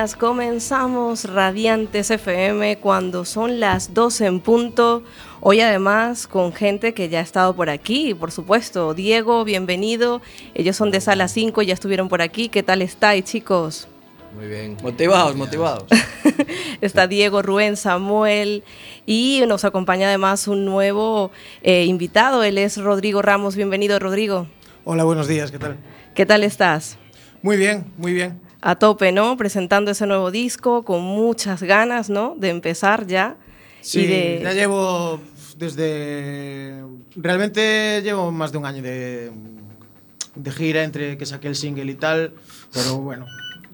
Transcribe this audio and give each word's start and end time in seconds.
Comenzamos 0.00 1.26
Radiantes 1.26 2.10
FM 2.10 2.78
cuando 2.78 3.26
son 3.26 3.60
las 3.60 3.92
12 3.92 4.24
en 4.24 4.40
punto. 4.40 5.02
Hoy 5.42 5.60
además 5.60 6.26
con 6.26 6.54
gente 6.54 6.94
que 6.94 7.10
ya 7.10 7.18
ha 7.18 7.22
estado 7.22 7.54
por 7.54 7.68
aquí, 7.68 8.14
por 8.14 8.30
supuesto. 8.32 8.94
Diego, 8.94 9.44
bienvenido. 9.44 10.22
Ellos 10.54 10.76
son 10.76 10.90
de 10.90 11.02
Sala 11.02 11.28
5, 11.28 11.60
ya 11.60 11.74
estuvieron 11.74 12.08
por 12.08 12.22
aquí. 12.22 12.48
¿Qué 12.48 12.62
tal 12.62 12.80
estáis, 12.80 13.24
chicos? 13.24 13.88
Muy 14.34 14.48
bien. 14.48 14.78
Motivados, 14.82 15.36
motivados. 15.36 15.84
Está 16.80 17.06
Diego, 17.06 17.42
Rubén, 17.42 17.76
Samuel 17.76 18.64
y 19.04 19.42
nos 19.46 19.66
acompaña 19.66 20.08
además 20.08 20.48
un 20.48 20.64
nuevo 20.64 21.30
eh, 21.62 21.84
invitado. 21.84 22.42
Él 22.42 22.56
es 22.56 22.78
Rodrigo 22.78 23.20
Ramos. 23.20 23.54
Bienvenido, 23.54 23.98
Rodrigo. 23.98 24.46
Hola, 24.84 25.04
buenos 25.04 25.28
días, 25.28 25.50
¿qué 25.50 25.58
tal? 25.58 25.76
¿Qué 26.14 26.24
tal 26.24 26.42
estás? 26.42 26.96
Muy 27.42 27.58
bien, 27.58 27.84
muy 27.98 28.14
bien. 28.14 28.49
A 28.62 28.76
tope, 28.76 29.12
¿no? 29.12 29.36
Presentando 29.36 29.90
ese 29.90 30.06
nuevo 30.06 30.30
disco 30.30 30.84
con 30.84 31.02
muchas 31.02 31.62
ganas, 31.62 32.10
¿no? 32.10 32.34
De 32.36 32.50
empezar 32.50 33.06
ya. 33.06 33.36
Sí, 33.80 34.06
ya 34.42 34.52
llevo 34.52 35.20
desde... 35.56 36.82
Realmente 37.16 38.02
llevo 38.02 38.30
más 38.30 38.52
de 38.52 38.58
un 38.58 38.66
año 38.66 38.82
de, 38.82 39.30
de 40.34 40.50
gira 40.50 40.84
entre 40.84 41.16
que 41.16 41.24
saqué 41.24 41.48
el 41.48 41.56
single 41.56 41.90
y 41.90 41.94
tal, 41.94 42.34
pero 42.72 42.98
bueno, 42.98 43.26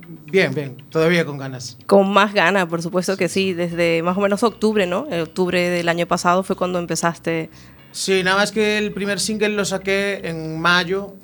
Bien, 0.08 0.54
bien, 0.54 0.76
todavía 0.90 1.24
con 1.24 1.38
ganas. 1.38 1.76
Con 1.86 2.12
más 2.12 2.32
ganas, 2.32 2.66
por 2.66 2.82
supuesto 2.82 3.16
que 3.16 3.28
sí, 3.28 3.52
desde 3.52 4.02
más 4.02 4.16
o 4.16 4.20
menos 4.20 4.42
octubre, 4.42 4.86
¿no? 4.86 5.06
En 5.10 5.20
octubre 5.20 5.68
del 5.68 5.88
año 5.88 6.06
pasado 6.06 6.42
fue 6.42 6.56
cuando 6.56 6.78
empezaste. 6.78 7.50
Sí, 7.92 8.22
nada 8.22 8.36
más 8.36 8.52
que 8.52 8.78
el 8.78 8.92
primer 8.92 9.18
single 9.18 9.50
lo 9.50 9.64
saqué 9.64 10.20
en 10.24 10.60
mayo 10.60 11.14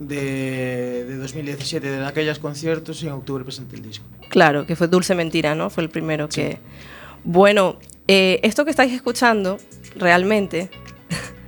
de, 0.00 1.04
de 1.04 1.16
2017, 1.18 1.88
de 1.88 2.04
aquellos 2.04 2.40
conciertos, 2.40 3.02
y 3.02 3.06
en 3.06 3.12
octubre 3.12 3.44
presenté 3.44 3.76
el 3.76 3.82
disco. 3.82 4.04
Claro, 4.28 4.66
que 4.66 4.74
fue 4.74 4.88
Dulce 4.88 5.14
Mentira, 5.14 5.54
¿no? 5.54 5.70
Fue 5.70 5.84
el 5.84 5.90
primero 5.90 6.28
que... 6.28 6.58
Bueno, 7.22 7.76
eh, 8.08 8.40
esto 8.42 8.64
que 8.64 8.70
estáis 8.70 8.92
escuchando, 8.92 9.58
realmente, 9.94 10.70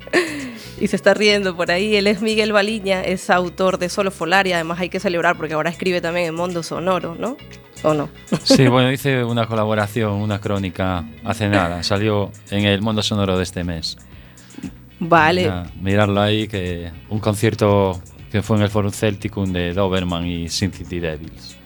y 0.80 0.86
se 0.86 0.96
está 0.96 1.14
riendo 1.14 1.56
por 1.56 1.70
ahí. 1.70 1.96
Él 1.96 2.06
es 2.06 2.20
Miguel 2.20 2.52
Baliña, 2.52 3.02
es 3.02 3.30
autor 3.30 3.78
de 3.78 3.88
Solo 3.88 4.10
Folar 4.10 4.46
y 4.46 4.52
además 4.52 4.78
hay 4.80 4.90
que 4.90 5.00
celebrar 5.00 5.36
porque 5.36 5.54
ahora 5.54 5.70
escribe 5.70 6.02
también 6.02 6.26
en 6.26 6.34
Mundo 6.34 6.62
Sonoro, 6.62 7.16
¿no? 7.18 7.38
¿O 7.82 7.94
no? 7.94 8.10
Sí, 8.44 8.68
bueno, 8.68 8.92
hice 8.92 9.24
una 9.24 9.46
colaboración, 9.46 10.12
una 10.12 10.40
crónica 10.40 11.04
hace 11.24 11.48
nada, 11.48 11.82
salió 11.82 12.30
en 12.50 12.66
el 12.66 12.82
Mundo 12.82 13.02
Sonoro 13.02 13.38
de 13.38 13.42
este 13.42 13.64
mes. 13.64 13.96
Vale. 15.00 15.42
Mira, 15.42 15.66
mirarlo 15.80 16.20
ahí, 16.20 16.46
que 16.46 16.92
un 17.08 17.18
concierto 17.18 18.00
que 18.32 18.40
fue 18.42 18.56
en 18.56 18.62
el 18.62 18.70
Forum 18.70 18.90
Celticum 18.90 19.52
de 19.52 19.74
Doberman 19.74 20.26
y 20.26 20.48
City 20.48 20.98
Devils. 20.98 21.56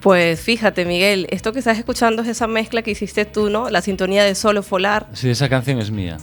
Pues 0.00 0.40
fíjate, 0.40 0.84
Miguel, 0.84 1.26
esto 1.30 1.52
que 1.52 1.58
estás 1.58 1.76
escuchando 1.76 2.22
es 2.22 2.28
esa 2.28 2.46
mezcla 2.46 2.80
que 2.82 2.92
hiciste 2.92 3.24
tú, 3.26 3.50
¿no? 3.50 3.68
La 3.68 3.82
sintonía 3.82 4.24
de 4.24 4.34
Solo 4.34 4.62
Folar. 4.62 5.08
Sí, 5.12 5.28
esa 5.28 5.48
canción 5.48 5.78
es 5.80 5.90
mía. 5.90 6.16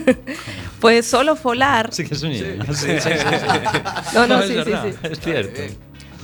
pues 0.80 1.06
Solo 1.06 1.36
Folar. 1.36 1.92
Sí, 1.92 2.04
que 2.04 2.14
es 2.14 2.22
mía. 2.24 2.56
Sí, 2.72 2.86
sí, 2.98 2.98
sí, 2.98 4.14
no, 4.14 4.26
no, 4.26 4.42
sí, 4.42 4.54
sí, 4.64 4.72
sí. 4.72 5.08
Es 5.10 5.20
cierto. 5.20 5.60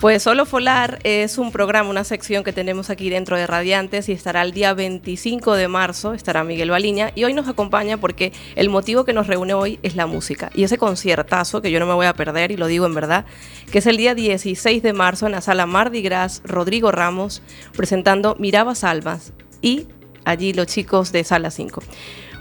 Pues 0.00 0.22
Solo 0.22 0.46
Folar 0.46 0.98
es 1.04 1.36
un 1.36 1.52
programa, 1.52 1.90
una 1.90 2.04
sección 2.04 2.42
que 2.42 2.54
tenemos 2.54 2.88
aquí 2.88 3.10
dentro 3.10 3.36
de 3.36 3.46
Radiantes 3.46 4.08
y 4.08 4.12
estará 4.12 4.40
el 4.40 4.52
día 4.52 4.72
25 4.72 5.52
de 5.52 5.68
marzo, 5.68 6.14
estará 6.14 6.42
Miguel 6.42 6.70
Baliña 6.70 7.12
y 7.14 7.24
hoy 7.24 7.34
nos 7.34 7.48
acompaña 7.48 7.98
porque 7.98 8.32
el 8.56 8.70
motivo 8.70 9.04
que 9.04 9.12
nos 9.12 9.26
reúne 9.26 9.52
hoy 9.52 9.78
es 9.82 9.96
la 9.96 10.06
música 10.06 10.50
y 10.54 10.64
ese 10.64 10.78
conciertazo 10.78 11.60
que 11.60 11.70
yo 11.70 11.80
no 11.80 11.86
me 11.86 11.92
voy 11.92 12.06
a 12.06 12.14
perder 12.14 12.50
y 12.50 12.56
lo 12.56 12.66
digo 12.66 12.86
en 12.86 12.94
verdad, 12.94 13.26
que 13.70 13.80
es 13.80 13.86
el 13.86 13.98
día 13.98 14.14
16 14.14 14.82
de 14.82 14.94
marzo 14.94 15.26
en 15.26 15.32
la 15.32 15.42
sala 15.42 15.66
Mardi 15.66 16.00
Gras 16.00 16.40
Rodrigo 16.46 16.90
Ramos 16.90 17.42
presentando 17.76 18.36
Mirabas 18.38 18.84
Almas 18.84 19.34
y 19.60 19.86
allí 20.24 20.54
los 20.54 20.66
chicos 20.66 21.12
de 21.12 21.24
Sala 21.24 21.50
5. 21.50 21.82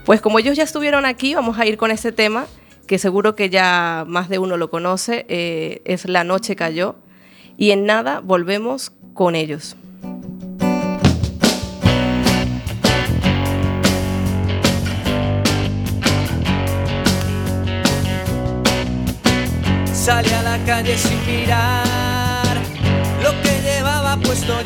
Pues 0.05 0.21
como 0.21 0.39
ellos 0.39 0.55
ya 0.55 0.63
estuvieron 0.63 1.05
aquí, 1.05 1.35
vamos 1.35 1.59
a 1.59 1.65
ir 1.65 1.75
con 1.75 1.91
este 1.91 2.13
tema 2.13 2.47
que 2.87 2.99
seguro 2.99 3.35
que 3.35 3.49
ya 3.49 4.05
más 4.07 4.29
de 4.29 4.39
uno 4.39 4.55
lo 4.55 4.69
conoce, 4.69 5.25
eh, 5.27 5.81
es 5.83 6.07
La 6.07 6.23
Noche 6.23 6.55
Cayó 6.55 6.95
y 7.59 7.71
en 7.71 7.85
nada 7.85 8.21
volvemos 8.21 8.93
con 9.13 9.35
ellos. 9.35 9.75
Salí 19.93 20.31
a 20.31 20.41
la 20.41 20.57
calle 20.65 20.97
sin 20.97 21.19
mirar 21.27 22.55
lo 23.21 23.31
que 23.43 23.61
llevaba 23.61 24.15
puesto 24.21 24.63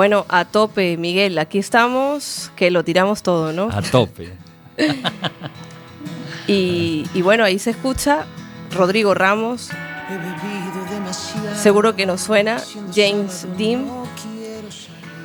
Bueno, 0.00 0.24
a 0.30 0.46
tope, 0.46 0.96
Miguel. 0.96 1.38
Aquí 1.38 1.58
estamos, 1.58 2.50
que 2.56 2.70
lo 2.70 2.82
tiramos 2.84 3.22
todo, 3.22 3.52
¿no? 3.52 3.68
A 3.70 3.82
tope. 3.82 4.32
y, 6.46 7.04
y 7.12 7.20
bueno, 7.20 7.44
ahí 7.44 7.58
se 7.58 7.68
escucha 7.68 8.24
Rodrigo 8.74 9.12
Ramos. 9.12 9.68
Seguro 11.54 11.96
que 11.96 12.06
nos 12.06 12.22
suena 12.22 12.62
James 12.94 13.46
Dean. 13.58 13.84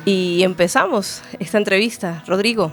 Y 0.04 0.42
empezamos 0.42 1.22
esta 1.38 1.56
entrevista. 1.56 2.22
Rodrigo, 2.26 2.70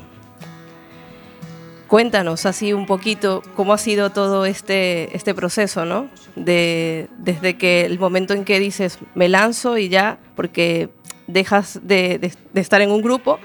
cuéntanos 1.88 2.46
así 2.46 2.74
un 2.74 2.86
poquito 2.86 3.42
cómo 3.56 3.72
ha 3.72 3.78
sido 3.78 4.10
todo 4.10 4.46
este, 4.46 5.16
este 5.16 5.34
proceso, 5.34 5.86
¿no? 5.86 6.10
De, 6.36 7.08
desde 7.20 7.56
que 7.58 7.86
el 7.86 7.98
momento 7.98 8.34
en 8.34 8.44
que 8.44 8.60
dices, 8.60 9.00
me 9.16 9.30
lanzo 9.30 9.78
y 9.78 9.88
ya, 9.88 10.18
porque 10.36 10.90
dejas 11.28 11.80
de, 11.84 12.18
de, 12.20 12.34
de 12.54 12.62
estar 12.62 12.82
en 12.82 12.92
un 12.92 13.02
grupo 13.02 13.40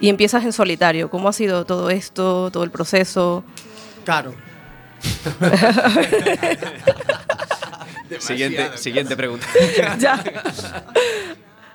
y 0.00 0.08
empiezas 0.08 0.44
en 0.44 0.52
solitario. 0.52 1.08
¿Cómo 1.10 1.28
ha 1.28 1.32
sido 1.32 1.64
todo 1.64 1.90
esto, 1.90 2.50
todo 2.50 2.64
el 2.64 2.70
proceso? 2.70 3.44
Claro. 4.04 4.34
siguiente, 8.18 8.76
siguiente 8.78 9.16
pregunta. 9.16 9.46
ya. 9.98 10.22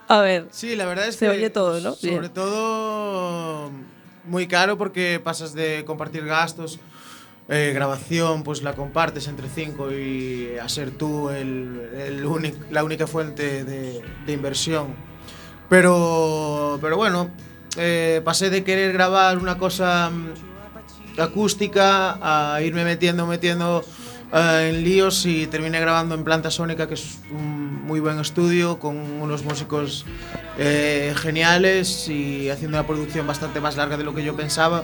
A 0.07 0.21
ver. 0.21 0.47
Sí, 0.51 0.75
la 0.75 0.85
verdad 0.85 1.07
es 1.07 1.15
se 1.15 1.25
que. 1.25 1.31
oye 1.31 1.49
todo, 1.49 1.79
¿no? 1.81 1.93
Sobre 1.93 2.19
Bien. 2.19 2.33
todo. 2.33 3.71
Muy 4.25 4.47
caro 4.47 4.77
porque 4.77 5.19
pasas 5.23 5.53
de 5.53 5.83
compartir 5.85 6.25
gastos. 6.25 6.79
eh, 7.49 7.71
grabación, 7.73 8.43
pues 8.43 8.61
la 8.61 8.73
compartes 8.73 9.27
entre 9.27 9.47
cinco 9.49 9.89
y 9.91 10.57
a 10.61 10.67
ser 10.67 10.91
tú 10.91 11.29
el, 11.29 11.89
el 11.97 12.53
la 12.71 12.83
única 12.83 13.07
fuente 13.07 13.63
de, 13.63 14.01
de 14.25 14.33
inversión. 14.33 14.95
Pero, 15.69 16.77
pero 16.81 16.97
bueno, 16.97 17.29
eh, 17.77 18.21
pasé 18.23 18.49
de 18.49 18.63
querer 18.63 18.93
grabar 18.93 19.37
una 19.37 19.57
cosa 19.57 20.09
mm, 20.09 21.21
acústica 21.21 22.17
a 22.21 22.61
irme 22.61 22.83
metiendo, 22.85 23.27
metiendo 23.27 23.83
eh, 24.33 24.71
en 24.73 24.83
líos 24.83 25.25
y 25.25 25.47
terminé 25.47 25.79
grabando 25.79 26.15
en 26.15 26.23
Planta 26.23 26.51
Sónica, 26.51 26.87
que 26.87 26.95
es 26.95 27.19
un 27.31 27.85
muy 27.85 27.99
buen 28.01 28.19
estudio 28.19 28.77
con 28.77 28.97
unos 28.97 29.43
músicos 29.45 30.05
eh, 30.57 31.13
geniales 31.15 32.09
y 32.09 32.49
haciendo 32.49 32.77
una 32.77 32.85
producción 32.85 33.25
bastante 33.25 33.61
más 33.61 33.77
larga 33.77 33.97
de 33.97 34.03
lo 34.03 34.13
que 34.13 34.23
yo 34.23 34.35
pensaba. 34.35 34.83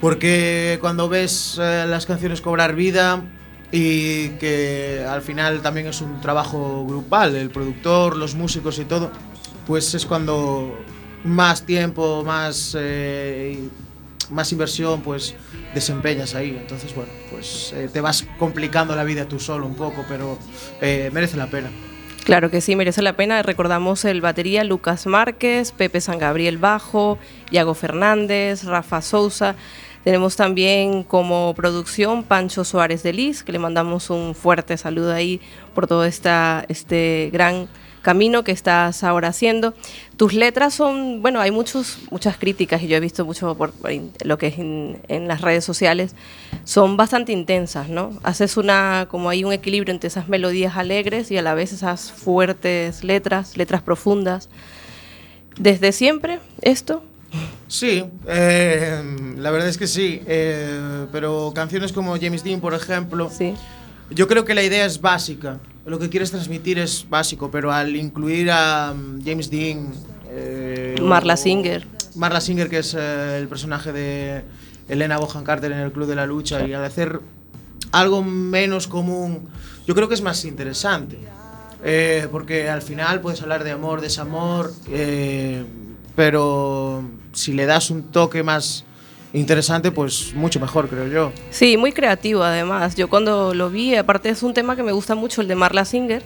Porque 0.00 0.78
cuando 0.80 1.08
ves 1.08 1.58
eh, 1.62 1.84
las 1.86 2.06
canciones 2.06 2.40
cobrar 2.40 2.74
vida 2.74 3.22
y 3.70 4.30
que 4.30 5.06
al 5.08 5.22
final 5.22 5.62
también 5.62 5.86
es 5.86 6.00
un 6.00 6.20
trabajo 6.20 6.84
grupal, 6.84 7.36
el 7.36 7.50
productor, 7.50 8.16
los 8.16 8.34
músicos 8.34 8.80
y 8.80 8.84
todo, 8.84 9.12
pues 9.66 9.94
es 9.94 10.06
cuando 10.06 10.76
más 11.24 11.64
tiempo, 11.64 12.22
más, 12.24 12.76
eh, 12.78 13.68
más 14.30 14.52
inversión, 14.52 15.02
pues 15.02 15.34
desempeñas 15.74 16.34
ahí. 16.34 16.56
Entonces, 16.60 16.94
bueno, 16.94 17.10
pues 17.30 17.72
eh, 17.74 17.88
te 17.92 18.00
vas 18.00 18.26
complicando 18.38 18.94
la 18.96 19.04
vida 19.04 19.26
tú 19.26 19.38
solo 19.38 19.66
un 19.66 19.74
poco, 19.74 20.04
pero 20.08 20.38
eh, 20.80 21.10
merece 21.12 21.36
la 21.36 21.46
pena. 21.46 21.70
Claro 22.24 22.50
que 22.50 22.60
sí, 22.60 22.76
merece 22.76 23.02
la 23.02 23.16
pena. 23.16 23.42
Recordamos 23.42 24.04
el 24.04 24.20
batería 24.20 24.62
Lucas 24.62 25.06
Márquez, 25.06 25.72
Pepe 25.72 26.00
San 26.00 26.18
Gabriel 26.18 26.58
Bajo, 26.58 27.18
Iago 27.50 27.74
Fernández, 27.74 28.64
Rafa 28.64 29.02
Sousa. 29.02 29.56
Tenemos 30.04 30.36
también 30.36 31.04
como 31.04 31.52
producción 31.54 32.24
Pancho 32.24 32.64
Suárez 32.64 33.02
de 33.02 33.12
Liz, 33.12 33.42
que 33.42 33.52
le 33.52 33.58
mandamos 33.58 34.10
un 34.10 34.34
fuerte 34.34 34.76
saludo 34.76 35.12
ahí 35.12 35.40
por 35.74 35.86
todo 35.86 36.04
esta, 36.04 36.64
este 36.68 37.30
gran 37.32 37.68
camino 38.02 38.44
que 38.44 38.52
estás 38.52 39.02
ahora 39.04 39.28
haciendo. 39.28 39.74
Tus 40.16 40.34
letras 40.34 40.74
son, 40.74 41.22
bueno, 41.22 41.40
hay 41.40 41.50
muchos, 41.50 41.98
muchas 42.10 42.36
críticas 42.36 42.82
y 42.82 42.88
yo 42.88 42.96
he 42.96 43.00
visto 43.00 43.24
mucho 43.24 43.54
por, 43.56 43.72
por 43.72 43.90
in- 43.92 44.12
lo 44.24 44.36
que 44.38 44.48
es 44.48 44.58
en, 44.58 45.00
en 45.08 45.28
las 45.28 45.40
redes 45.40 45.64
sociales, 45.64 46.14
son 46.64 46.96
bastante 46.96 47.32
intensas, 47.32 47.88
¿no? 47.88 48.10
Haces 48.22 48.56
una, 48.56 49.06
como 49.10 49.30
hay 49.30 49.44
un 49.44 49.52
equilibrio 49.52 49.92
entre 49.94 50.08
esas 50.08 50.28
melodías 50.28 50.76
alegres 50.76 51.30
y 51.30 51.38
a 51.38 51.42
la 51.42 51.54
vez 51.54 51.72
esas 51.72 52.12
fuertes 52.12 53.04
letras, 53.04 53.56
letras 53.56 53.82
profundas. 53.82 54.48
¿Desde 55.58 55.92
siempre 55.92 56.40
esto? 56.62 57.02
Sí, 57.68 58.04
eh, 58.28 59.02
la 59.38 59.50
verdad 59.50 59.68
es 59.68 59.78
que 59.78 59.86
sí, 59.86 60.20
eh, 60.26 61.06
pero 61.12 61.52
canciones 61.54 61.92
como 61.92 62.14
James 62.20 62.44
Dean, 62.44 62.60
por 62.60 62.74
ejemplo, 62.74 63.30
Sí. 63.30 63.54
Yo 64.10 64.28
creo 64.28 64.44
que 64.44 64.52
la 64.54 64.62
idea 64.62 64.84
es 64.84 65.00
básica. 65.00 65.58
Lo 65.84 65.98
que 65.98 66.08
quieres 66.08 66.30
transmitir 66.30 66.78
es 66.78 67.06
básico, 67.08 67.50
pero 67.50 67.72
al 67.72 67.96
incluir 67.96 68.50
a 68.50 68.94
mm, 68.94 69.24
James 69.24 69.50
Dean. 69.50 69.92
eh, 70.30 70.96
Marla 71.00 71.36
Singer. 71.36 71.86
Marla 72.14 72.40
Singer, 72.40 72.68
que 72.68 72.78
es 72.78 72.94
eh, 72.98 73.38
el 73.38 73.48
personaje 73.48 73.92
de 73.92 74.44
Elena 74.88 75.18
Bohan 75.18 75.44
Carter 75.44 75.72
en 75.72 75.78
el 75.78 75.92
Club 75.92 76.06
de 76.06 76.14
la 76.14 76.26
Lucha, 76.26 76.66
y 76.66 76.72
al 76.72 76.84
hacer 76.84 77.20
algo 77.90 78.22
menos 78.22 78.86
común, 78.86 79.48
yo 79.86 79.94
creo 79.94 80.08
que 80.08 80.14
es 80.14 80.22
más 80.22 80.44
interesante. 80.44 81.18
Eh, 81.84 82.28
porque 82.30 82.68
al 82.68 82.80
final 82.80 83.20
puedes 83.20 83.42
hablar 83.42 83.64
de 83.64 83.72
amor, 83.72 84.00
desamor, 84.00 84.72
eh, 84.88 85.64
pero 86.14 87.02
si 87.32 87.52
le 87.52 87.66
das 87.66 87.90
un 87.90 88.04
toque 88.04 88.44
más 88.44 88.84
interesante, 89.32 89.90
pues 89.90 90.34
mucho 90.34 90.60
mejor, 90.60 90.88
creo 90.88 91.06
yo. 91.08 91.32
Sí, 91.50 91.76
muy 91.76 91.92
creativo 91.92 92.42
además. 92.42 92.96
Yo 92.96 93.08
cuando 93.08 93.54
lo 93.54 93.70
vi, 93.70 93.94
aparte 93.94 94.28
es 94.28 94.42
un 94.42 94.54
tema 94.54 94.76
que 94.76 94.82
me 94.82 94.92
gusta 94.92 95.14
mucho, 95.14 95.40
el 95.40 95.48
de 95.48 95.54
Marla 95.54 95.84
Singer, 95.84 96.22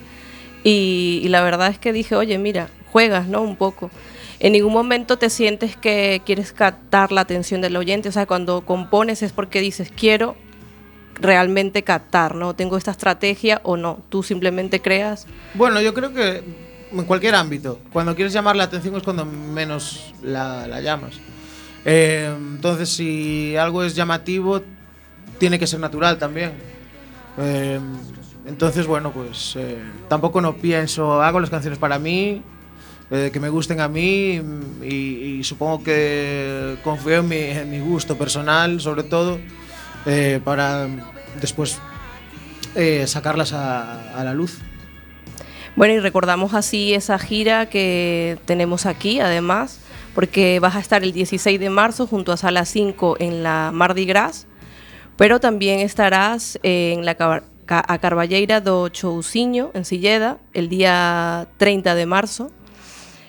y, 0.65 1.21
y 1.23 1.29
la 1.29 1.43
verdad 1.43 1.69
es 1.69 1.79
que 1.79 1.93
dije, 1.93 2.17
oye, 2.17 2.39
mira, 2.39 2.69
juegas, 2.91 3.29
¿no? 3.29 3.43
Un 3.43 3.57
poco. 3.57 3.91
En 4.39 4.53
ningún 4.53 4.73
momento 4.73 5.17
te 5.17 5.31
sientes 5.31 5.77
que 5.77 6.21
quieres 6.27 6.53
captar 6.53 7.11
la 7.13 7.23
atención 7.23 7.61
del 7.61 7.77
oyente, 7.77 8.09
o 8.09 8.13
sea, 8.13 8.27
cuando 8.27 8.63
compones 8.63 9.23
es 9.23 9.33
porque 9.33 9.61
dices, 9.61 9.91
quiero 9.95 10.37
realmente 11.21 11.83
captar, 11.83 12.35
¿no? 12.35 12.55
Tengo 12.55 12.77
esta 12.77 12.91
estrategia 12.91 13.61
o 13.65 13.77
no, 13.77 14.01
tú 14.09 14.23
simplemente 14.23 14.81
creas. 14.81 15.27
Bueno, 15.55 15.81
yo 15.81 15.95
creo 15.95 16.13
que 16.13 16.43
en 16.93 17.05
cualquier 17.05 17.35
ámbito, 17.35 17.81
cuando 17.93 18.15
quieres 18.15 18.33
llamar 18.33 18.57
la 18.57 18.65
atención 18.65 18.95
es 18.97 19.03
cuando 19.03 19.25
menos 19.25 20.13
la, 20.23 20.67
la 20.67 20.81
llamas. 20.81 21.15
Eh, 21.89 22.35
entonces, 22.37 22.89
si 22.89 23.57
algo 23.57 23.85
es 23.85 23.95
llamativo, 23.95 24.61
tiene 25.39 25.57
que 25.57 25.69
ser 25.69 25.79
natural 25.79 26.19
también. 26.19 26.53
Eh, 27.39 27.79
entonces, 28.45 28.89
bueno, 28.89 29.13
pues 29.13 29.55
eh, 29.57 29.79
tampoco 30.09 30.41
no 30.41 30.57
pienso, 30.57 31.23
hago 31.23 31.39
las 31.39 31.49
canciones 31.49 31.79
para 31.79 32.01
mí, 32.01 32.43
que 33.09 33.39
me 33.39 33.49
gusten 33.51 33.81
a 33.81 33.87
mí 33.87 34.43
y, 34.83 35.45
supongo 35.45 35.85
que 35.85 36.77
confío 36.83 37.21
en 37.21 37.29
mi, 37.29 37.37
en 37.37 37.71
mi 37.71 37.79
gusto 37.79 38.19
personal, 38.19 38.81
sobre 38.81 39.05
todo, 39.05 39.39
para 40.45 40.89
después 41.41 41.79
sacarlas 43.07 43.53
a 43.53 44.23
la 44.25 44.35
luz. 44.35 44.59
Bueno, 45.77 45.95
y 45.95 46.01
recordamos 46.01 46.53
así 46.53 46.95
esa 46.95 47.17
gira 47.21 47.67
que 47.67 48.39
tenemos 48.45 48.87
aquí, 48.87 49.21
además, 49.21 49.79
porque 50.17 50.59
vas 50.61 50.75
a 50.75 50.81
estar 50.81 51.05
el 51.05 51.13
16 51.13 51.61
de 51.61 51.69
marzo 51.71 52.07
junto 52.07 52.33
a 52.33 52.37
Sala 52.39 52.65
5 52.65 53.17
en 53.21 53.43
la 53.43 53.71
Mardi 53.73 54.07
Gras, 54.07 54.47
pero 55.17 55.41
también 55.41 55.81
estarás 55.81 56.59
en 56.63 57.05
la 57.05 57.15
Car- 57.17 57.45
Ca- 57.67 57.85
a 57.87 57.99
Carballeira 57.99 58.61
do 58.63 58.89
Chousiño, 58.89 59.73
en 59.75 59.85
Silleda, 59.85 60.39
el 60.55 60.69
día 60.71 61.49
30 61.59 61.95
de 61.95 62.07
marzo. 62.07 62.51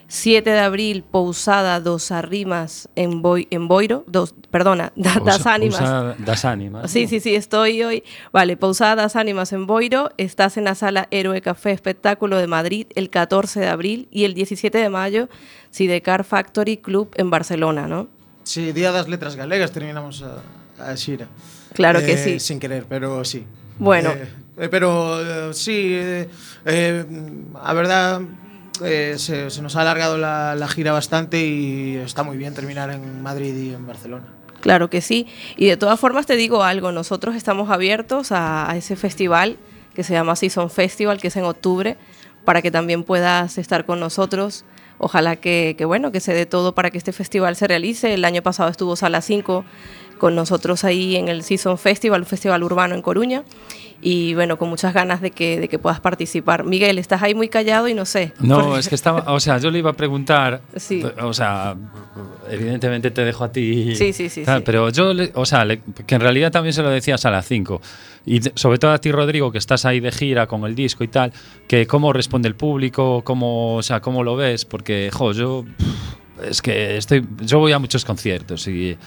7 0.09 0.49
de 0.49 0.59
abril, 0.59 1.03
Pousada 1.03 1.81
dos 1.81 2.11
Arrimas 2.11 2.87
en, 2.95 3.21
Boi, 3.21 3.47
en 3.51 3.67
Boiro, 3.67 4.05
dos, 4.07 4.33
perdona, 4.51 4.93
da- 4.95 5.19
das 5.23 5.45
Ánimas. 5.45 6.15
das 6.25 6.45
ánimas. 6.45 6.89
Sí, 6.89 7.07
sí, 7.07 7.19
sí, 7.19 7.35
estoy 7.35 7.83
hoy. 7.83 8.03
Vale, 8.31 8.55
Pausadas 8.55 9.15
Ánimas 9.17 9.51
en 9.51 9.67
Boiro. 9.67 10.09
Estás 10.17 10.55
en 10.57 10.63
la 10.63 10.75
sala 10.75 11.07
Héroe 11.11 11.41
Café 11.41 11.71
Espectáculo 11.71 12.37
de 12.37 12.47
Madrid 12.47 12.87
el 12.95 13.09
14 13.09 13.59
de 13.59 13.67
abril 13.67 14.07
y 14.11 14.23
el 14.23 14.33
17 14.33 14.77
de 14.77 14.89
mayo, 14.89 15.27
Sidecar 15.71 16.23
Factory 16.23 16.77
Club 16.77 17.09
en 17.17 17.29
Barcelona, 17.29 17.87
¿no? 17.87 18.07
Sí, 18.43 18.71
Día 18.71 18.93
das 18.93 19.09
Letras 19.09 19.35
Galegas 19.35 19.73
terminamos 19.73 20.23
a, 20.23 20.41
a 20.91 20.95
xira. 20.95 21.27
Claro 21.73 21.99
que 21.99 22.13
Eh, 22.13 22.17
sí. 22.17 22.39
Sin 22.39 22.59
querer, 22.61 22.85
pero 22.87 23.25
sí. 23.25 23.43
Bueno. 23.77 24.11
Eh, 24.11 24.27
eh, 24.57 24.69
pero 24.71 25.49
eh, 25.49 25.53
sí, 25.53 25.89
eh, 25.93 26.29
eh, 26.65 27.05
a 27.61 27.73
verdad 27.73 28.21
eh, 28.83 29.15
se, 29.17 29.61
nos 29.61 29.75
ha 29.75 29.81
alargado 29.81 30.17
la, 30.17 30.67
gira 30.67 30.91
bastante 30.91 31.45
y 31.45 31.95
está 31.97 32.23
muy 32.23 32.37
bien 32.37 32.53
terminar 32.53 32.89
en 32.89 33.21
Madrid 33.21 33.55
y 33.55 33.73
en 33.73 33.85
Barcelona. 33.85 34.25
Claro 34.61 34.89
que 34.89 35.01
sí. 35.01 35.27
Y 35.55 35.67
de 35.67 35.77
todas 35.77 35.99
formas 35.99 36.25
te 36.25 36.35
digo 36.35 36.63
algo, 36.63 36.91
nosotros 36.91 37.35
estamos 37.35 37.69
abiertos 37.69 38.31
a, 38.31 38.73
ese 38.75 38.95
festival 38.95 39.57
que 39.93 40.03
se 40.03 40.13
llama 40.13 40.35
Season 40.35 40.69
Festival, 40.69 41.19
que 41.19 41.27
es 41.29 41.35
en 41.35 41.45
octubre, 41.45 41.97
para 42.45 42.61
que 42.61 42.71
también 42.71 43.03
puedas 43.03 43.57
estar 43.57 43.85
con 43.85 43.99
nosotros. 43.99 44.65
Ojalá 44.99 45.35
que, 45.35 45.75
que, 45.77 45.85
bueno, 45.85 46.11
que 46.11 46.19
se 46.19 46.33
dé 46.33 46.45
todo 46.45 46.73
para 46.73 46.89
que 46.89 46.97
este 46.97 47.11
festival 47.11 47.55
se 47.55 47.67
realice. 47.67 48.13
El 48.13 48.25
año 48.25 48.41
pasado 48.41 48.69
estuvo 48.69 48.95
Sala 48.95 49.21
5 49.21 49.63
con 50.17 50.35
nosotros 50.35 50.83
ahí 50.83 51.15
en 51.15 51.27
el 51.27 51.43
Season 51.43 51.77
Festival, 51.77 52.21
un 52.21 52.27
festival 52.27 52.63
urbano 52.63 52.95
en 52.95 53.01
Coruña. 53.01 53.43
Y 54.01 54.33
bueno, 54.35 54.57
con 54.57 54.69
muchas 54.69 54.93
ganas 54.93 55.21
de 55.21 55.31
que, 55.31 55.59
de 55.59 55.67
que 55.67 55.79
puedas 55.79 55.99
participar. 55.99 56.63
Miguel, 56.63 56.99
estás 56.99 57.21
ahí 57.23 57.33
muy 57.35 57.49
callado 57.49 57.87
y 57.87 57.93
no 57.93 58.05
sé. 58.05 58.33
No, 58.39 58.77
es 58.77 58.87
que 58.89 58.95
estaba, 58.95 59.31
o 59.33 59.39
sea, 59.39 59.57
yo 59.57 59.71
le 59.71 59.79
iba 59.79 59.89
a 59.89 59.93
preguntar, 59.93 60.61
Sí. 60.75 61.03
o 61.21 61.33
sea, 61.33 61.75
evidentemente 62.49 63.11
te 63.11 63.23
dejo 63.25 63.43
a 63.43 63.51
ti. 63.51 63.95
Sí, 63.95 64.13
sí, 64.13 64.29
sí, 64.29 64.43
tal, 64.43 64.59
sí. 64.59 64.63
Pero 64.65 64.89
yo, 64.89 65.13
le- 65.13 65.31
o 65.35 65.45
sea, 65.45 65.65
le- 65.65 65.81
que 66.05 66.15
en 66.15 66.21
realidad 66.21 66.51
también 66.51 66.73
se 66.73 66.81
lo 66.83 66.89
decías 66.89 67.25
a 67.25 67.31
las 67.31 67.45
5. 67.47 67.81
Y 68.25 68.41
sobre 68.55 68.77
todo 68.77 68.91
a 68.91 68.97
ti, 68.99 69.11
Rodrigo, 69.11 69.51
que 69.51 69.57
estás 69.57 69.85
ahí 69.85 69.99
de 69.99 70.11
gira 70.11 70.47
con 70.47 70.63
el 70.65 70.75
disco 70.75 71.03
y 71.03 71.07
tal, 71.07 71.31
que 71.67 71.87
cómo 71.87 72.13
responde 72.13 72.47
el 72.47 72.55
público, 72.55 73.21
cómo, 73.23 73.75
o 73.75 73.83
sea, 73.83 74.01
cómo 74.01 74.23
lo 74.23 74.35
ves, 74.35 74.65
porque, 74.65 75.09
jo, 75.13 75.31
yo, 75.31 75.65
es 76.47 76.61
que 76.61 76.97
estoy, 76.97 77.25
yo 77.41 77.59
voy 77.59 77.71
a 77.71 77.79
muchos 77.79 78.05
conciertos 78.05 78.67
y 78.67 78.97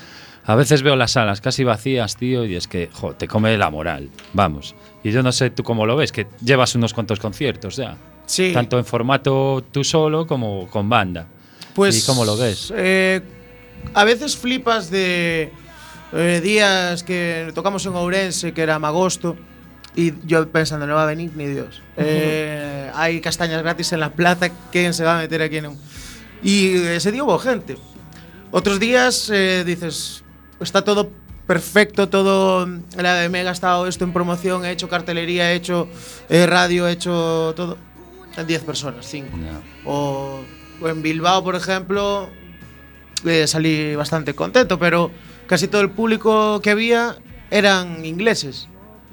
a 0.44 0.54
veces 0.54 0.82
veo 0.82 0.96
las 0.96 1.12
salas 1.12 1.40
casi 1.40 1.64
vacías, 1.64 2.16
tío, 2.16 2.44
y 2.44 2.56
es 2.56 2.66
que, 2.66 2.88
jo, 2.92 3.14
te 3.14 3.28
come 3.28 3.56
la 3.56 3.70
moral, 3.70 4.10
vamos. 4.32 4.74
Y 5.04 5.10
yo 5.10 5.22
no 5.22 5.32
sé 5.32 5.50
tú 5.50 5.62
cómo 5.62 5.86
lo 5.86 5.96
ves, 5.96 6.12
que 6.12 6.26
llevas 6.44 6.74
unos 6.74 6.94
cuantos 6.94 7.20
conciertos 7.20 7.76
ya. 7.76 7.96
Sí. 8.26 8.52
Tanto 8.52 8.78
en 8.78 8.84
formato 8.84 9.64
tú 9.70 9.84
solo 9.84 10.26
como 10.26 10.68
con 10.68 10.88
banda. 10.88 11.26
Pues, 11.74 12.02
¿Y 12.02 12.06
cómo 12.06 12.24
lo 12.24 12.36
ves? 12.36 12.72
eh, 12.76 13.20
a 13.94 14.04
veces 14.04 14.36
flipas 14.36 14.90
de 14.90 15.52
eh, 16.12 16.40
días 16.42 17.02
que 17.02 17.50
tocamos 17.54 17.86
en 17.86 17.94
Ourense, 17.94 18.52
que 18.52 18.62
era 18.62 18.76
agosto, 18.76 19.36
y 19.94 20.12
yo 20.26 20.48
pensando, 20.48 20.86
no 20.86 20.94
va 20.94 21.04
a 21.04 21.06
venir 21.06 21.32
ni 21.34 21.46
Dios. 21.46 21.82
Eh, 21.96 22.90
hay 22.94 23.20
castañas 23.20 23.62
gratis 23.62 23.92
en 23.92 24.00
la 24.00 24.12
plaza, 24.12 24.50
¿quién 24.70 24.94
se 24.94 25.04
va 25.04 25.18
a 25.18 25.22
meter 25.22 25.42
aquí 25.42 25.56
en 25.58 25.66
un...? 25.66 25.78
Y 26.42 26.74
ese 26.76 27.12
día 27.12 27.24
hubo 27.24 27.38
gente. 27.38 27.76
Otros 28.50 28.80
días 28.80 29.30
eh, 29.32 29.62
dices, 29.64 30.24
está 30.60 30.82
todo 30.82 31.10
perfecto, 31.46 32.08
todo... 32.08 32.66
la- 32.96 33.28
Me 33.28 33.40
he 33.40 33.44
gastado 33.44 33.86
esto 33.86 34.04
en 34.04 34.12
promoción, 34.12 34.64
he 34.64 34.70
hecho 34.70 34.88
cartelería, 34.88 35.52
he 35.52 35.56
hecho 35.56 35.88
eh, 36.28 36.46
radio, 36.46 36.86
he 36.88 36.92
hecho 36.92 37.52
todo. 37.56 37.76
10 38.46 38.62
personas, 38.62 39.06
5. 39.06 39.28
O, 39.84 40.40
o 40.80 40.88
en 40.88 41.02
Bilbao, 41.02 41.42
por 41.42 41.56
ejemplo, 41.56 42.28
eh, 43.26 43.46
salí 43.46 43.94
bastante 43.96 44.34
contento, 44.34 44.78
pero 44.78 45.10
casi 45.46 45.66
todo 45.68 45.82
el 45.82 45.90
público 45.90 46.60
que 46.62 46.70
había 46.70 47.16
eran 47.50 48.04
ingleses. 48.04 48.68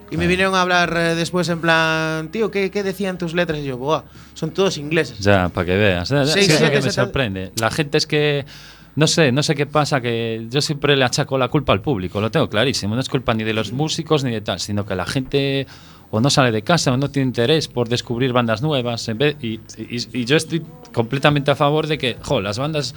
Y 0.09 0.15
me 0.15 0.27
vinieron 0.27 0.55
a 0.55 0.61
hablar 0.61 0.93
eh, 0.95 1.15
después 1.15 1.49
en 1.49 1.59
plan, 1.59 2.29
tío, 2.31 2.49
¿qué, 2.49 2.71
qué 2.71 2.81
decían 2.83 3.17
tus 3.17 3.33
letras? 3.33 3.59
Y 3.59 3.65
yo, 3.65 3.77
Buah, 3.77 4.03
son 4.35 4.51
todos 4.51 4.77
ingleses. 4.77 5.19
Ya, 5.19 5.49
para 5.49 5.65
que 5.65 5.75
veas. 5.75 6.07
Sí, 6.07 6.15
sí, 6.43 6.51
sí, 6.51 6.63
que 6.69 6.79
me 6.81 6.91
sorprende. 6.91 7.51
La 7.59 7.69
gente 7.71 7.97
es 7.97 8.07
que. 8.07 8.45
No 8.97 9.05
sé, 9.07 9.31
no 9.31 9.43
sé 9.43 9.53
qué 9.55 9.65
pasa, 9.67 10.01
que 10.01 10.47
yo 10.49 10.59
siempre 10.59 10.97
le 10.97 11.05
achaco 11.05 11.37
la 11.37 11.47
culpa 11.49 11.71
al 11.71 11.81
público, 11.81 12.19
lo 12.19 12.31
tengo 12.31 12.49
clarísimo. 12.49 12.95
No 12.95 13.01
es 13.01 13.09
culpa 13.09 13.33
ni 13.35 13.43
de 13.43 13.53
los 13.53 13.71
músicos 13.71 14.23
ni 14.23 14.31
de 14.31 14.41
tal, 14.41 14.59
sino 14.59 14.85
que 14.85 14.95
la 14.95 15.05
gente 15.05 15.67
o 16.09 16.19
no 16.19 16.29
sale 16.31 16.51
de 16.51 16.63
casa 16.63 16.91
o 16.91 16.97
no 16.97 17.09
tiene 17.11 17.27
interés 17.27 17.67
por 17.67 17.89
descubrir 17.89 18.33
bandas 18.33 18.61
nuevas. 18.63 19.07
En 19.07 19.17
vez, 19.19 19.35
y, 19.41 19.59
y- 19.77 20.07
y 20.21 20.25
yo 20.25 20.35
estoy 20.35 20.63
completamente 20.93 21.51
a 21.51 21.55
favor 21.55 21.85
de 21.87 21.97
que, 21.99 22.17
jo, 22.23 22.41
las 22.41 22.57
bandas 22.57 22.95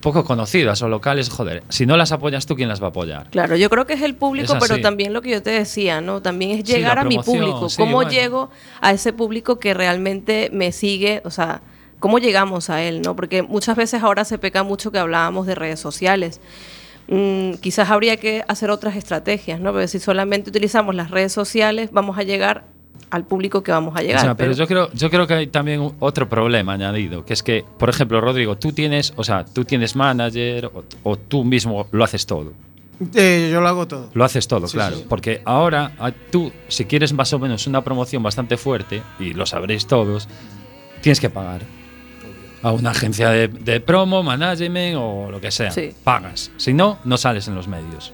poco 0.00 0.24
conocidas 0.24 0.80
o 0.82 0.88
locales, 0.88 1.28
joder, 1.28 1.62
si 1.68 1.84
no 1.86 1.96
las 1.96 2.12
apoyas 2.12 2.46
tú, 2.46 2.54
¿quién 2.56 2.68
las 2.68 2.80
va 2.80 2.86
a 2.86 2.90
apoyar? 2.90 3.28
Claro, 3.30 3.56
yo 3.56 3.68
creo 3.68 3.86
que 3.86 3.94
es 3.94 4.02
el 4.02 4.14
público, 4.14 4.54
Es 4.54 4.58
pero 4.66 4.80
también 4.80 5.12
lo 5.12 5.20
que 5.22 5.30
yo 5.30 5.42
te 5.42 5.50
decía, 5.50 6.00
¿no? 6.00 6.22
También 6.22 6.52
es 6.52 6.64
llegar 6.64 6.98
a 6.98 7.04
mi 7.04 7.18
público. 7.18 7.68
sí, 7.68 7.76
¿Cómo 7.76 7.96
bueno. 7.96 8.10
llego 8.10 8.50
a 8.80 8.92
ese 8.92 9.12
público 9.12 9.58
que 9.58 9.74
realmente 9.74 10.50
me 10.52 10.72
sigue? 10.72 11.20
O 11.24 11.30
sea, 11.30 11.60
¿cómo 12.00 12.18
llegamos 12.18 12.68
a 12.70 12.82
él, 12.82 13.00
no? 13.02 13.14
Porque 13.14 13.42
muchas 13.42 13.76
veces 13.76 14.02
ahora 14.02 14.24
se 14.24 14.38
peca 14.38 14.62
mucho 14.64 14.90
que 14.90 14.98
hablábamos 14.98 15.46
de 15.46 15.54
redes 15.54 15.78
sociales. 15.78 16.40
Mm, 17.08 17.54
quizás 17.60 17.90
habría 17.90 18.16
que 18.16 18.44
hacer 18.48 18.70
otras 18.70 18.96
estrategias, 18.96 19.60
¿no? 19.60 19.72
Porque 19.72 19.88
si 19.88 19.98
solamente 19.98 20.50
utilizamos 20.50 20.94
las 20.94 21.10
redes 21.10 21.32
sociales, 21.32 21.90
vamos 21.92 22.18
a 22.18 22.22
llegar 22.22 22.64
al 23.10 23.24
público 23.24 23.62
que 23.64 23.72
vamos 23.72 23.96
a 23.96 24.00
O 24.00 24.02
llegar. 24.02 24.20
sea, 24.20 24.34
pero 24.36 24.52
yo 24.52 24.66
creo, 24.68 24.88
yo 24.92 25.10
creo 25.10 25.26
que 25.26 25.34
hay 25.34 25.46
también 25.48 25.80
un- 25.80 25.94
otro 25.98 26.28
problema 26.28 26.74
añadido, 26.74 27.24
que 27.24 27.32
es 27.32 27.42
que, 27.42 27.64
por 27.78 27.88
ejemplo, 27.90 28.20
Rodrigo, 28.20 28.56
tú 28.56 28.70
tienes, 28.72 29.12
o 29.16 29.24
sea, 29.24 29.44
tú 29.44 29.64
tienes 29.64 29.96
manager 29.96 30.66
o, 30.66 30.84
o 31.02 31.16
tú 31.16 31.42
mismo 31.42 31.88
lo 31.90 32.04
haces 32.04 32.24
todo. 32.26 32.52
Eh, 33.14 33.48
yo 33.50 33.60
lo 33.60 33.66
hago 33.68 33.88
todo. 33.88 34.10
Lo 34.14 34.24
haces 34.24 34.46
todo, 34.46 34.68
Sí, 34.68 34.74
claro. 34.76 34.96
sí. 34.98 35.06
Porque 35.08 35.40
ahora 35.46 35.92
ah, 35.98 36.12
tú, 36.30 36.52
si 36.68 36.84
quieres 36.84 37.12
más 37.12 37.32
o 37.32 37.38
menos 37.40 37.66
una 37.66 37.82
promoción 37.82 38.22
bastante 38.22 38.56
fuerte, 38.56 39.02
y 39.18 39.32
lo 39.32 39.46
sabréis 39.46 39.86
todos, 39.86 40.28
tienes 41.00 41.18
que 41.18 41.30
pagar. 41.30 41.62
A 42.62 42.72
una 42.72 42.90
agencia 42.90 43.30
de, 43.30 43.48
de 43.48 43.80
promo, 43.80 44.22
management 44.22 44.96
o 44.98 45.30
lo 45.30 45.40
que 45.40 45.50
sea. 45.50 45.70
Sí. 45.70 45.94
Pagas. 46.04 46.50
Si 46.56 46.74
no, 46.74 46.98
no 47.04 47.16
sales 47.16 47.48
en 47.48 47.54
los 47.54 47.68
medios. 47.68 48.12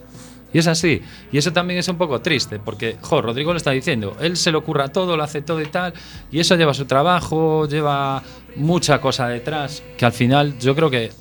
Y 0.52 0.58
es 0.58 0.66
así. 0.68 1.02
Y 1.32 1.38
eso 1.38 1.52
también 1.52 1.80
es 1.80 1.88
un 1.88 1.98
poco 1.98 2.20
triste, 2.20 2.58
porque, 2.58 2.96
jo, 3.02 3.20
Rodrigo 3.20 3.52
lo 3.52 3.58
está 3.58 3.72
diciendo, 3.72 4.16
él 4.20 4.36
se 4.36 4.50
lo 4.52 4.60
ocurra 4.60 4.88
todo, 4.88 5.16
lo 5.16 5.22
hace 5.22 5.42
todo 5.42 5.60
y 5.60 5.66
tal, 5.66 5.92
y 6.30 6.40
eso 6.40 6.56
lleva 6.56 6.72
su 6.72 6.86
trabajo, 6.86 7.68
lleva 7.68 8.22
mucha 8.54 9.00
cosa 9.00 9.28
detrás, 9.28 9.82
que 9.98 10.06
al 10.06 10.12
final 10.12 10.58
yo 10.58 10.74
creo 10.74 10.88
que, 10.88 11.12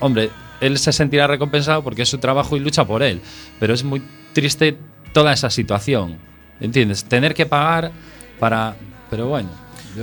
hombre, 0.00 0.30
él 0.60 0.78
se 0.78 0.92
sentirá 0.92 1.26
recompensado 1.26 1.84
porque 1.84 2.02
es 2.02 2.08
su 2.08 2.18
trabajo 2.18 2.56
y 2.56 2.60
lucha 2.60 2.84
por 2.84 3.02
él, 3.02 3.20
pero 3.60 3.74
es 3.74 3.84
muy 3.84 4.02
triste 4.32 4.76
toda 5.12 5.32
esa 5.32 5.50
situación, 5.50 6.18
¿entiendes? 6.60 7.04
Tener 7.04 7.34
que 7.34 7.46
pagar 7.46 7.92
para... 8.40 8.74
Pero 9.10 9.28
bueno. 9.28 9.50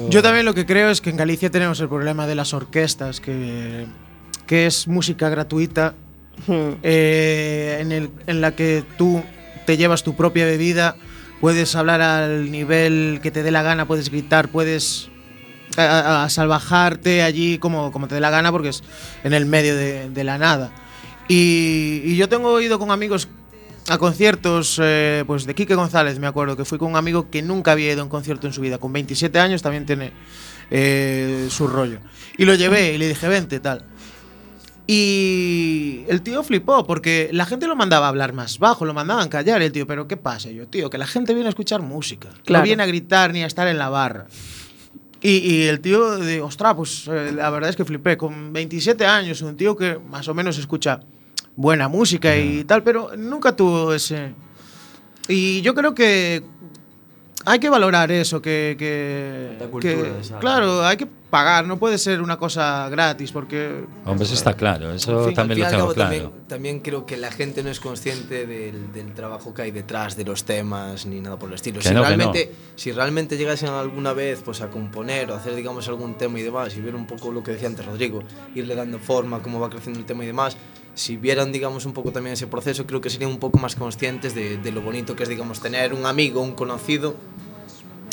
Yo 0.09 0.21
también 0.21 0.45
lo 0.45 0.53
que 0.53 0.65
creo 0.65 0.89
es 0.89 1.01
que 1.01 1.09
en 1.09 1.17
Galicia 1.17 1.49
tenemos 1.49 1.79
el 1.79 1.89
problema 1.89 2.27
de 2.27 2.35
las 2.35 2.53
orquestas, 2.53 3.19
que, 3.19 3.85
que 4.45 4.65
es 4.65 4.87
música 4.87 5.29
gratuita, 5.29 5.93
Hmm. 6.47 6.75
eh, 6.83 7.79
en, 7.81 7.91
el, 7.91 8.09
en 8.25 8.39
la 8.39 8.55
que 8.55 8.85
tú 8.97 9.21
te 9.65 9.75
llevas 9.75 10.03
tu 10.03 10.15
propia 10.15 10.45
bebida, 10.45 10.95
puedes 11.41 11.75
hablar 11.75 11.99
al 12.01 12.49
nivel 12.49 13.19
que 13.21 13.29
te 13.29 13.43
dé 13.43 13.51
la 13.51 13.61
gana, 13.61 13.85
puedes 13.85 14.09
gritar, 14.09 14.47
puedes 14.47 15.09
a, 15.75 15.81
a- 15.83 16.23
a 16.23 16.29
salvajarte 16.29 17.23
allí 17.23 17.57
como, 17.57 17.91
como 17.91 18.07
te 18.07 18.15
dé 18.15 18.21
la 18.21 18.29
gana 18.29 18.53
porque 18.53 18.69
es 18.69 18.83
en 19.25 19.33
el 19.33 19.45
medio 19.45 19.75
de, 19.75 20.09
de 20.09 20.23
la 20.23 20.37
nada. 20.37 20.71
Y, 21.27 22.01
y 22.05 22.15
yo 22.15 22.29
tengo 22.29 22.61
ido 22.61 22.79
con 22.79 22.89
amigos 22.91 23.27
a 23.89 23.97
conciertos, 23.97 24.79
eh, 24.81 25.23
pues 25.25 25.45
de 25.45 25.55
Quique 25.55 25.75
González, 25.75 26.19
me 26.19 26.27
acuerdo, 26.27 26.55
que 26.55 26.63
fui 26.63 26.77
con 26.77 26.91
un 26.91 26.95
amigo 26.95 27.29
que 27.29 27.41
nunca 27.41 27.71
había 27.71 27.91
ido 27.91 28.01
a 28.01 28.03
un 28.03 28.09
concierto 28.09 28.45
en 28.45 28.53
su 28.53 28.61
vida, 28.61 28.77
con 28.77 28.93
27 28.93 29.39
años 29.39 29.61
también 29.61 29.85
tiene 29.85 30.11
eh, 30.69 31.47
su 31.49 31.67
rollo. 31.67 31.99
Y 32.37 32.45
lo 32.45 32.53
llevé 32.53 32.93
y 32.93 32.97
le 32.97 33.07
dije, 33.07 33.27
vente, 33.27 33.59
tal. 33.59 33.83
Y 34.85 36.03
el 36.07 36.21
tío 36.21 36.43
flipó 36.43 36.85
porque 36.85 37.29
la 37.31 37.45
gente 37.45 37.67
lo 37.67 37.75
mandaba 37.75 38.07
a 38.07 38.09
hablar 38.09 38.33
más 38.33 38.57
bajo, 38.57 38.85
lo 38.85 38.93
mandaban 38.93 39.29
callar. 39.29 39.61
El 39.61 39.71
tío, 39.71 39.85
pero 39.85 40.07
¿qué 40.07 40.17
pasa? 40.17 40.49
Yo, 40.49 40.67
tío, 40.67 40.89
que 40.89 40.97
la 40.97 41.05
gente 41.05 41.33
viene 41.33 41.47
a 41.47 41.49
escuchar 41.49 41.81
música. 41.81 42.29
Claro. 42.43 42.61
No 42.61 42.65
viene 42.65 42.81
a 42.81 42.85
gritar 42.87 43.31
ni 43.31 43.43
a 43.43 43.45
estar 43.47 43.67
en 43.67 43.77
la 43.77 43.89
barra. 43.89 44.25
Y, 45.21 45.37
y 45.37 45.63
el 45.63 45.79
tío, 45.79 46.17
de, 46.17 46.41
ostras, 46.41 46.73
pues 46.75 47.07
eh, 47.07 47.31
la 47.35 47.51
verdad 47.51 47.69
es 47.69 47.75
que 47.75 47.85
flipé. 47.85 48.17
Con 48.17 48.51
27 48.51 49.05
años, 49.05 49.41
un 49.43 49.57
tío 49.57 49.75
que 49.75 49.99
más 49.99 50.27
o 50.27 50.33
menos 50.33 50.57
escucha 50.57 51.01
buena 51.59 51.89
música 51.89 52.37
y 52.37 52.63
tal, 52.63 52.83
pero 52.83 53.17
nunca 53.17 53.53
tuvo 53.53 53.93
ese. 53.93 54.33
Y 55.27 55.61
yo 55.61 55.75
creo 55.75 55.93
que 55.93 56.41
hay 57.45 57.59
que 57.59 57.69
valorar 57.69 58.11
eso, 58.11 58.41
que. 58.41 58.75
que, 58.79 59.57
La 59.59 59.67
cultura 59.67 59.93
que- 59.93 60.39
claro, 60.39 60.85
hay 60.85 60.95
que 60.95 61.05
pagar, 61.05 61.67
no 61.67 61.77
puede 61.77 61.97
ser 61.97 62.21
una 62.21 62.37
cosa 62.37 62.87
gratis, 62.87 63.33
porque. 63.33 63.83
Hombre, 64.05 64.23
eso 64.23 64.35
está 64.35 64.53
claro, 64.53 64.93
eso 64.93 65.19
En 65.19 65.25
fin, 65.25 65.35
también 65.35 65.59
lo 65.59 65.65
tengo 65.67 65.79
cabo, 65.79 65.93
claro. 65.93 66.09
También, 66.09 66.47
también 66.47 66.79
creo 66.79 67.05
que 67.05 67.17
la 67.17 67.29
gente 67.29 67.61
no 67.61 67.69
es 67.69 67.81
consciente 67.81 68.47
del, 68.47 68.93
del 68.93 69.13
trabajo 69.13 69.53
que 69.53 69.63
hay 69.63 69.71
detrás 69.71 70.15
de 70.15 70.23
los 70.23 70.45
temas 70.45 71.05
ni 71.05 71.19
nada 71.19 71.37
por 71.37 71.49
el 71.49 71.55
estilo. 71.55 71.79
Que 71.79 71.89
si, 71.89 71.93
no, 71.93 72.03
realmente, 72.03 72.53
si 72.77 72.93
realmente 72.93 73.35
llegasen 73.37 73.67
alguna 73.69 74.13
vez 74.13 74.41
pues, 74.45 74.61
a 74.61 74.69
componer 74.69 75.29
o 75.29 75.35
hacer 75.35 75.55
digamos 75.55 75.89
algún 75.89 76.17
tema 76.17 76.39
y 76.39 76.43
demás 76.43 76.75
y 76.77 76.79
ver 76.79 76.95
un 76.95 77.05
poco 77.05 77.33
lo 77.33 77.43
que 77.43 77.51
decía 77.51 77.67
antes 77.67 77.85
Rodrigo, 77.85 78.23
irle 78.55 78.75
dando 78.75 78.97
forma, 78.97 79.41
cómo 79.41 79.59
va 79.59 79.69
creciendo 79.69 79.99
el 79.99 80.05
tema 80.05 80.23
y 80.23 80.27
demás, 80.27 80.55
si 80.99 81.15
vieran 81.17 81.51
digamos 81.51 81.85
un 81.85 81.93
poco 81.93 82.11
también 82.11 82.33
ese 82.33 82.47
proceso, 82.47 82.85
creo 82.85 82.99
que 83.01 83.09
serían 83.09 83.31
un 83.31 83.39
poco 83.39 83.57
más 83.57 83.75
conscientes 83.75 84.35
de, 84.35 84.57
de 84.57 84.71
lo 84.71 84.81
bonito 84.81 85.15
que 85.15 85.23
es 85.23 85.29
digamos 85.29 85.59
tener 85.61 85.93
un 85.93 86.05
amigo, 86.05 86.41
un 86.41 86.53
conocido 86.53 87.15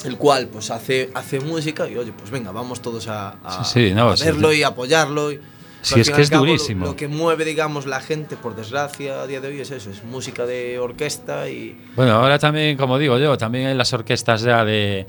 el 0.05 0.17
cual 0.19 0.47
pues 0.49 0.71
hace, 0.71 1.11
hace 1.15 1.41
música 1.41 1.89
y 1.89 1.97
oye, 1.97 2.13
pues 2.13 2.31
venga, 2.31 2.53
vamos 2.53 2.81
todos 2.81 3.09
a, 3.09 3.31
a- 3.43 3.65
Sí, 3.65 3.89
sí, 3.89 3.95
no, 3.95 4.11
a 4.11 4.17
sí, 4.17 4.25
verlo 4.27 4.53
sí. 4.53 4.59
y 4.59 4.63
apoyarlo. 4.63 5.33
Y, 5.33 5.41
Sí, 5.83 5.95
al 5.95 6.01
es 6.01 6.11
que 6.11 6.23
es 6.23 6.31
cabo, 6.31 6.45
lo- 6.45 6.51
durísimo. 6.53 6.87
Lo, 6.87 6.97
que 6.97 7.07
mueve, 7.07 7.45
digamos, 7.45 7.87
la 7.87 8.01
gente, 8.01 8.37
por 8.37 8.57
desgracia, 8.57 9.23
a 9.23 9.27
día 9.29 9.41
de 9.41 9.49
hoy 9.49 9.61
es 9.61 9.71
eso, 9.71 9.89
es 9.91 10.03
música 10.03 10.45
de 10.45 10.81
orquesta 10.81 11.49
y... 11.49 11.77
Bueno, 11.95 12.13
ahora 12.13 12.41
también, 12.41 12.77
como 12.77 12.99
digo 12.99 13.19
yo, 13.19 13.39
también 13.39 13.69
en 13.69 13.79
las 13.79 13.93
orquestas 13.93 14.43
ya 14.43 14.65
de... 14.65 15.07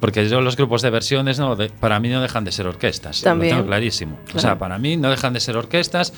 Porque 0.00 0.26
yo 0.28 0.40
los 0.40 0.56
grupos 0.56 0.80
de 0.80 0.88
versiones, 0.90 1.38
no, 1.38 1.54
de- 1.54 1.68
para 1.68 2.00
mí 2.00 2.08
no 2.08 2.22
dejan 2.22 2.44
de 2.44 2.52
ser 2.52 2.66
orquestas. 2.66 3.20
También. 3.20 3.50
Lo 3.52 3.56
tengo 3.58 3.68
clarísimo. 3.68 4.18
O 4.28 4.32
sea, 4.32 4.40
Claro. 4.40 4.58
para 4.58 4.78
mí 4.78 4.96
no 4.96 5.10
dejan 5.10 5.34
de 5.34 5.40
ser 5.40 5.56
orquestas 5.58 6.14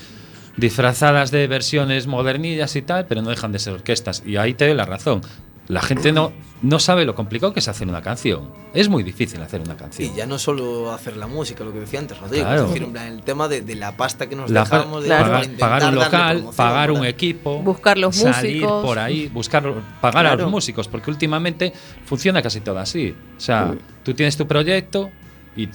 disfrazadas 0.56 1.30
de 1.30 1.46
versiones 1.46 2.06
modernillas 2.06 2.76
y 2.76 2.82
tal, 2.82 3.06
pero 3.06 3.22
no 3.22 3.30
dejan 3.30 3.52
de 3.52 3.58
ser 3.58 3.72
orquestas. 3.74 4.22
Y 4.26 4.36
ahí 4.36 4.54
te 4.54 4.66
doy 4.66 4.74
la 4.76 4.84
razón. 4.84 5.20
la 5.68 5.80
gente 5.80 6.12
no, 6.12 6.32
no 6.60 6.78
sabe 6.80 7.04
lo 7.06 7.14
complicado 7.14 7.54
que 7.54 7.60
es 7.60 7.68
hacer 7.68 7.88
una 7.88 8.02
canción. 8.02 8.50
Es 8.74 8.88
muy 8.90 9.02
difícil 9.04 9.40
hacer 9.40 9.60
una 9.60 9.76
canción. 9.76 10.12
Y 10.12 10.14
ya 10.16 10.26
no 10.26 10.38
solo 10.38 10.92
hacer 10.92 11.16
la 11.16 11.26
música, 11.28 11.62
lo 11.64 11.72
que 11.72 11.78
decía 11.80 12.00
antes 12.00 12.18
Rodrigo, 12.18 12.44
Claro. 12.44 12.62
es 12.64 12.68
decir, 12.68 12.82
en 12.82 12.92
plan, 12.92 13.06
el 13.06 13.22
tema 13.22 13.48
de, 13.48 13.62
de 13.62 13.74
la 13.76 13.96
pasta 13.96 14.28
que 14.28 14.34
nos 14.36 14.50
La 14.50 14.64
dejamos 14.64 15.02
de 15.02 15.08
Claro. 15.08 15.30
para 15.30 15.48
pagar, 15.58 15.88
un 15.88 15.94
local, 15.94 16.44
pagar 16.56 16.90
un 16.90 17.04
equipo, 17.06 17.58
Buscar 17.60 17.96
los 17.96 18.16
salir 18.16 18.56
músicos. 18.62 18.84
por 18.84 18.98
ahí, 18.98 19.28
buscar, 19.28 19.72
pagar 20.00 20.26
a 20.26 20.34
los 20.36 20.50
músicos, 20.50 20.88
porque 20.88 21.10
últimamente 21.10 21.72
funciona 22.04 22.42
casi 22.42 22.60
todo 22.60 22.78
así. 22.80 23.14
O 23.36 23.40
sea, 23.40 23.72
tú 24.02 24.12
tienes 24.12 24.36
tu 24.36 24.46
proyecto 24.46 25.10
y 25.56 25.68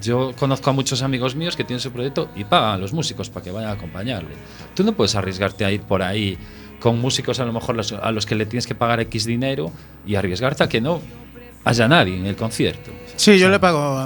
yo 0.00 0.32
conozco 0.38 0.70
a 0.70 0.72
muchos 0.72 1.02
amigos 1.02 1.34
míos 1.34 1.56
que 1.56 1.64
tienen 1.64 1.80
su 1.80 1.90
proyecto 1.90 2.28
y 2.36 2.44
pagan 2.44 2.74
a 2.74 2.78
los 2.78 2.92
músicos 2.92 3.30
para 3.30 3.44
que 3.44 3.50
vayan 3.50 3.70
a 3.70 3.72
acompañarle. 3.74 4.30
Tú 4.74 4.84
no 4.84 4.92
puedes 4.92 5.14
arriesgarte 5.14 5.64
a 5.64 5.70
ir 5.70 5.82
por 5.82 6.02
ahí 6.02 6.38
con 6.80 6.98
músicos 6.98 7.40
a 7.40 7.44
lo 7.44 7.52
mejor 7.52 7.76
los- 7.76 7.92
a 7.92 8.10
los 8.12 8.24
que 8.26 8.34
le 8.34 8.46
tienes 8.46 8.66
que 8.66 8.74
pagar 8.74 9.00
X 9.00 9.24
dinero 9.26 9.70
y 10.06 10.14
arriesgarte 10.14 10.64
a 10.64 10.68
que 10.68 10.80
no 10.80 11.00
haya 11.64 11.88
nadie 11.88 12.16
en 12.16 12.26
el 12.26 12.36
concierto. 12.36 12.90
Sí, 13.16 13.38
yo 13.38 13.48
le 13.50 13.58
pago 13.58 13.78
a, 13.78 14.04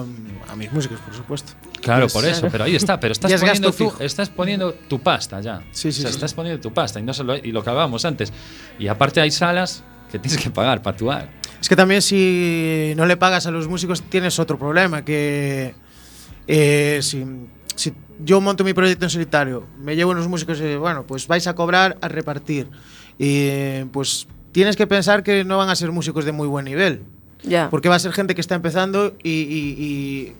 a 0.48 0.56
mis 0.56 0.72
músicos, 0.72 0.98
por 1.00 1.14
supuesto. 1.14 1.52
Claro, 1.80 2.08
por 2.08 2.24
eso, 2.24 2.48
pero 2.50 2.64
ahí 2.64 2.74
está, 2.74 2.98
pero 2.98 3.12
estás 3.12 3.30
es 3.30 3.40
poniendo, 3.40 3.68
tu, 3.70 3.76
fijo. 3.90 3.96
estás 4.02 4.30
poniendo 4.30 4.72
tu 4.72 4.98
pasta 5.00 5.40
ya. 5.40 5.60
Sí, 5.70 5.92
sí, 5.92 6.00
O 6.00 6.02
sea, 6.02 6.10
sí. 6.10 6.14
estás 6.16 6.34
poniendo 6.34 6.60
tu 6.60 6.72
pasta 6.72 6.98
y 6.98 7.02
no 7.02 7.12
solo 7.14 7.36
y 7.36 7.52
lo 7.52 7.62
que 7.62 7.70
hablábamos 7.70 8.04
antes. 8.04 8.32
Y 8.78 8.88
aparte 8.88 9.20
hay 9.20 9.30
salas 9.30 9.84
que 10.10 10.18
tienes 10.18 10.42
que 10.42 10.50
pagar 10.50 10.82
para 10.82 10.94
actuar. 10.94 11.28
Es 11.64 11.68
que 11.70 11.76
también 11.76 12.02
si 12.02 12.92
no 12.94 13.06
le 13.06 13.16
pagas 13.16 13.46
a 13.46 13.50
los 13.50 13.68
músicos 13.68 14.02
tienes 14.02 14.38
otro 14.38 14.58
problema, 14.58 15.02
que 15.02 15.74
eh, 16.46 16.98
si, 17.00 17.24
si 17.74 17.94
yo 18.22 18.42
monto 18.42 18.64
mi 18.64 18.74
proyecto 18.74 19.06
en 19.06 19.10
solitario, 19.10 19.64
me 19.80 19.96
llevo 19.96 20.10
unos 20.10 20.28
músicos 20.28 20.60
y 20.60 20.76
bueno, 20.76 21.04
pues 21.06 21.26
vais 21.26 21.46
a 21.46 21.54
cobrar 21.54 21.96
a 22.02 22.08
repartir. 22.08 22.68
Y 23.18 23.46
eh, 23.48 23.86
pues 23.94 24.26
tienes 24.52 24.76
que 24.76 24.86
pensar 24.86 25.22
que 25.22 25.42
no 25.42 25.56
van 25.56 25.70
a 25.70 25.74
ser 25.74 25.90
músicos 25.90 26.26
de 26.26 26.32
muy 26.32 26.48
buen 26.48 26.66
nivel, 26.66 27.00
Ya. 27.42 27.70
porque 27.70 27.88
va 27.88 27.94
a 27.94 27.98
ser 27.98 28.12
gente 28.12 28.34
que 28.34 28.42
está 28.42 28.54
empezando 28.56 29.14
y, 29.22 29.30
y- 29.30 29.76
y, 29.78 30.32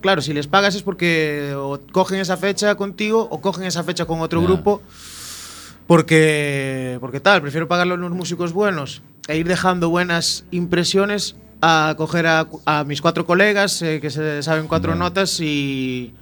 claro, 0.00 0.22
si 0.22 0.32
les 0.32 0.46
pagas 0.46 0.76
es 0.76 0.84
porque 0.84 1.52
o 1.56 1.80
cogen 1.90 2.20
esa 2.20 2.36
fecha 2.36 2.76
contigo 2.76 3.26
o 3.28 3.40
cogen 3.40 3.64
esa 3.64 3.82
fecha 3.82 4.04
con 4.04 4.20
otro 4.20 4.40
Ya. 4.40 4.46
grupo. 4.46 4.82
Porque, 5.88 6.96
porque 7.00 7.18
tal, 7.18 7.42
prefiero 7.42 7.66
pagarlo 7.66 7.94
a 7.94 7.96
unos 7.96 8.12
músicos 8.12 8.52
buenos 8.52 9.02
e 9.30 9.36
ir 9.38 9.46
dejando 9.48 9.88
buenas 9.90 10.44
impresiones 10.50 11.36
a 11.62 11.94
coger 11.96 12.26
a, 12.26 12.48
a 12.66 12.84
mis 12.84 13.00
cuatro 13.00 13.24
colegas 13.26 13.80
eh, 13.82 14.00
que 14.00 14.10
se 14.10 14.42
saben 14.42 14.66
cuatro 14.66 14.92
Ya. 14.92 14.98
notas 14.98 15.40
y, 15.40 16.12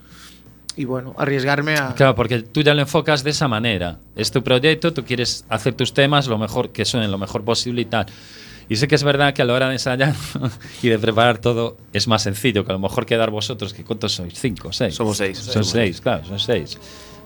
y 0.76 0.84
bueno, 0.84 1.14
arriesgarme 1.16 1.74
a... 1.76 1.94
Claro, 1.94 2.14
porque 2.14 2.42
tú 2.42 2.62
ya 2.62 2.74
lo 2.74 2.80
enfocas 2.82 3.22
de 3.24 3.30
esa 3.30 3.46
manera. 3.48 3.98
Es 4.16 4.30
tu 4.30 4.42
proyecto, 4.42 4.92
tú 4.92 5.04
quieres 5.04 5.44
hacer 5.48 5.74
tus 5.74 5.94
temas 5.94 6.26
lo 6.26 6.38
mejor 6.38 6.70
que 6.70 6.84
suenen 6.84 7.10
lo 7.10 7.18
mejor 7.18 7.44
posible 7.44 7.82
y 7.82 7.84
tal. 7.84 8.06
Y 8.68 8.76
sé 8.76 8.86
que 8.86 8.96
es 8.96 9.02
verdad 9.04 9.32
que 9.32 9.40
a 9.42 9.44
la 9.44 9.54
hora 9.54 9.68
de 9.68 9.74
ensayar 9.74 10.14
y 10.82 10.88
de 10.88 10.98
preparar 10.98 11.38
todo 11.38 11.76
es 11.92 12.06
más 12.08 12.22
sencillo 12.24 12.64
que 12.64 12.72
a 12.72 12.74
lo 12.74 12.78
mejor 12.80 13.06
quedar 13.06 13.30
vosotros, 13.30 13.72
que 13.72 13.82
¿cuántos 13.84 14.12
sois? 14.12 14.34
¿Cinco? 14.38 14.72
¿Seis? 14.72 14.94
Somos 14.94 15.16
seis. 15.16 15.38
Son 15.38 15.64
seis, 15.64 16.00
claro, 16.00 16.24
son 16.26 16.38
seis. 16.38 16.76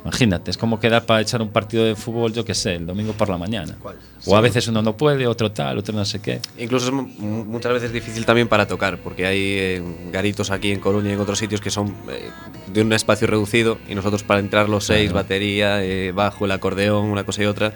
Imagínate, 0.04 0.50
es 0.50 0.56
como 0.56 0.80
quedar 0.80 1.06
para 1.06 1.20
echar 1.20 1.40
un 1.42 1.50
partido 1.50 1.84
de 1.84 1.94
fútbol, 1.94 2.32
yo 2.32 2.44
qué 2.44 2.54
sé, 2.54 2.74
el 2.74 2.86
domingo 2.86 3.12
por 3.12 3.28
la 3.28 3.38
mañana. 3.38 3.76
¿Cuál? 3.80 3.96
O 4.20 4.30
sí. 4.30 4.34
a 4.34 4.40
veces 4.40 4.66
uno 4.68 4.82
no 4.82 4.96
puede, 4.96 5.26
otro 5.26 5.52
tal, 5.52 5.78
otro 5.78 5.94
no 5.94 6.04
sé 6.04 6.20
qué. 6.20 6.40
Incluso 6.58 6.86
es 6.86 6.92
muchas 6.92 7.72
veces 7.72 7.92
difícil 7.92 8.26
también 8.26 8.48
para 8.48 8.66
tocar, 8.66 8.98
porque 8.98 9.26
hay 9.26 9.40
eh, 9.40 9.82
garitos 10.10 10.50
aquí 10.50 10.72
en 10.72 10.80
Coruña 10.80 11.10
y 11.10 11.12
en 11.12 11.20
otros 11.20 11.38
sitios 11.38 11.60
que 11.60 11.70
son 11.70 11.94
eh, 12.10 12.30
de 12.72 12.82
un 12.82 12.92
espacio 12.92 13.26
reducido 13.28 13.78
y 13.88 13.94
nosotros 13.94 14.24
para 14.24 14.40
entrar 14.40 14.68
los 14.68 14.84
seis, 14.84 15.10
claro. 15.10 15.24
batería, 15.24 15.84
eh, 15.84 16.10
bajo, 16.12 16.46
el 16.46 16.50
acordeón, 16.52 17.06
una 17.06 17.24
cosa 17.24 17.42
y 17.42 17.46
otra, 17.46 17.72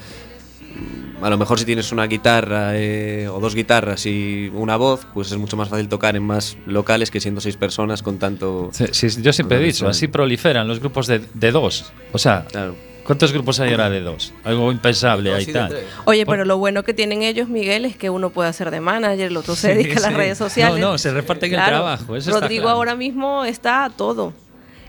a 1.23 1.31
lo 1.31 1.39
mejor 1.39 1.59
si 1.59 1.65
tienes 1.65 1.93
una 1.93 2.07
guitarra 2.07 2.73
eh, 2.77 3.29
o 3.29 3.41
dos 3.41 3.55
guitarras 3.55 4.05
y 4.07 4.51
una 4.55 4.77
voz, 4.77 5.07
pues 5.15 5.31
es 5.33 5.39
mucho 5.39 5.57
más 5.57 5.69
fácil 5.69 5.89
tocar 5.89 6.15
en 6.17 6.23
más 6.23 6.57
locales 6.67 7.11
que 7.11 7.21
siendo 7.21 7.41
seis 7.41 7.57
personas 7.57 8.03
con 8.03 8.19
tanto... 8.19 8.71
Sí, 8.73 8.85
sí, 8.93 9.23
yo 9.23 9.33
siempre 9.33 9.59
he 9.59 9.61
dicho, 9.61 9.89
así 9.89 10.09
proliferan 10.09 10.69
los 10.69 10.81
grupos 10.81 11.07
de, 11.07 11.21
de 11.35 11.53
dos. 11.53 11.93
O 12.13 12.19
sea, 12.19 12.45
Claro. 12.51 12.75
¿cuántos 13.07 13.33
grupos 13.33 13.61
hay 13.61 13.71
ahora 13.71 13.89
de 13.89 14.01
dos? 14.03 14.33
Algo 14.45 14.71
impensable 14.73 15.33
ahí 15.33 15.47
de 15.47 15.53
tal. 15.53 15.77
Oye, 16.05 16.27
pero 16.27 16.45
lo 16.45 16.59
bueno 16.59 16.83
que 16.83 16.93
tienen 16.93 17.23
ellos, 17.23 17.49
Miguel, 17.49 17.85
es 17.87 17.97
que 17.97 18.11
uno 18.11 18.31
puede 18.31 18.49
hacer 18.51 18.71
de 18.71 18.81
manager, 18.81 19.29
el 19.29 19.37
otro 19.37 19.55
se 19.57 19.69
Sí, 19.73 19.75
dedica 19.79 19.99
a 19.99 20.03
las 20.03 20.11
sí. 20.11 20.17
redes 20.17 20.39
sociales. 20.39 20.81
No, 20.81 20.93
no, 20.93 20.99
se 20.99 21.13
reparten 21.13 21.55
el 21.55 21.65
trabajo, 21.65 22.15
eso 22.17 22.31
está 22.31 22.41
Rodrigo 22.43 22.63
claro. 22.65 22.77
ahora 22.77 22.95
mismo 22.95 23.45
está 23.45 23.85
a 23.85 23.91
todo. 23.91 24.33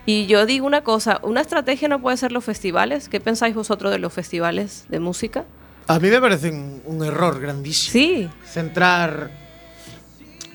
Y 0.06 0.26
yo 0.26 0.46
digo 0.46 0.66
una 0.66 0.82
cosa, 0.86 1.20
una 1.24 1.42
estrategia 1.42 1.90
no 1.90 2.02
puede 2.02 2.16
ser 2.18 2.32
los 2.32 2.44
festivales. 2.46 3.10
¿Qué 3.10 3.20
pensáis 3.20 3.54
vosotros 3.56 3.92
de 3.92 4.00
los 4.00 4.14
festivales 4.14 4.86
de 4.88 5.00
música? 5.02 5.44
A 5.88 6.00
mí 6.00 6.10
me 6.10 6.20
parece 6.20 6.52
un, 6.52 6.82
un 6.86 7.04
error 7.06 7.40
grandísimo. 7.40 7.92
Sí, 7.94 8.30
centrar 8.46 9.30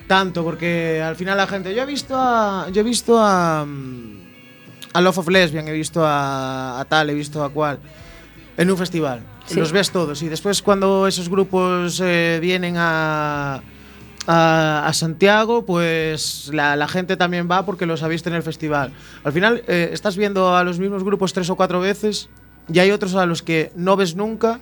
tanto 0.07 0.43
porque 0.43 1.01
al 1.01 1.15
final 1.15 1.37
la 1.37 1.47
gente 1.47 1.73
yo 1.73 1.81
he 1.83 1.85
visto 1.85 2.13
a 2.15 2.67
yo 2.71 2.81
he 2.81 2.83
visto 2.83 3.17
a 3.19 3.65
mm, 3.65 4.19
a 4.93 5.01
Love 5.01 5.19
of 5.19 5.29
Lesbian 5.29 5.67
he 5.67 5.71
visto 5.71 6.05
a, 6.05 6.79
a 6.79 6.85
tal 6.85 7.09
he 7.09 7.13
visto 7.13 7.41
a 7.43 7.49
cual 7.49 7.79
en 8.57 8.69
un 8.69 8.77
festival 8.77 9.21
Sí. 9.45 9.59
los 9.59 9.71
ves 9.71 9.91
todos 9.91 10.21
y 10.21 10.29
después 10.29 10.61
cuando 10.61 11.05
esos 11.07 11.27
grupos 11.29 11.99
eh, 12.03 12.37
vienen 12.41 12.75
a 12.77 13.61
a, 14.25 14.87
a 14.87 14.93
Santiago, 14.93 15.65
pues 15.65 16.49
la, 16.53 16.77
la 16.77 16.87
gente 16.87 17.17
también 17.17 17.49
va 17.51 17.65
porque 17.65 17.85
los 17.85 18.03
ha 18.03 18.07
visto 18.07 18.29
en 18.29 18.35
el 18.35 18.41
festival. 18.43 18.93
Al 19.25 19.33
final 19.33 19.63
eh, 19.67 19.89
estás 19.91 20.15
viendo 20.15 20.55
a 20.55 20.63
los 20.63 20.79
mismos 20.79 21.03
grupos 21.03 21.33
tres 21.33 21.49
o 21.49 21.57
cuatro 21.57 21.81
veces 21.81 22.29
y 22.71 22.79
hay 22.79 22.91
otros 22.91 23.15
a 23.15 23.25
los 23.25 23.41
que 23.41 23.73
no 23.75 23.97
ves 23.97 24.15
nunca 24.15 24.61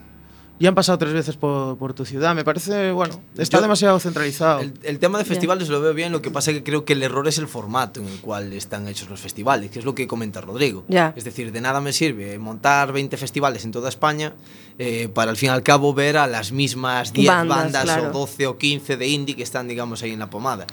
y 0.61 0.67
han 0.67 0.75
pasado 0.75 0.97
tres 0.99 1.11
veces 1.11 1.37
por, 1.37 1.75
por 1.77 1.93
tu 1.95 2.05
ciudad. 2.05 2.35
Me 2.35 2.43
parece, 2.43 2.91
bueno, 2.91 3.19
está 3.35 3.57
Yo- 3.57 3.61
demasiado 3.63 3.99
centralizado. 3.99 4.59
El, 4.61 4.73
el 4.83 4.99
tema 4.99 5.17
de 5.17 5.25
festivales 5.25 5.69
lo 5.69 5.81
veo 5.81 5.93
bien, 5.95 6.11
lo 6.11 6.21
que 6.21 6.29
pasa 6.29 6.51
es 6.51 6.57
que 6.57 6.63
creo 6.63 6.85
que 6.85 6.93
el 6.93 7.01
error 7.01 7.27
es 7.27 7.39
el 7.39 7.47
formato 7.47 7.99
en 7.99 8.07
el 8.07 8.19
cual 8.19 8.53
están 8.53 8.87
hechos 8.87 9.09
los 9.09 9.19
festivales, 9.19 9.71
que 9.71 9.79
es 9.79 9.85
lo 9.85 9.95
que 9.95 10.05
comenta 10.07 10.39
Rodrigo. 10.39 10.85
Ya. 10.87 11.13
Es 11.15 11.23
decir, 11.23 11.51
de 11.51 11.61
nada 11.61 11.81
me 11.81 11.93
sirve 11.93 12.37
montar 12.37 12.93
20 12.93 13.17
festivales 13.17 13.65
en 13.65 13.71
toda 13.71 13.89
España 13.89 14.33
eh, 14.77 15.09
para 15.11 15.31
al 15.31 15.37
fin 15.37 15.47
y 15.47 15.51
al 15.51 15.63
cabo 15.63 15.93
ver 15.95 16.17
a 16.17 16.27
las 16.27 16.51
mismas 16.51 17.11
10 17.11 17.27
Bandas, 17.27 17.57
bandas, 17.57 17.83
claro. 17.83 18.09
o 18.09 18.11
12 18.11 18.45
o 18.47 18.57
15 18.59 18.97
de 18.97 19.07
indie 19.07 19.35
que 19.35 19.43
están, 19.43 19.67
digamos, 19.67 20.03
ahí 20.03 20.11
en 20.11 20.19
la 20.19 20.29
pomada. 20.29 20.67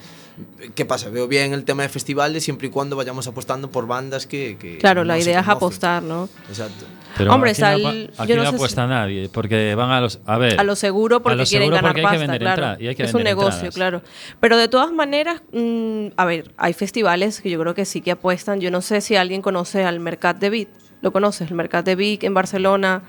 ¿Qué 0.75 0.85
pasa? 0.85 1.09
Veo 1.11 1.27
bien 1.29 1.53
el 1.53 1.65
tema 1.65 1.83
de 1.83 1.89
festivales 1.89 2.45
siempre 2.45 2.69
y 2.69 2.71
cuando 2.71 2.97
vayamos 2.97 3.27
apostando 3.27 3.71
por 3.71 3.87
bandas 3.87 4.27
que... 4.27 4.57
que 4.59 4.79
claro, 4.79 5.01
no 5.03 5.09
la 5.09 5.19
idea 5.19 5.41
es 5.41 5.49
apostar, 5.49 6.03
¿no? 6.03 6.29
Exacto. 6.49 6.85
Pero 7.17 7.33
Hombre, 7.35 7.51
aquí 7.51 7.61
no, 7.83 7.89
aquí 8.19 8.29
yo 8.31 8.37
no 8.37 8.43
no 8.45 8.49
apuesta 8.51 8.87
nadie, 8.87 9.29
porque 9.29 9.75
van 9.75 9.91
a 9.91 10.01
los. 10.01 10.21
A 10.25 10.39
ver. 10.39 10.61
A 10.61 10.63
lo 10.63 10.77
seguro 10.77 11.21
porque 11.21 11.35
a 11.35 11.37
lo 11.37 11.45
quieren 11.45 11.67
seguro 11.67 11.77
ganar 11.77 11.91
porque 11.93 12.01
hay 12.01 12.05
que 12.05 12.09
pasta, 12.11 12.21
vender 12.21 12.41
claro. 12.41 12.55
entrada- 12.63 12.77
y 12.81 12.87
hay 12.89 12.95
que 12.95 13.03
es 13.03 13.15
un 13.15 13.23
negocio, 13.25 13.51
entradas. 13.67 13.75
claro. 13.75 14.03
Pero 14.39 14.57
de 14.57 14.69
todas 14.69 14.93
maneras, 14.93 15.43
mm, 15.53 16.09
a 16.17 16.25
ver, 16.25 16.53
hay 16.57 16.73
festivales 16.75 17.41
que 17.41 17.51
yo 17.51 17.59
creo 17.59 17.75
que 17.75 17.85
sí 17.85 18.01
que 18.03 18.13
apuestan. 18.13 18.61
Yo 18.61 18.71
no 18.71 18.81
sé 18.83 19.01
si 19.01 19.17
alguien 19.17 19.43
conoce 19.43 19.85
al 19.85 19.99
Mercat 19.99 20.39
de 20.39 20.51
Vic. 20.51 20.69
¿Lo 21.01 21.13
conoces? 21.13 21.51
El 21.51 21.57
Mercat 21.57 21.85
de 21.85 21.97
Vic 21.97 22.23
en 22.23 22.35
Barcelona. 22.35 23.03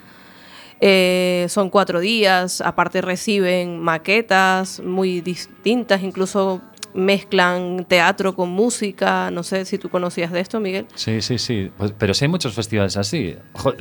Eh, 0.81 1.45
son 1.49 1.69
cuatro 1.69 1.99
días, 1.99 2.61
aparte 2.61 3.01
reciben 3.01 3.79
maquetas 3.79 4.79
muy 4.79 5.19
distintas, 5.19 6.01
incluso 6.01 6.61
mezclan 6.93 7.85
teatro 7.87 8.35
con 8.35 8.49
música. 8.49 9.31
No 9.31 9.43
sé 9.43 9.65
si 9.65 9.77
tú 9.77 9.89
conocías 9.89 10.31
de 10.31 10.39
esto, 10.39 10.59
Miguel. 10.59 10.85
Sí, 10.95 11.21
sí, 11.21 11.37
sí. 11.37 11.71
Pues- 11.77 11.93
pero 11.97 12.13
sí 12.13 12.25
hay 12.25 12.29
muchos 12.29 12.53
festivales 12.53 12.97
así. 12.97 13.35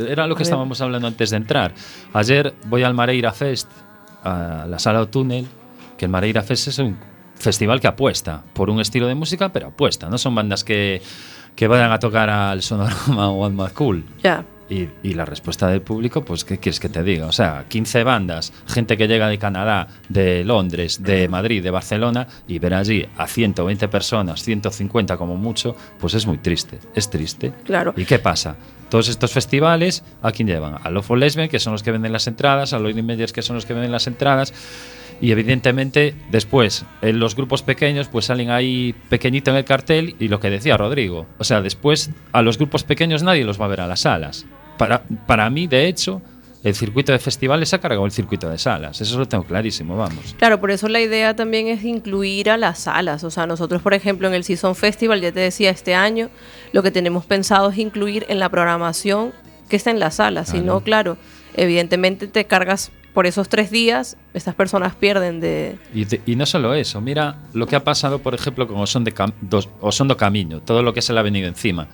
Era 0.09 0.27
lo 0.27 0.35
que 0.35 0.43
A 0.43 0.43
ver. 0.43 0.43
estábamos 0.43 0.81
hablando 0.81 1.09
antes 1.09 1.31
de 1.31 1.37
entrar. 1.37 1.73
Ayer 2.13 2.55
voy 2.67 2.83
al 2.83 2.95
Mareira 2.95 3.33
Fest, 3.33 3.71
a 4.23 4.67
la 4.69 4.79
sala 4.79 5.01
o 5.01 5.09
túnel, 5.09 5.47
que 5.97 6.05
el 6.05 6.11
Mareira 6.11 6.43
Fest 6.43 6.69
es 6.69 6.79
un 6.79 6.97
festival 7.37 7.81
que 7.81 7.87
apuesta 7.87 8.43
por 8.53 8.69
un 8.71 8.81
estilo 8.81 9.07
de 9.07 9.15
música, 9.15 9.51
pero 9.53 9.69
apuesta. 9.69 10.09
No 10.09 10.19
son 10.19 10.35
bandas 10.35 10.65
que, 10.65 11.01
que 11.55 11.69
vayan 11.69 11.93
a 11.93 11.99
tocar 11.99 12.29
al 12.31 12.63
Sonorama 12.63 13.31
o 13.31 13.45
al 13.45 13.53
Mad 13.53 13.73
Cool. 13.73 14.05
Ya. 14.23 14.45
Y, 14.71 14.89
y 15.03 15.15
la 15.15 15.25
respuesta 15.25 15.69
del 15.69 15.81
público, 15.81 16.25
pues, 16.25 16.45
¿qué 16.45 16.59
quieres 16.59 16.79
que 16.79 16.89
te 16.89 17.03
diga? 17.03 17.27
O 17.27 17.33
sea, 17.33 17.65
15 17.69 18.05
bandas, 18.05 18.53
gente 18.67 18.97
que 18.97 19.09
llega 19.09 19.29
de 19.29 19.39
Canadá, 19.39 19.89
de 20.09 20.45
Londres, 20.45 21.03
de 21.03 21.29
Madrid, 21.29 21.63
de 21.63 21.71
Barcelona, 21.71 22.27
y 22.47 22.59
ver 22.59 22.75
allí 22.75 23.07
a 23.17 23.27
120 23.27 23.89
personas, 23.89 24.43
150 24.43 25.17
como 25.17 25.37
mucho, 25.37 25.75
pues 25.99 26.15
es 26.15 26.27
muy 26.27 26.39
triste. 26.39 26.79
Es 26.95 27.09
triste. 27.09 27.53
Claro. 27.65 27.95
¿Y 27.97 28.05
qué 28.05 28.19
pasa? 28.19 28.57
Todos 28.89 29.09
estos 29.09 29.33
festivales, 29.33 30.03
¿a 30.23 30.33
quién 30.33 30.49
llevan? 30.49 30.77
A 30.83 30.91
Lofo 30.91 31.15
Lesbian, 31.15 31.49
que 31.49 31.59
son 31.59 31.73
los 31.73 31.83
que 31.83 31.93
venden 31.93 32.13
las 32.13 32.27
entradas, 32.27 32.73
a 32.73 32.79
Lloyd 32.79 32.97
Meyers, 32.97 33.33
que 33.33 33.43
son 33.43 33.57
los 33.57 33.67
que 33.67 33.75
venden 33.75 33.93
las 33.93 34.07
entradas. 34.07 34.53
Y 35.21 35.33
evidentemente, 35.33 36.15
después, 36.31 36.85
en 37.03 37.19
los 37.19 37.35
grupos 37.35 37.63
pequeños, 37.63 38.09
pues 38.09 38.27
salen 38.27 38.51
ahí 38.51 38.95
pequeñito 39.09 39.51
en 39.51 39.57
el 39.57 39.65
cartel 39.65 40.15
y 40.19 40.29
lo 40.29 40.41
que 40.41 40.49
decía 40.49 40.77
Rodrigo. 40.77 41.27
O 41.39 41.45
sea, 41.45 41.61
después 41.61 42.11
a 42.33 42.43
los 42.43 42.57
grupos 42.57 42.85
pequeños 42.85 43.23
nadie 43.23 43.45
los 43.45 43.61
va 43.61 43.65
a 43.65 43.69
ver 43.69 43.81
a 43.81 43.87
las 43.89 44.01
salas. 44.01 44.47
Para, 44.79 45.03
para 45.27 45.51
mí, 45.51 45.67
de 45.67 45.87
hecho, 45.89 46.23
el 46.65 46.75
circuito 46.75 47.13
de 47.13 47.19
festivales 47.19 47.73
ha 47.75 47.79
cargado 47.79 48.05
el 48.07 48.13
circuito 48.13 48.49
de 48.49 48.59
salas. 48.59 49.01
Eso 49.01 49.19
lo 49.19 49.27
tengo 49.27 49.45
clarísimo, 49.45 49.97
vamos. 49.97 50.35
Claro, 50.39 50.61
por 50.61 50.71
eso 50.71 50.89
la 50.89 51.01
idea 51.01 51.37
también 51.37 51.69
es 51.69 51.85
incluir 51.85 52.51
a 52.51 52.57
las 52.57 52.79
salas. 52.81 53.23
O 53.25 53.31
sea, 53.31 53.47
nosotros, 53.47 53.83
por 53.83 53.95
ejemplo, 53.95 54.27
en 54.29 54.35
el 54.35 54.45
Season 54.45 54.75
Festival, 54.75 55.21
ya 55.21 55.33
te 55.33 55.41
decía, 55.41 55.71
este 55.71 55.95
año, 55.95 56.31
lo 56.73 56.83
que 56.83 56.91
tenemos 56.91 57.27
pensado 57.27 57.71
es 57.71 57.79
incluir 57.79 58.25
en 58.29 58.39
la 58.39 58.49
programación 58.49 59.33
que 59.69 59.77
está 59.77 59.91
en 59.91 60.01
las 60.01 60.15
salas. 60.17 60.49
Si 60.49 60.61
no, 60.61 60.81
claro, 60.81 61.17
evidentemente 61.55 62.27
te 62.27 62.45
cargas 62.47 62.91
por 63.15 63.27
esos 63.27 63.49
tres 63.49 63.71
días 63.71 64.17
estas 64.33 64.55
personas 64.55 64.95
pierden 64.95 65.41
de... 65.41 65.77
Y, 65.93 66.05
de- 66.05 66.21
y 66.25 66.37
no 66.37 66.47
solo 66.47 66.73
eso, 66.75 67.01
mira 67.01 67.37
lo 67.53 67.67
que 67.67 67.75
ha 67.75 67.83
pasado, 67.83 68.21
por 68.21 68.35
ejemplo, 68.35 68.69
con 68.69 68.77
Osondo, 68.79 69.11
Cam- 69.11 69.33
dos- 69.41 69.69
Osondo 69.81 70.17
Camino, 70.17 70.61
todo 70.61 70.83
lo 70.83 70.95
que 70.95 71.03
se 71.03 71.13
le 71.13 71.19
ha 71.19 71.23
venido 71.23 71.49
encima. 71.49 71.89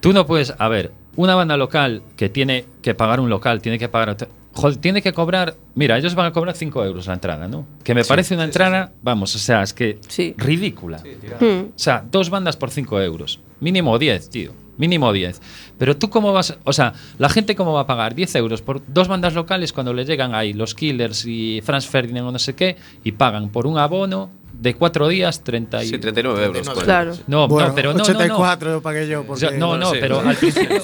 Tú 0.00 0.12
no 0.12 0.26
puedes, 0.26 0.52
a 0.58 0.68
ver, 0.68 0.92
una 1.20 1.34
banda 1.34 1.56
local 1.56 2.02
que 2.16 2.28
tiene 2.28 2.64
que 2.82 2.94
pagar 2.94 3.20
un 3.20 3.28
local, 3.30 3.60
tiene 3.60 3.78
que 3.78 3.88
pagar. 3.88 4.10
otro- 4.10 4.28
Joder, 4.52 4.78
tiene 4.78 5.00
que 5.00 5.12
cobrar. 5.12 5.54
Mira, 5.76 5.96
ellos 5.96 6.16
van 6.16 6.26
a 6.26 6.32
cobrar 6.32 6.56
5 6.56 6.84
euros 6.84 7.06
la 7.06 7.14
entrada, 7.14 7.46
¿no? 7.46 7.66
Que 7.84 7.94
me 7.94 8.04
parece 8.04 8.34
una 8.34 8.42
entrada, 8.44 8.90
vamos, 9.00 9.34
o 9.36 9.38
sea, 9.38 9.62
es 9.62 9.72
que 9.72 9.98
Sí. 10.08 10.34
ridícula. 10.36 11.00
O 11.40 11.66
sea, 11.76 12.04
dos 12.10 12.30
bandas 12.30 12.56
por 12.56 12.70
5 12.70 13.00
euros. 13.00 13.38
Mínimo 13.60 13.96
10, 13.98 14.28
tío. 14.28 14.52
Mínimo 14.76 15.12
10. 15.12 15.40
Pero 15.78 15.96
tú 15.96 16.08
cómo 16.10 16.32
vas... 16.32 16.56
O 16.64 16.72
sea, 16.72 16.94
la 17.18 17.28
gente 17.28 17.54
cómo 17.54 17.74
va 17.74 17.82
a 17.82 17.86
pagar 17.86 18.14
10 18.14 18.34
euros 18.36 18.60
por 18.62 18.82
dos 18.88 19.06
bandas 19.08 19.34
locales 19.34 19.72
cuando 19.72 19.92
le 19.92 20.04
llegan 20.06 20.34
ahí 20.34 20.52
los 20.54 20.74
Killers 20.74 21.26
y 21.26 21.60
Franz 21.62 21.86
Ferdinand 21.86 22.26
o 22.28 22.32
no 22.32 22.38
sé 22.38 22.54
qué 22.54 22.76
y 23.04 23.12
pagan 23.12 23.50
por 23.50 23.66
un 23.66 23.78
abono 23.78 24.30
de 24.60 24.74
cuatro 24.74 25.08
días 25.08 25.42
30 25.42 25.84
y... 25.84 25.88
Sí, 25.88 25.98
39 25.98 26.44
euros. 26.44 26.68
Claro. 26.84 27.14
No, 27.26 27.48
Bueno, 27.48 27.68
no, 27.68 27.74
pero 27.74 27.92
no, 27.94 27.98
no, 27.98 28.04
no. 28.04 28.10
84 28.10 28.82
pagué 28.82 29.08
yo. 29.08 29.22
O 29.22 29.24
Porque, 29.24 29.40
sea, 29.40 29.50
no, 29.52 29.78
no, 29.78 29.90
sí. 29.90 29.96
pero 30.00 30.20
al 30.20 30.36
principio... 30.36 30.76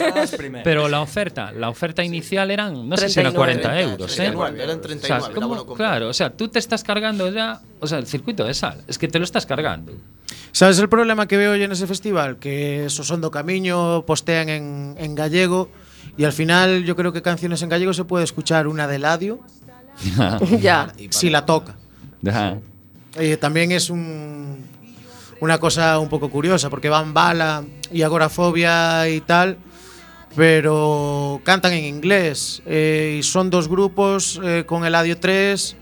Pero 0.64 0.88
la 0.88 1.02
oferta, 1.02 1.52
la 1.52 1.68
oferta 1.68 2.02
inicial 2.02 2.50
eran, 2.50 2.88
no 2.88 2.96
sé 2.96 3.10
si 3.10 3.20
eran 3.20 3.34
39. 3.34 3.62
40 3.74 3.80
euros, 3.92 4.12
¿eh? 4.12 4.16
39, 4.32 4.62
eran 4.64 4.78
O 4.78 4.80
39, 4.80 5.06
sea, 5.06 5.28
el 5.28 5.34
¿cómo? 5.34 5.44
abono 5.46 5.66
completo. 5.66 5.76
claro, 5.76 6.08
o 6.08 6.14
sea, 6.14 6.30
tú 6.30 6.48
te 6.48 6.58
estás 6.58 6.82
cargando 6.82 7.30
ya, 7.30 7.60
o 7.80 7.86
sea, 7.86 7.98
el 7.98 8.06
circuito 8.06 8.44
de 8.44 8.54
sal, 8.54 8.82
es 8.88 8.96
que 8.96 9.08
te 9.08 9.18
lo 9.18 9.24
estás 9.26 9.44
cargando. 9.44 9.92
¿Sabes 10.52 10.78
el 10.78 10.88
problema 10.88 11.28
que 11.28 11.36
veo 11.36 11.54
yo 11.56 11.64
en 11.64 11.72
ese 11.72 11.86
festival? 11.86 12.38
Que 12.38 12.86
Sosondo 12.88 13.30
Camiño 13.30 14.06
postean 14.06 14.48
en, 14.48 14.94
en 14.98 15.14
gallego 15.14 15.68
y 16.16 16.24
al 16.24 16.32
final 16.32 16.82
yo 16.84 16.96
creo 16.96 17.12
que 17.12 17.20
canciones 17.20 17.60
en 17.60 17.68
gallego 17.68 17.92
se 17.92 18.04
puede 18.04 18.24
escuchar 18.24 18.66
una 18.68 18.88
de 18.88 18.98
Ladio 18.98 19.38
ya. 20.60 20.92
si 21.10 21.28
la 21.28 21.44
toca. 21.44 21.76
Ya. 22.22 22.58
Eh, 23.18 23.36
también 23.36 23.72
es 23.72 23.88
un, 23.90 24.64
una 25.40 25.58
cosa 25.58 25.98
un 25.98 26.08
poco 26.08 26.28
curiosa, 26.30 26.68
porque 26.70 26.88
van 26.88 27.14
Bala 27.14 27.64
y 27.90 28.02
Agorafobia 28.02 29.08
y 29.08 29.20
tal, 29.22 29.56
pero 30.34 31.40
cantan 31.44 31.72
en 31.72 31.84
inglés. 31.84 32.62
eh, 32.66 33.16
y 33.20 33.22
son 33.22 33.50
dos 33.50 33.68
grupos 33.68 34.40
eh, 34.44 34.64
con 34.66 34.84
Eladio 34.84 35.18
3. 35.18 35.76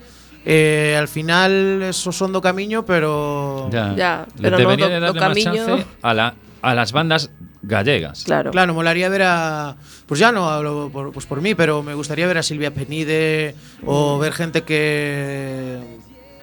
eh, 0.46 0.94
al 0.98 1.08
final 1.08 1.82
eso 1.82 2.12
son 2.12 2.30
do 2.32 2.40
camiño, 2.40 2.84
pero... 2.84 3.68
Ya, 3.72 3.94
Ya, 3.96 4.26
pero 4.40 4.58
no 4.58 4.76
do- 4.76 4.88
de 4.88 5.00
do 5.00 5.12
darle 5.12 5.20
más 5.20 5.28
camiño. 5.28 5.66
chance 5.66 5.86
a, 6.02 6.12
la, 6.14 6.34
a 6.62 6.74
las 6.74 6.92
bandas 6.92 7.30
gallegas. 7.62 8.24
Claro. 8.24 8.50
Claro, 8.52 8.74
molaría 8.74 9.08
ver 9.08 9.22
a. 9.24 9.74
Pues 10.06 10.20
ya 10.20 10.30
no 10.32 10.50
hablo 10.50 10.90
por, 10.92 11.12
pues 11.12 11.24
por 11.24 11.40
mí, 11.40 11.54
pero 11.54 11.82
me 11.82 11.94
gustaría 11.94 12.26
ver 12.26 12.36
a 12.36 12.42
Silvia 12.42 12.70
Penide 12.74 13.54
o 13.86 14.18
ver 14.18 14.34
gente 14.34 14.62
que. 14.64 15.80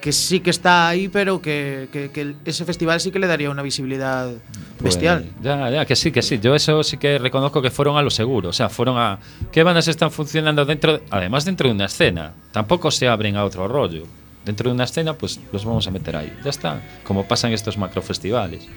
que 0.01 0.11
sí 0.11 0.39
que 0.39 0.49
está 0.49 0.89
ahí, 0.89 1.07
pero 1.07 1.41
que, 1.41 1.87
que, 1.93 2.11
que, 2.11 2.33
ese 2.43 2.65
festival 2.65 2.99
sí 2.99 3.11
que 3.11 3.19
le 3.19 3.27
daría 3.27 3.49
una 3.49 3.61
visibilidad 3.61 4.31
bestial. 4.79 5.29
Pues, 5.35 5.43
ya, 5.43 5.69
ya, 5.69 5.85
que 5.85 5.95
sí, 5.95 6.11
que 6.11 6.23
sí. 6.23 6.39
Yo 6.39 6.55
eso 6.55 6.83
sí 6.83 6.97
que 6.97 7.19
reconozco 7.19 7.61
que 7.61 7.69
fueron 7.69 7.97
a 7.97 8.01
lo 8.01 8.09
seguro. 8.09 8.49
O 8.49 8.53
sea, 8.53 8.67
fueron 8.67 8.97
a. 8.97 9.19
¿Qué 9.51 9.63
bandas 9.63 9.87
están 9.87 10.11
funcionando 10.11 10.65
dentro? 10.65 10.93
De, 10.93 11.03
además, 11.11 11.45
dentro 11.45 11.67
de 11.67 11.75
una 11.75 11.85
escena. 11.85 12.33
Tampoco 12.51 12.89
se 12.89 13.07
abren 13.07 13.37
a 13.37 13.45
otro 13.45 13.67
rollo. 13.67 14.03
Dentro 14.43 14.69
de 14.69 14.73
una 14.73 14.85
escena, 14.85 15.13
pues 15.13 15.39
los 15.53 15.63
vamos 15.63 15.85
a 15.87 15.91
meter 15.91 16.15
ahí. 16.15 16.35
Ya 16.43 16.49
está. 16.49 16.81
Como 17.03 17.27
pasan 17.27 17.53
estos 17.53 17.77
macrofestivales. 17.77 18.67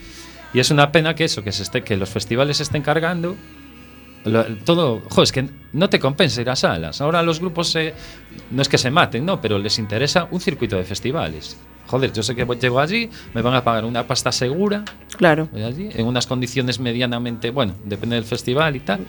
Y 0.53 0.61
es 0.61 0.71
una 0.71 0.93
pena 0.93 1.15
que 1.15 1.25
eso, 1.25 1.43
que, 1.43 1.53
se 1.53 1.63
esté, 1.63 1.83
que 1.83 1.97
los 1.97 2.11
festivales 2.11 2.59
se 2.59 2.65
estén 2.65 2.83
cargando 2.83 3.35
lo- 4.25 4.45
todo. 4.65 5.03
Joder, 5.09 5.25
es 5.25 5.33
que 5.33 5.49
no 5.73 5.89
te 5.91 5.99
compensa 6.01 6.41
ir 6.41 6.51
a 6.51 6.57
salas. 6.57 7.01
Ahora 7.01 7.23
los 7.23 7.41
grupos 7.41 7.69
se, 7.71 7.95
no 8.51 8.63
es 8.63 8.69
que 8.69 8.79
se 8.79 8.91
maten, 8.91 9.25
no, 9.25 9.41
pero 9.41 9.59
les 9.59 9.79
interesa 9.79 10.29
un 10.31 10.41
circuito 10.41 10.77
de 10.77 10.85
festivales. 10.85 11.57
Joder, 11.87 12.13
yo 12.15 12.23
sé 12.23 12.35
que 12.35 12.47
llego 12.59 12.81
allí, 12.81 13.11
me 13.35 13.43
van 13.43 13.53
a 13.55 13.63
pagar 13.63 13.85
una 13.85 14.07
pasta 14.07 14.33
segura, 14.33 14.85
Claro. 15.19 15.49
Voy 15.53 15.63
allí, 15.63 15.91
en 15.93 16.07
unas 16.07 16.27
condiciones 16.27 16.81
medianamente, 16.81 17.51
bueno, 17.51 17.75
depende 17.85 18.17
del 18.17 18.25
festival 18.25 18.75
y 18.75 18.81
tal. 18.81 19.01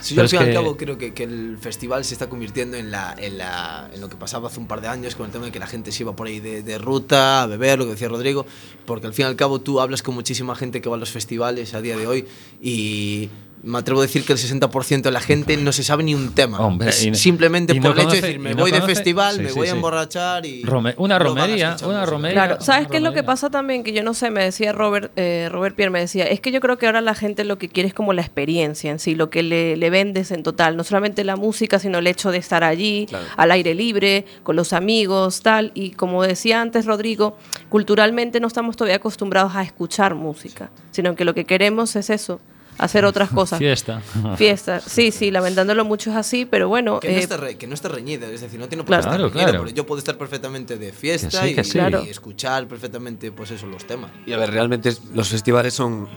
Sí, 0.00 0.14
Pero 0.14 0.26
yo 0.28 0.38
al 0.38 0.44
fin 0.44 0.52
y 0.54 0.56
al 0.56 0.62
cabo 0.62 0.76
creo 0.78 0.96
que, 0.96 1.12
que 1.12 1.24
el 1.24 1.58
festival 1.60 2.02
se 2.04 2.14
está 2.14 2.28
convirtiendo 2.30 2.76
en, 2.78 2.90
la, 2.90 3.14
en, 3.18 3.36
la, 3.36 3.90
en 3.92 4.00
lo 4.00 4.08
que 4.08 4.16
pasaba 4.16 4.48
hace 4.48 4.58
un 4.60 4.66
par 4.68 4.80
de 4.80 4.88
años 4.88 5.16
con 5.16 5.26
el 5.26 5.32
tema 5.32 5.44
de 5.46 5.52
que 5.52 5.58
la 5.58 5.66
gente 5.66 5.92
se 5.92 6.02
iba 6.04 6.14
por 6.16 6.28
ahí 6.28 6.40
de, 6.40 6.62
de 6.62 6.78
ruta 6.78 7.42
a 7.42 7.46
beber, 7.46 7.78
lo 7.80 7.84
que 7.84 7.90
decía 7.90 8.08
Rodrigo, 8.08 8.46
porque 8.86 9.08
al 9.08 9.12
fin 9.12 9.26
y 9.26 9.28
al 9.28 9.36
cabo 9.36 9.60
tú 9.60 9.80
hablas 9.80 10.02
con 10.02 10.14
muchísima 10.14 10.54
gente 10.54 10.80
que 10.80 10.88
va 10.88 10.96
a 10.96 10.98
los 10.98 11.10
festivales 11.10 11.74
a 11.74 11.82
día 11.82 11.96
de 11.98 12.06
hoy 12.06 12.24
y 12.62 13.28
me 13.62 13.78
atrevo 13.78 14.00
a 14.00 14.02
decir 14.04 14.24
que 14.24 14.32
el 14.32 14.38
60% 14.38 15.02
de 15.02 15.10
la 15.10 15.20
gente 15.20 15.56
no 15.56 15.72
se 15.72 15.82
sabe 15.84 16.02
ni 16.02 16.14
un 16.14 16.32
tema. 16.34 16.60
Hombre, 16.60 16.88
Es 16.90 17.04
y- 17.04 17.14
simplemente 17.14 17.74
y 17.74 17.80
no 17.80 17.90
por 17.90 17.98
el 17.98 18.06
hecho 18.06 18.16
de 18.16 18.20
decir, 18.22 18.38
me 18.38 18.50
no 18.54 18.62
voy 18.62 18.70
de 18.70 18.80
festival, 18.82 19.36
sí, 19.36 19.42
me 19.42 19.48
sí, 19.50 19.54
voy 19.54 19.68
a 19.68 19.72
emborrachar 19.72 20.46
y... 20.46 20.62
Rome- 20.64 20.94
una 20.96 21.18
romería, 21.18 21.76
una 21.84 22.06
romería. 22.06 22.34
Claro, 22.46 22.60
¿sabes 22.62 22.88
qué 22.88 22.96
es 22.96 23.02
lo 23.02 23.12
que 23.12 23.22
pasa 23.22 23.50
también? 23.50 23.82
Que 23.84 23.92
yo 23.92 24.02
no 24.02 24.14
sé, 24.14 24.30
me 24.30 24.42
decía 24.44 24.72
Robert, 24.72 25.12
eh, 25.16 25.48
Robert 25.50 25.76
Pierre, 25.76 25.90
me 25.90 26.00
decía, 26.00 26.24
es 26.24 26.40
que 26.40 26.52
yo 26.52 26.60
creo 26.60 26.78
que 26.78 26.86
ahora 26.86 27.00
la 27.00 27.14
gente 27.14 27.44
lo 27.44 27.58
que 27.58 27.68
quiere 27.68 27.88
es 27.88 27.94
como 27.94 28.12
la 28.12 28.22
experiencia 28.22 28.90
en 28.90 28.98
sí, 28.98 29.14
lo 29.14 29.28
que 29.30 29.42
le, 29.42 29.76
le 29.76 29.90
vendes 29.90 30.30
en 30.30 30.42
total, 30.42 30.76
no 30.76 30.84
solamente 30.84 31.22
la 31.24 31.36
música, 31.36 31.78
sino 31.78 31.98
el 31.98 32.06
hecho 32.06 32.30
de 32.30 32.38
estar 32.38 32.64
allí, 32.64 33.06
Claro. 33.08 33.26
al 33.36 33.50
aire 33.52 33.74
libre, 33.74 34.24
con 34.42 34.56
los 34.56 34.72
amigos, 34.72 35.42
tal, 35.42 35.70
y 35.74 35.90
como 35.90 36.22
decía 36.22 36.60
antes 36.60 36.86
Rodrigo, 36.86 37.36
culturalmente 37.68 38.40
no 38.40 38.46
estamos 38.46 38.76
todavía 38.76 38.96
acostumbrados 38.96 39.54
a 39.54 39.62
escuchar 39.62 40.14
música, 40.14 40.70
sino 40.90 41.14
que 41.14 41.24
lo 41.24 41.34
que 41.34 41.44
queremos 41.44 41.94
es 41.96 42.10
eso, 42.10 42.40
hacer 42.84 43.04
otras 43.04 43.30
cosas. 43.40 43.58
Fiesta. 43.58 44.00
Fiesta. 44.36 44.80
Sí, 44.80 45.10
sí, 45.12 45.30
lamentándolo 45.30 45.84
mucho 45.84 46.10
es 46.10 46.16
así, 46.16 46.44
pero 46.44 46.68
bueno, 46.68 47.00
Que 47.00 47.08
no, 47.10 47.14
eh, 47.14 47.20
esté 47.20 47.36
re- 47.36 47.56
que 47.58 47.66
no 47.66 47.74
esté 47.74 47.88
reñida, 47.88 48.26
es 48.28 48.40
decir, 48.40 48.58
no 48.58 48.68
tiene 48.68 48.82
por 48.84 48.88
Claro. 48.88 49.02
qué 49.02 49.08
estar 49.08 49.18
Claro, 49.18 49.32
reñida, 49.34 49.58
claro. 49.60 49.74
yo 49.76 49.86
puedo 49.86 49.98
estar 49.98 50.16
perfectamente 50.18 50.76
de 50.78 50.92
fiesta 50.92 51.42
Que 51.42 51.62
sí, 51.64 51.78
y, 51.78 52.06
y 52.06 52.10
escuchar 52.10 52.66
perfectamente 52.68 53.30
pues 53.32 53.50
eso, 53.50 53.66
los 53.66 53.86
temas. 53.86 54.10
Y 54.26 54.32
a 54.32 54.36
ver, 54.38 54.50
realmente 54.50 54.92
los 55.14 55.28
festivales 55.28 55.74
son 55.74 56.08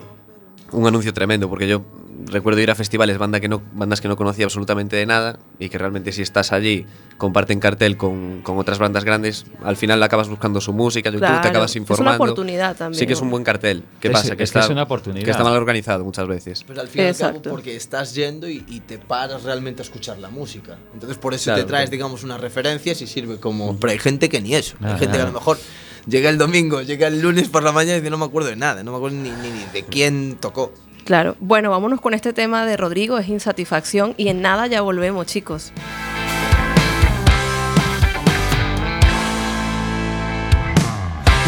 un 0.71 0.87
anuncio 0.87 1.13
tremendo, 1.13 1.47
porque 1.49 1.67
yo 1.67 1.83
recuerdo 2.27 2.59
ir 2.61 2.69
a 2.71 2.75
festivales, 2.75 3.17
banda 3.17 3.39
que 3.39 3.47
no, 3.47 3.61
bandas 3.73 4.01
que 4.01 4.07
no 4.07 4.15
conocía 4.15 4.45
absolutamente 4.45 4.95
de 4.95 5.05
nada, 5.05 5.39
y 5.59 5.69
que 5.69 5.77
realmente 5.77 6.11
si 6.11 6.21
estás 6.21 6.51
allí, 6.51 6.85
comparten 7.17 7.59
cartel 7.59 7.95
con, 7.97 8.41
con 8.41 8.57
otras 8.57 8.79
bandas 8.79 9.03
grandes, 9.03 9.45
al 9.63 9.77
final 9.77 10.01
acabas 10.03 10.29
buscando 10.29 10.59
su 10.61 10.73
música, 10.73 11.09
YouTube, 11.09 11.19
Claro, 11.27 11.41
te 11.41 11.47
acabas 11.49 11.71
es 11.71 11.75
una 11.75 11.81
informando. 11.83 12.23
oportunidad 12.23 12.75
también, 12.75 12.99
Sí 12.99 13.07
que 13.07 13.13
es 13.13 13.21
un 13.21 13.29
buen 13.29 13.43
cartel. 13.43 13.83
¿Qué 13.99 14.07
Es- 14.09 14.11
pasa? 14.13 14.25
es 14.25 14.31
Que 14.31 14.37
que 14.37 14.43
está, 14.43 14.59
es 14.61 14.69
una 14.69 14.83
oportunidad. 14.83 15.23
Que 15.25 15.31
está 15.31 15.43
mal 15.43 15.55
organizado 15.55 16.03
muchas 16.03 16.27
veces. 16.27 16.63
Pero 16.67 16.81
al 16.81 16.87
fin 16.87 17.03
y 17.03 17.07
al 17.07 17.15
cabo 17.15 17.29
Exacto. 17.29 17.49
porque 17.51 17.75
estás 17.75 18.13
yendo 18.15 18.49
y, 18.49 18.63
y 18.67 18.79
te 18.81 18.97
paras 18.97 19.43
realmente 19.43 19.81
a 19.81 19.85
escuchar 19.85 20.17
la 20.19 20.29
música. 20.29 20.77
Entonces 20.93 21.17
por 21.17 21.33
eso 21.33 21.45
Claro, 21.45 21.61
te 21.61 21.67
traes, 21.67 21.83
claro. 21.89 21.91
digamos, 21.91 22.23
unas 22.23 22.41
referencias 22.41 23.01
y 23.01 23.07
sirve 23.07 23.37
como... 23.39 23.77
Pero 23.79 23.91
hay 23.91 23.99
gente 23.99 24.29
que 24.29 24.41
ni 24.41 24.55
eso. 24.55 24.75
Hay 24.81 24.97
gente 24.99 25.17
que 25.17 25.23
a 25.23 25.27
lo 25.27 25.31
mejor 25.33 25.57
llega 26.07 26.29
el 26.29 26.37
domingo, 26.37 26.81
llega 26.81 27.07
el 27.07 27.21
lunes 27.21 27.47
por 27.47 27.63
la 27.63 27.71
mañana 27.71 27.97
y 27.97 28.01
dice 28.01 28.09
no 28.09 28.17
me 28.17 28.25
acuerdo 28.25 28.49
de 28.49 28.55
nada, 28.57 28.83
no 28.83 28.91
me 28.91 28.97
acuerdo 28.97 29.17
ni, 29.17 29.29
ni, 29.29 29.49
ni 29.51 29.63
de 29.71 29.83
quién 29.83 30.37
tocó. 30.39 30.73
Claro. 31.03 31.35
Bueno, 31.39 31.69
vámonos 31.69 32.01
con 32.01 32.13
este 32.13 32.33
tema 32.33 32.65
de 32.65 32.77
Rodrigo, 32.77 33.17
es 33.17 33.27
insatisfacción, 33.27 34.13
y 34.17 34.29
en 34.29 34.41
nada 34.41 34.67
ya 34.67 34.81
volvemos, 34.81 35.25
chicos. 35.25 35.71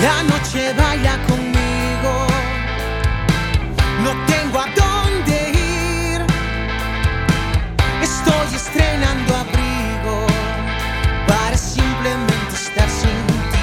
La 0.02 0.22
noche 0.24 0.74
baila 0.78 1.18
conmigo, 1.28 2.28
no 4.04 4.12
tengo 4.28 4.60
a 4.60 4.68
dónde 4.76 5.52
ir. 5.52 6.22
Estoy 8.04 8.56
estrenando 8.56 9.36
abrigo 9.36 10.28
para 11.28 11.58
simplemente 11.58 12.54
estar 12.54 12.90
sin 12.90 13.26
ti. 13.52 13.58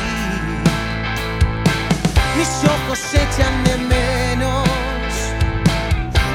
Mis 2.38 2.64
ojos 2.64 3.14
echan 3.14 3.62
menos 3.62 3.91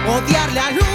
odiar 0.07 0.53
la 0.53 0.71
luz 0.71 0.86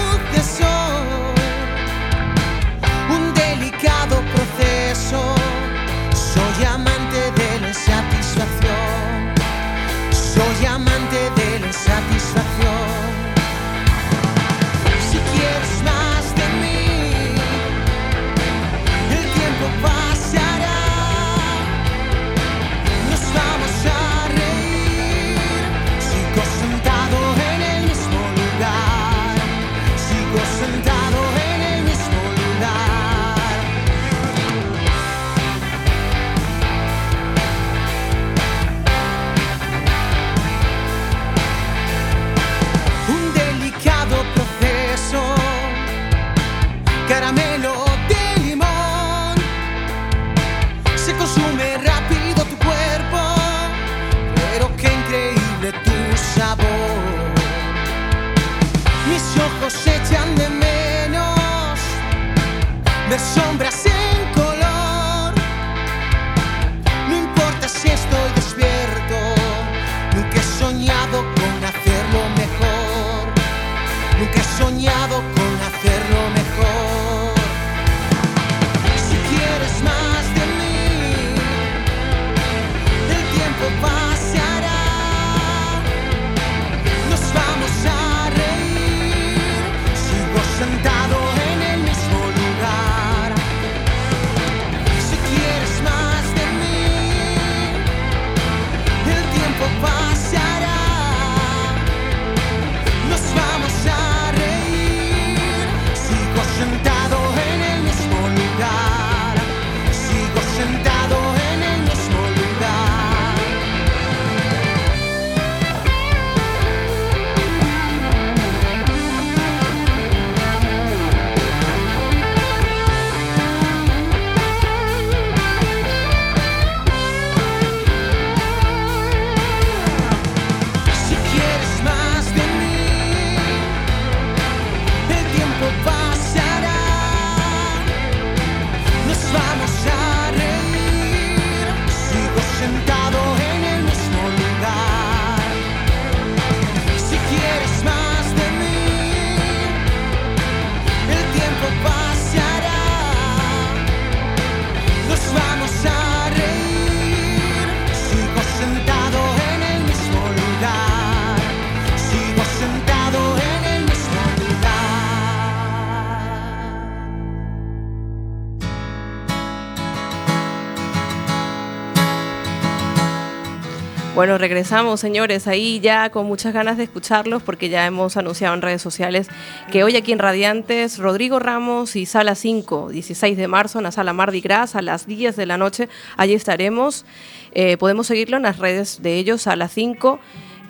Bueno, 174.23 174.37
regresamos, 174.37 175.01
señores, 175.01 175.47
ahí 175.47 175.81
ya 175.81 176.09
con 176.09 176.25
muchas 176.27 176.53
ganas 176.53 176.77
de 176.77 176.85
escucharlos 176.85 177.43
porque 177.43 177.67
ya 177.67 177.85
hemos 177.85 178.15
anunciado 178.15 178.55
en 178.55 178.61
redes 178.61 178.81
sociales 178.81 179.27
que 179.69 179.83
hoy 179.83 179.97
aquí 179.97 180.13
en 180.13 180.19
Radiantes, 180.19 180.97
Rodrigo 180.97 181.39
Ramos 181.39 181.97
y 181.97 182.05
Sala 182.05 182.33
5, 182.33 182.87
16 182.91 183.35
de 183.35 183.47
marzo, 183.49 183.79
en 183.79 183.83
la 183.83 183.91
Sala 183.91 184.13
Mardi 184.13 184.39
Gras, 184.39 184.77
a 184.77 184.81
las 184.81 185.07
10 185.07 185.35
de 185.35 185.45
la 185.45 185.57
noche, 185.57 185.89
allí 186.15 186.35
estaremos. 186.35 187.03
Eh, 187.51 187.75
podemos 187.75 188.07
seguirlo 188.07 188.37
en 188.37 188.43
las 188.43 188.59
redes 188.59 189.01
de 189.01 189.17
ellos, 189.17 189.41
Sala 189.41 189.67
5 189.67 190.21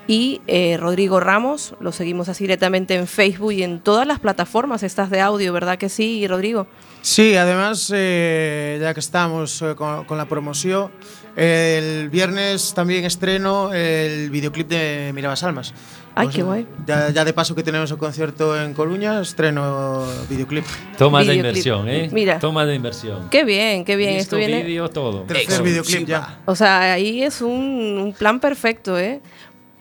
y 0.07 0.41
eh, 0.47 0.77
Rodrigo 0.77 1.19
Ramos, 1.19 1.75
lo 1.79 1.91
seguimos 1.91 2.29
así 2.29 2.43
directamente 2.43 2.95
en 2.95 3.07
Facebook 3.07 3.53
y 3.53 3.63
en 3.63 3.79
todas 3.79 4.05
las 4.05 4.19
plataformas 4.19 4.83
estas 4.83 5.09
de 5.09 5.21
audio, 5.21 5.53
¿verdad 5.53 5.77
que 5.77 5.89
sí, 5.89 6.27
Rodrigo? 6.27 6.67
Sí, 7.01 7.35
además, 7.35 7.91
eh, 7.93 8.77
ya 8.81 8.93
que 8.93 8.99
estamos 8.99 9.61
eh, 9.61 9.75
con, 9.75 10.05
con 10.05 10.17
la 10.17 10.25
promoción, 10.25 10.91
el 11.35 12.09
viernes 12.09 12.73
también 12.73 13.05
estreno 13.05 13.73
el 13.73 14.29
videoclip 14.29 14.67
de 14.67 15.11
Mirabas 15.13 15.43
Almas. 15.43 15.73
Ay, 16.15 16.27
Pues, 16.27 16.35
qué 16.35 16.43
guay. 16.43 16.67
Ya, 16.85 17.09
ya 17.09 17.25
de 17.25 17.33
paso 17.33 17.55
que 17.55 17.63
tenemos 17.63 17.89
el 17.89 17.97
concierto 17.97 18.61
en 18.61 18.73
Coruña, 18.75 19.19
estreno 19.19 20.05
videoclip. 20.29 20.63
Tomas 20.97 21.25
de 21.25 21.33
Videoclip. 21.33 21.65
inversión, 21.65 21.89
¿eh? 21.89 22.09
Mira. 22.11 22.37
Toma 22.37 22.65
de 22.67 22.75
inversión. 22.75 23.29
Qué 23.31 23.43
bien, 23.43 23.83
qué 23.83 23.95
bien. 23.95 24.17
Esto 24.17 24.37
viene, 24.37 24.61
vídeo, 24.63 24.87
todo. 24.89 25.23
Tercer 25.23 25.63
videoclip 25.63 26.07
ya. 26.07 26.39
O 26.45 26.55
sea, 26.55 26.93
ahí 26.93 27.23
es 27.23 27.41
un, 27.41 27.49
un 27.51 28.13
plan 28.13 28.39
perfecto, 28.39 28.97
¿eh? 28.99 29.21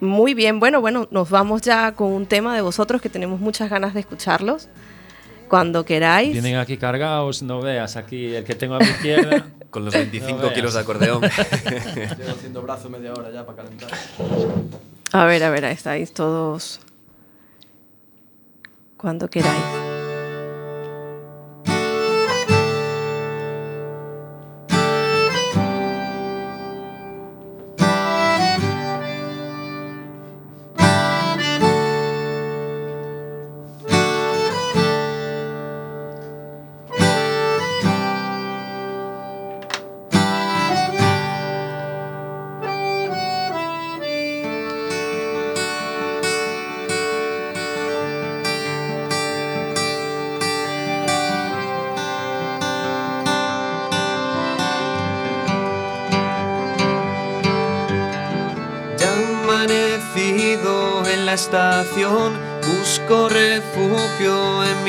Muy 0.02 0.34
bien. 0.34 0.58
Bueno, 0.58 0.80
bueno, 0.80 1.06
nos 1.12 1.30
vamos 1.30 1.62
ya 1.62 1.92
con 1.92 2.08
un 2.12 2.26
tema 2.26 2.56
de 2.56 2.60
vosotros 2.60 3.00
que 3.00 3.08
tenemos 3.08 3.38
muchas 3.38 3.70
ganas 3.70 3.94
de 3.94 4.00
escucharlos. 4.00 4.68
Cuando 5.48 5.84
queráis. 5.84 6.32
Vienen 6.32 6.56
aquí 6.56 6.76
cargados, 6.76 7.42
no 7.44 7.60
veas 7.60 7.94
aquí 7.96 8.34
el 8.34 8.42
que 8.42 8.56
tengo 8.56 8.74
a 8.74 8.78
mi 8.80 8.86
izquierda. 8.86 9.46
Con 9.70 9.84
los 9.84 9.94
No 9.94 10.00
25 10.00 10.38
veas. 10.40 10.52
kilos 10.54 10.74
de 10.74 10.80
acordeón. 10.80 11.22
Llevo 12.18 12.30
haciendo 12.32 12.62
brazo 12.62 12.90
media 12.90 13.12
hora 13.12 13.30
ya 13.30 13.46
para 13.46 13.62
calentar. 13.62 13.90
A 15.12 15.24
ver, 15.24 15.44
a 15.44 15.50
ver, 15.50 15.64
ahí 15.66 15.74
estáis 15.74 16.12
todos. 16.12 16.80
Cuando 18.96 19.30
queráis. 19.30 19.91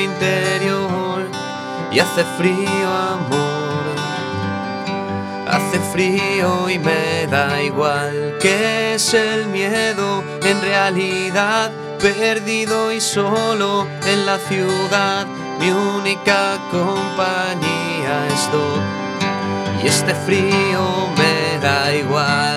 Interior 0.04 1.28
y 1.90 1.98
hace 1.98 2.24
frío 2.36 2.88
amor. 3.12 3.94
Hace 5.46 5.78
frío 5.92 6.68
y 6.70 6.78
me 6.78 7.26
da 7.30 7.62
igual 7.62 8.38
que 8.40 8.94
es 8.94 9.14
el 9.14 9.46
miedo 9.46 10.24
en 10.42 10.60
realidad 10.60 11.70
perdido 12.00 12.92
y 12.92 13.00
solo 13.00 13.86
en 14.06 14.26
la 14.26 14.38
ciudad 14.38 15.26
mi 15.60 15.70
única 15.70 16.58
compañía 16.70 18.26
es 18.28 18.52
Doc 18.52 19.04
y 19.82 19.86
este 19.86 20.14
frío 20.14 21.08
me 21.16 21.58
da 21.60 21.94
igual. 21.94 22.53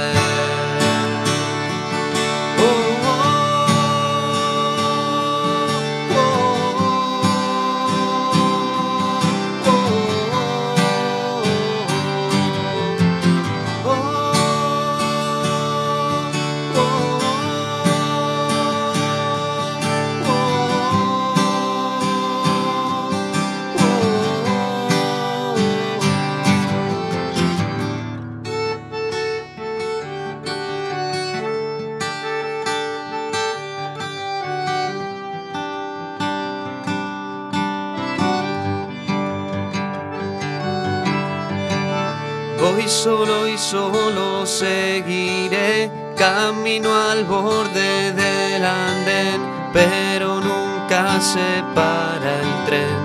Solo 42.97 43.47
y 43.47 43.55
solo 43.59 44.43
seguiré 44.47 45.91
camino 46.17 46.89
al 46.95 47.25
borde 47.25 48.11
del 48.11 48.65
andén, 48.65 49.39
pero 49.71 50.39
nunca 50.41 51.21
se 51.21 51.63
para 51.75 52.39
el 52.41 52.65
tren. 52.65 52.97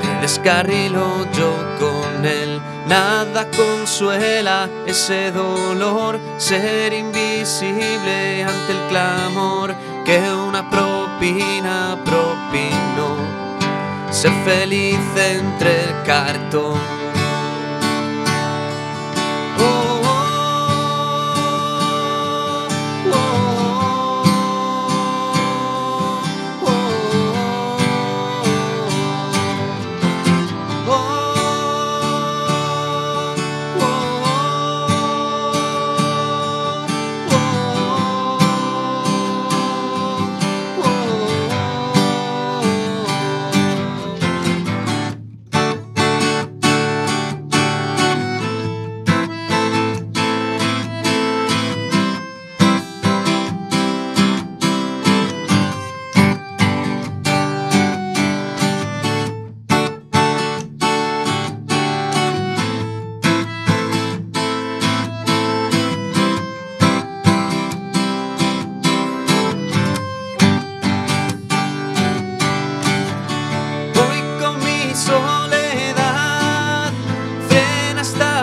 Me 0.00 0.20
descarrilo 0.20 1.26
yo 1.32 1.52
con 1.80 2.24
él, 2.24 2.60
nada 2.86 3.48
consuela 3.50 4.68
ese 4.86 5.32
dolor, 5.32 6.20
ser 6.36 6.92
invisible 6.92 8.44
ante 8.44 8.72
el 8.72 8.88
clamor 8.88 9.74
que 10.04 10.20
una 10.32 10.70
propina 10.70 11.98
propinó. 12.04 13.16
Ser 14.12 14.32
feliz 14.44 15.00
entre 15.16 15.70
el 15.86 16.02
cartón. 16.06 17.01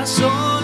Esta 0.09 0.58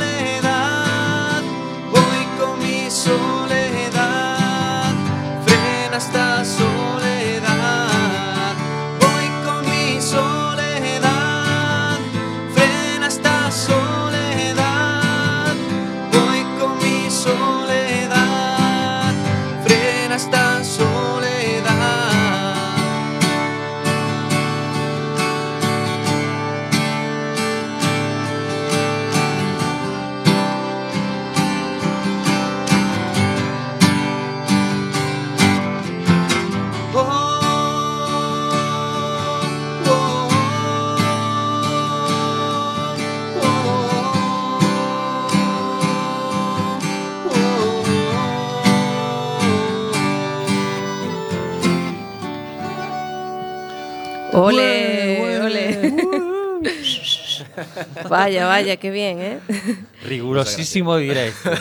Vaya, 58.10 58.46
vaya, 58.46 58.78
qué 58.78 58.92
bien, 58.92 59.20
¿eh? 59.20 59.40
Rigurosísimo 60.06 60.98
directo. 60.98 61.52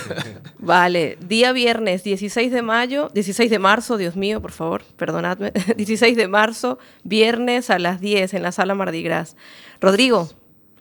Vale, 0.59 1.17
día 1.27 1.53
viernes 1.53 2.05
16 2.05 2.53
de 2.53 2.63
mayo, 2.63 3.11
16 3.15 3.51
de 3.51 3.59
marzo, 3.59 3.97
Dios 3.97 4.17
mío, 4.17 4.41
por 4.41 4.53
favor, 4.53 4.85
perdonadme. 4.97 5.53
16 5.77 6.17
de 6.17 6.29
marzo, 6.29 6.79
viernes 7.03 7.71
a 7.71 7.79
las 7.79 8.01
10 8.01 8.35
en 8.35 8.43
la 8.43 8.53
sala 8.53 8.75
Mardi 8.75 9.03
Gras. 9.03 9.37
Rodrigo, 9.81 10.29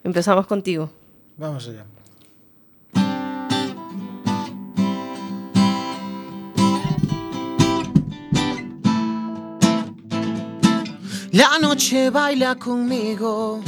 empezamos 0.02 0.46
contigo. 0.46 0.90
Vamos 1.36 1.68
allá. 1.68 1.84
La 11.32 11.58
noche 11.58 12.10
baila 12.10 12.54
conmigo. 12.54 13.60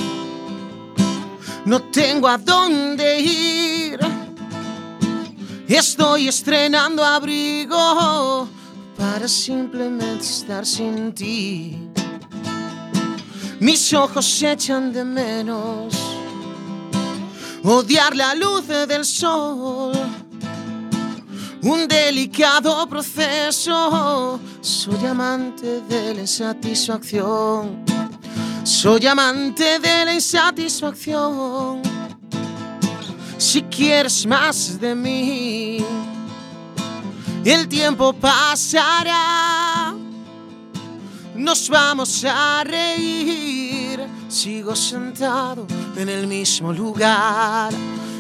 No 1.67 1.83
tengo 1.83 2.29
a 2.29 2.39
dónde 2.39 3.21
ir. 3.21 3.99
Estoy 5.67 6.29
estrenando 6.29 7.05
abrigo 7.05 8.49
para 8.97 9.27
simplemente 9.27 10.25
estar 10.25 10.65
sin 10.65 11.13
ti. 11.13 11.77
Mis 13.59 13.93
ojos 13.93 14.25
se 14.25 14.53
echan 14.53 14.93
de 14.93 15.05
menos 15.05 15.93
odiar 17.65 18.15
la 18.15 18.33
luz 18.37 18.69
del 18.69 19.05
sol. 19.05 19.93
Un 21.63 21.89
delicado 21.89 22.87
proceso. 22.87 24.39
Soy 24.61 25.05
amante 25.05 25.81
de 25.89 26.15
la 26.15 26.21
insatisfacción. 26.21 27.96
Soy 28.67 29.07
amante 29.07 29.79
de 29.79 30.05
la 30.05 30.13
insatisfacción. 30.13 31.83
Si 33.39 33.63
quieres 33.63 34.27
más 34.27 34.81
de 34.81 34.93
mí, 34.93 35.79
el 37.45 37.69
tiempo 37.69 38.13
pasará. 38.13 39.95
Nos 41.37 41.69
vamos 41.71 42.25
a 42.25 42.65
reír. 42.65 44.05
Sigo 44.29 44.75
sentado 44.75 45.65
en 45.97 46.09
el 46.09 46.27
mismo 46.27 46.73
lugar. 46.73 47.73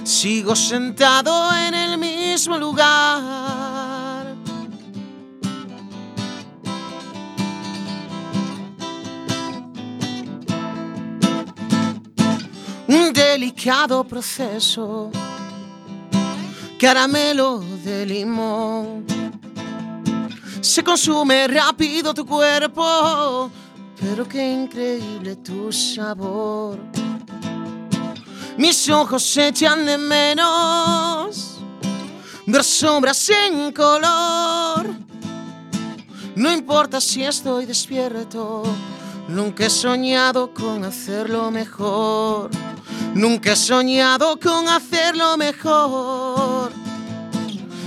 Sigo 0.05 0.55
sentado 0.55 1.53
en 1.57 1.74
el 1.74 1.99
mismo 1.99 2.57
lugar. 2.57 3.95
Un 12.99 13.12
delicado 13.12 14.05
proceso. 14.05 15.11
Caramelo 16.78 17.59
de 17.84 18.07
limón. 18.07 19.05
Se 20.62 20.82
consume 20.82 21.47
rápido 21.47 22.14
tu 22.14 22.24
cuerpo, 22.24 23.51
pero 24.01 24.26
qué 24.26 24.51
increíble 24.51 25.36
tu 25.36 25.70
sabor. 25.70 26.78
Mis 28.57 28.88
ojos 28.88 29.22
se 29.22 29.49
echan 29.49 29.84
de 29.84 29.99
menos 29.99 31.61
ver 32.47 32.64
sombras 32.64 33.28
en 33.28 33.72
color. 33.72 34.86
No 36.34 36.51
importa 36.51 36.99
si 37.03 37.24
estoy 37.24 37.66
despierto, 37.66 38.62
nunca 39.28 39.66
he 39.66 39.70
soñado 39.70 40.55
con 40.55 40.82
hacerlo 40.82 41.51
mejor. 41.51 42.51
Nunca 43.14 43.53
he 43.53 43.57
soñado 43.57 44.39
con 44.39 44.68
hacerlo 44.68 45.37
mejor. 45.37 46.72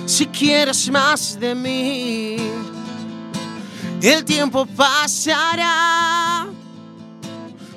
Si 0.06 0.26
quieres 0.26 0.89
más 0.89 1.39
de 1.39 1.54
mí, 1.54 2.38
el 4.02 4.26
tiempo 4.26 4.66
pasará. 4.66 6.47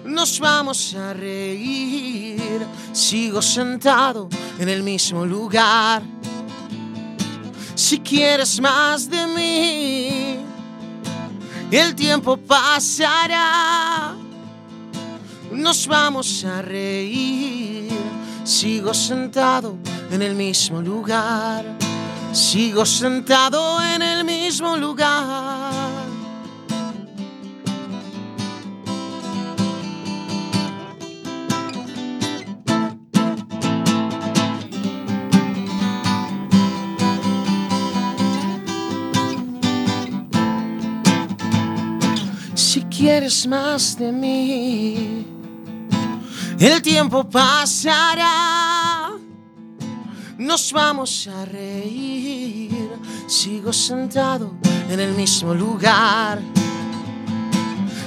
Nos 0.05 0.41
vamos 0.41 0.95
a 0.95 1.13
reír. 1.13 2.67
Sigo 2.93 3.43
sentado 3.43 4.29
en 4.59 4.69
el 4.69 4.83
mismo 4.83 5.27
lugar. 5.27 6.03
Si 7.75 7.99
quieres 8.01 8.61
más 8.61 9.09
de 9.11 9.27
mí, 9.27 10.39
el 11.71 11.95
tiempo 11.95 12.37
pasará. 12.37 14.22
Nos 15.55 15.87
vamos 15.87 16.45
a 16.45 16.63
reír. 16.63 17.91
Sigo 18.45 18.95
sentado 18.95 19.77
en 20.11 20.23
el 20.23 20.35
mismo 20.35 20.81
lugar. 20.81 21.65
Sigo 22.33 22.87
sentado 22.87 23.83
en 23.83 24.03
el 24.03 24.25
mismo 24.25 24.77
lugar. 24.77 26.03
Si 42.55 42.83
quieres 42.85 43.47
más 43.47 43.99
de 43.99 44.13
mí, 44.13 45.42
el 46.63 46.81
tiempo 46.81 47.29
pasará. 47.29 49.11
Nos 50.39 50.73
vamos 50.73 51.29
a 51.29 51.45
reír. 51.45 52.89
Sigo 53.27 53.73
sentado 53.73 54.53
en 54.89 55.01
el 55.01 55.13
mismo 55.15 55.55
lugar. 55.55 56.41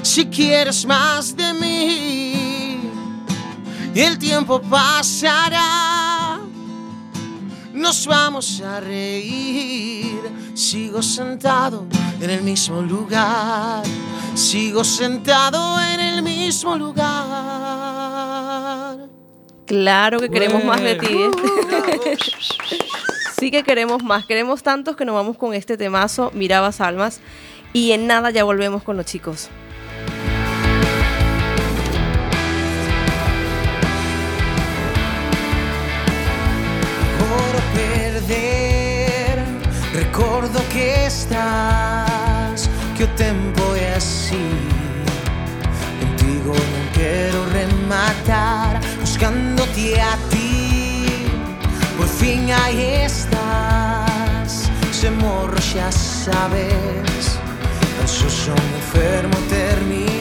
Si 0.02 0.26
quieres 0.28 0.86
más 0.86 1.36
de 1.36 1.54
mí, 1.54 2.80
el 3.94 4.18
tiempo 4.18 4.62
pasará. 4.62 5.95
Nos 7.76 8.08
vamos 8.08 8.62
a 8.62 8.80
reír. 8.80 10.22
Sigo 10.54 11.04
sentado 11.04 11.86
en 12.22 12.30
el 12.30 12.42
mismo 12.42 12.82
lugar. 12.82 13.84
Sigo 14.34 14.86
sentado 14.86 15.78
en 15.82 16.00
el 16.00 16.24
mismo 16.24 16.78
lugar. 16.78 17.06
Claro 19.66 20.22
que 20.22 20.30
queremos 20.30 20.64
más 20.64 20.80
de 20.80 20.96
ti. 20.96 21.08
¿eh? 21.10 21.30
sí 23.38 23.52
que 23.52 23.64
queremos 23.64 24.02
más. 24.02 24.26
Queremos 24.26 24.64
tantos 24.64 24.96
que 24.96 25.04
nos 25.04 25.16
vamos 25.16 25.36
con 25.38 25.54
este 25.54 25.76
temazo, 25.76 26.32
Mirabas 26.34 26.80
Almas. 26.80 27.20
Y 27.74 27.92
en 27.92 28.08
nada 28.08 28.32
ya 28.32 28.46
volvemos 28.46 28.84
con 28.84 28.96
los 28.96 29.06
chicos. 29.06 29.50
recordo 40.36 40.60
que 40.70 41.06
estás 41.06 42.70
Que 42.96 43.04
o 43.04 43.08
tempo 43.10 43.76
é 43.76 43.96
así. 43.96 44.50
Contigo 46.00 46.54
non 46.54 46.86
quero 46.94 47.40
rematar 47.56 48.80
Buscándote 49.00 49.96
a 50.00 50.18
ti. 50.30 51.08
Por 51.98 52.08
fin 52.08 52.52
aí 52.52 53.06
estás 53.06 54.68
Se 54.92 55.10
morro 55.10 55.60
xa 55.62 55.92
sabes. 55.92 57.40
Tan 57.96 58.08
só 58.08 58.30
son 58.30 58.66
enfermo 58.80 59.38
terminal 59.48 60.15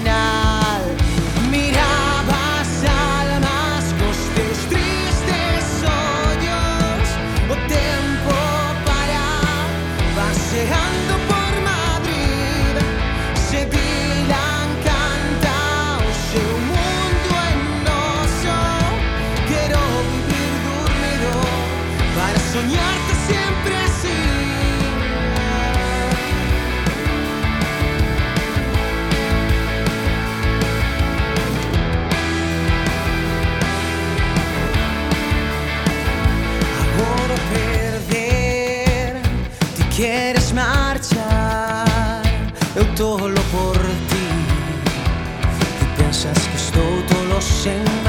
wishing 47.65 48.04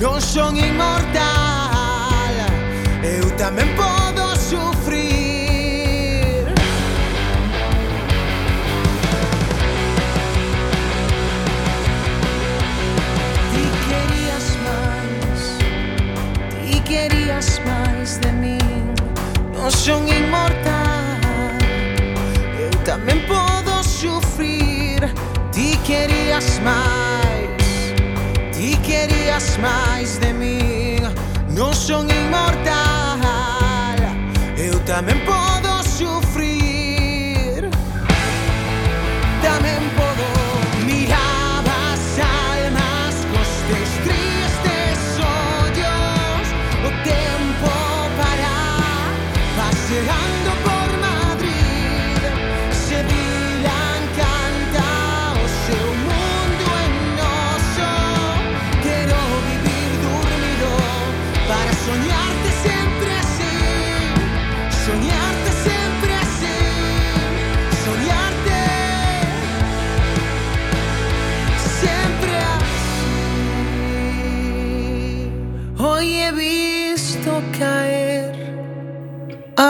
non 0.00 0.18
sono 0.18 0.56
immortale 0.56 1.29
걱정이 31.90 32.19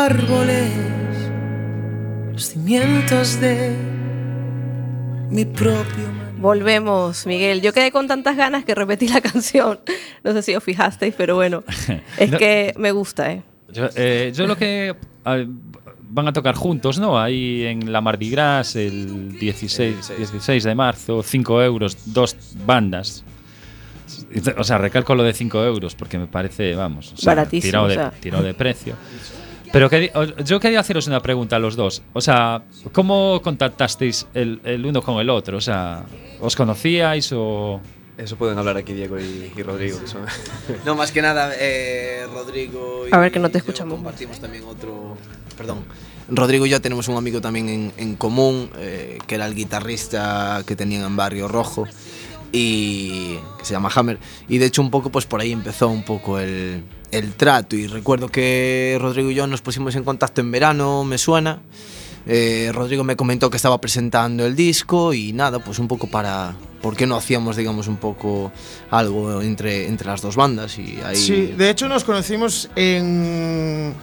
árboles 0.05 0.71
Los 2.33 2.45
cimientos 2.49 3.41
de 3.41 3.77
mi 5.31 5.45
propio. 5.45 6.21
Volvemos, 6.39 7.27
Miguel. 7.27 7.61
Yo 7.61 7.73
quedé 7.73 7.93
con 7.93 8.09
tantas 8.09 8.37
ganas 8.37 8.65
que 8.65 8.75
repetí 8.75 9.09
la 9.09 9.21
canción. 9.33 9.79
No 10.25 10.33
sé 10.33 10.43
si 10.43 10.55
os 10.57 10.65
fijasteis, 10.65 11.15
pero 11.17 11.35
bueno. 11.37 11.63
Es 12.19 12.31
No. 12.31 12.39
que 12.39 12.75
me 12.79 12.93
gusta, 12.93 13.31
¿eh? 13.33 13.43
Yo, 13.73 13.89
eh, 13.95 14.33
yo 14.35 14.47
lo 14.47 14.57
que 14.57 14.97
van 15.25 16.27
a 16.27 16.33
tocar 16.33 16.57
juntos, 16.57 16.99
¿no? 16.99 17.21
Ahí 17.21 17.65
en 17.65 17.93
la 17.93 18.01
Mardi 18.01 18.31
Gras 18.31 18.75
el 18.75 19.39
16, 19.39 20.13
16 20.17 20.65
de 20.65 20.75
marzo, 20.75 21.23
5 21.23 21.63
euros, 21.63 21.97
dos 22.13 22.37
bandas. 22.67 23.23
O 24.59 24.65
sea, 24.65 24.79
recalco 24.79 25.15
lo 25.15 25.23
de 25.23 25.33
5 25.33 25.63
euros 25.65 25.95
porque 25.95 26.19
me 26.19 26.27
parece, 26.27 26.75
vamos, 26.75 27.13
o 27.13 27.17
sea, 27.17 27.35
Baratísimo, 27.35 27.69
tirado, 27.71 27.87
de, 27.89 27.95
o 27.95 27.97
sea. 27.99 28.11
tirado 28.19 28.43
de 28.43 28.55
precio. 28.55 28.95
Pero 29.73 29.89
que- 29.89 30.11
yo 30.45 30.59
quería 30.59 30.81
haceros 30.81 31.07
una 31.07 31.21
pregunta 31.21 31.57
a 31.57 31.59
los 31.59 31.77
dos. 31.77 32.03
O 32.13 32.21
sea, 32.21 32.63
¿cómo 32.93 33.41
contactasteis 33.43 34.27
el, 34.35 34.61
el 34.65 34.85
uno 34.85 35.01
con 35.03 35.19
el 35.21 35.31
otro? 35.31 35.59
O 35.59 35.61
sea, 35.61 36.05
¿os 36.41 36.57
conocíais 36.57 37.33
o...? 37.33 37.81
Eso 38.19 38.37
pueden 38.37 38.59
hablar 38.59 38.77
aquí 38.77 38.93
Diego 38.93 39.19
y, 39.19 39.51
y 39.57 39.63
Rodrigo. 39.63 39.99
No, 40.85 40.95
más 40.95 41.11
que 41.13 41.23
nada, 41.23 41.53
eh, 41.59 42.27
Rodrigo 42.35 43.07
y 43.11 43.15
A 43.15 43.19
ver, 43.19 43.33
que 43.33 43.39
no 43.39 43.49
te 43.51 43.59
escuchamos. 43.59 43.95
Compartimos 43.95 44.41
también 44.41 44.65
otro. 44.65 45.17
Perdón. 45.57 45.85
Rodrigo 46.29 46.67
y 46.67 46.71
yo 46.71 46.81
tenemos 46.81 47.09
un 47.09 47.17
amigo 47.17 47.41
también 47.41 47.69
en, 47.69 47.93
en 47.97 48.17
común, 48.17 48.71
eh, 48.77 49.19
que 49.27 49.37
era 49.37 49.47
el 49.47 49.55
guitarrista 49.55 50.63
que 50.67 50.77
tenían 50.77 51.03
en 51.05 51.17
Barrio 51.17 51.49
Rojo, 51.49 51.87
y 52.53 53.37
que 53.59 53.65
se 53.65 53.73
llama 53.73 53.91
Hammer. 53.95 54.19
Y 54.49 54.59
de 54.59 54.67
hecho, 54.67 54.83
un 54.83 54.91
poco, 54.91 55.11
pues 55.11 55.27
por 55.27 55.41
ahí 55.41 55.53
empezó 55.53 55.89
un 55.89 56.05
poco 56.05 56.39
el, 56.39 56.85
el 57.13 57.35
trato. 57.35 57.77
Y 57.77 57.87
recuerdo 57.87 58.29
que 58.29 58.97
Rodrigo 59.01 59.31
y 59.31 59.35
yo 59.35 59.47
nos 59.47 59.61
pusimos 59.63 59.95
en 59.97 60.05
contacto 60.05 60.41
en 60.41 60.51
verano, 60.51 61.05
me 61.05 61.19
suena. 61.19 61.61
Eh, 62.27 62.71
Rodrigo 62.75 63.03
me 63.03 63.17
comentó 63.17 63.49
que 63.51 63.57
estaba 63.57 63.81
presentando 63.81 64.45
el 64.45 64.55
disco 64.55 65.15
y 65.15 65.33
nada, 65.33 65.59
pues 65.59 65.79
un 65.79 65.89
poco 65.89 66.07
para... 66.09 66.55
¿Por 66.83 66.97
qué 66.97 67.07
no 67.07 67.17
hacíamos, 67.17 67.57
digamos, 67.57 67.89
un 67.89 67.97
poco 67.99 68.53
algo 68.91 69.43
entre, 69.43 69.87
entre 69.89 70.07
las 70.07 70.23
dos 70.23 70.37
bandas? 70.37 70.79
Y 70.79 70.99
ahí... 71.05 71.17
Sí, 71.17 71.47
de 71.57 71.69
hecho 71.71 71.89
nos 71.89 72.05
conocimos 72.05 72.71
en 72.77 73.95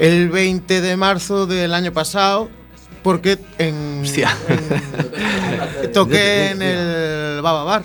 el 0.00 0.28
20 0.30 0.80
de 0.80 0.96
marzo 0.96 1.46
del 1.46 1.72
año 1.74 1.92
pasado 1.92 2.50
porque 3.04 3.38
en, 3.58 4.00
Hostia. 4.02 4.36
en- 5.82 5.92
toqué 5.92 6.50
en 6.50 6.62
el 6.62 7.40
Baba 7.42 7.62
Bar. 7.64 7.84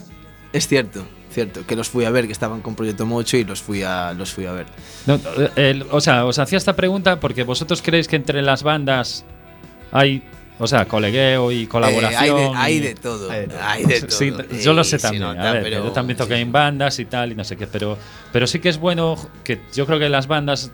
Es 0.53 0.67
cierto, 0.67 1.05
que 1.47 1.75
los 1.75 1.89
fui 1.89 2.05
a 2.05 2.09
ver, 2.09 2.25
que 2.27 2.31
estaban 2.33 2.61
con 2.61 2.75
Proyecto 2.75 3.05
Mocho 3.05 3.37
y 3.37 3.43
los 3.43 3.61
fui 3.61 3.83
a, 3.83 4.13
los 4.13 4.31
fui 4.33 4.45
a 4.45 4.51
ver. 4.51 4.65
No, 5.05 5.19
el- 5.55 5.85
o 5.91 6.01
sea, 6.01 6.25
os 6.25 6.39
hacía 6.39 6.57
esta 6.57 6.75
pregunta 6.75 7.19
porque 7.19 7.43
vosotros 7.43 7.81
creéis 7.81 8.07
que 8.07 8.15
entre 8.15 8.41
las 8.41 8.63
bandas 8.63 9.25
hay 9.91 10.23
O 10.61 10.67
sea, 10.67 10.85
colegueo 10.85 11.51
y 11.53 11.67
colaboración. 11.67 12.37
Eh, 12.37 12.51
hay, 12.53 12.53
de, 12.53 12.57
hay 12.57 12.79
de 12.79 12.95
todo. 12.95 13.31
Hay 13.31 13.39
de 13.41 13.47
todo. 13.47 13.59
Hay 13.63 13.85
de 13.85 14.01
todo. 14.01 14.09
Sí, 14.11 14.33
yo 14.61 14.73
lo 14.73 14.83
sé 14.83 14.99
también. 14.99 15.23
nota, 15.23 15.49
a 15.49 15.53
ver, 15.53 15.63
pero- 15.63 15.85
yo 15.85 15.91
también 15.93 16.17
toqué 16.17 16.35
sí, 16.35 16.41
en 16.41 16.51
bandas 16.51 16.99
y 16.99 17.05
tal, 17.05 17.31
y 17.31 17.35
no 17.35 17.45
sé 17.45 17.55
qué, 17.55 17.65
pero, 17.65 17.97
pero 18.33 18.45
sí 18.45 18.59
que 18.59 18.67
es 18.67 18.77
bueno 18.77 19.15
que 19.45 19.61
yo 19.73 19.85
creo 19.85 19.99
que 19.99 20.09
las 20.09 20.27
bandas 20.27 20.69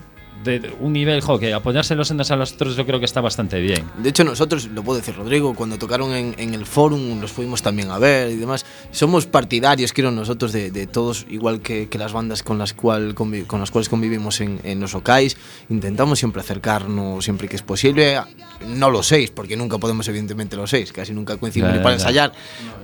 de 0.45 0.73
un 0.79 0.93
nivel, 0.93 1.21
jo, 1.21 1.37
que 1.39 1.53
apoyarse 1.53 1.95
los 1.95 2.09
unos 2.11 2.31
a 2.31 2.35
los 2.35 2.53
otros, 2.53 2.77
yo 2.77 2.85
creo 2.85 2.99
que 2.99 3.05
está 3.05 3.19
bastante 3.19 3.59
bien. 3.59 3.83
De 3.97 4.09
hecho, 4.09 4.23
nosotros, 4.23 4.67
lo 4.67 4.83
puedo 4.83 4.99
decir 4.99 5.15
Rodrigo, 5.15 5.53
cuando 5.55 5.77
tocaron 5.77 6.13
en, 6.13 6.35
en 6.37 6.53
el 6.53 6.65
Forum, 6.65 7.19
los 7.19 7.31
fuimos 7.31 7.61
también 7.61 7.91
a 7.91 7.99
ver 7.99 8.31
y 8.31 8.35
demás. 8.35 8.65
Somos 8.91 9.25
partidarios, 9.25 9.91
quiero 9.91 10.11
nosotros, 10.11 10.53
de, 10.53 10.71
de 10.71 10.87
todos, 10.87 11.25
igual 11.29 11.61
que, 11.61 11.89
que 11.89 11.97
las 11.97 12.13
bandas 12.13 12.43
con 12.43 12.57
las, 12.57 12.73
cual 12.73 13.15
con 13.15 13.59
las 13.59 13.71
cuales 13.71 13.89
convivimos 13.89 14.39
en, 14.41 14.59
en 14.63 14.79
los 14.79 14.93
locais. 14.93 15.35
Intentamos 15.69 16.19
siempre 16.19 16.41
acercarnos, 16.41 17.23
siempre 17.23 17.47
que 17.47 17.55
es 17.55 17.63
posible. 17.63 18.21
No 18.67 18.89
los 18.89 19.07
seis, 19.07 19.31
porque 19.31 19.57
nunca 19.57 19.77
podemos, 19.77 20.07
evidentemente, 20.07 20.55
los 20.55 20.69
seis. 20.69 20.93
Casi 20.93 21.13
nunca 21.13 21.37
coincidimos 21.37 21.73
ni 21.73 21.79
para 21.79 21.91
ya. 21.91 21.95
ensayar, 21.95 22.33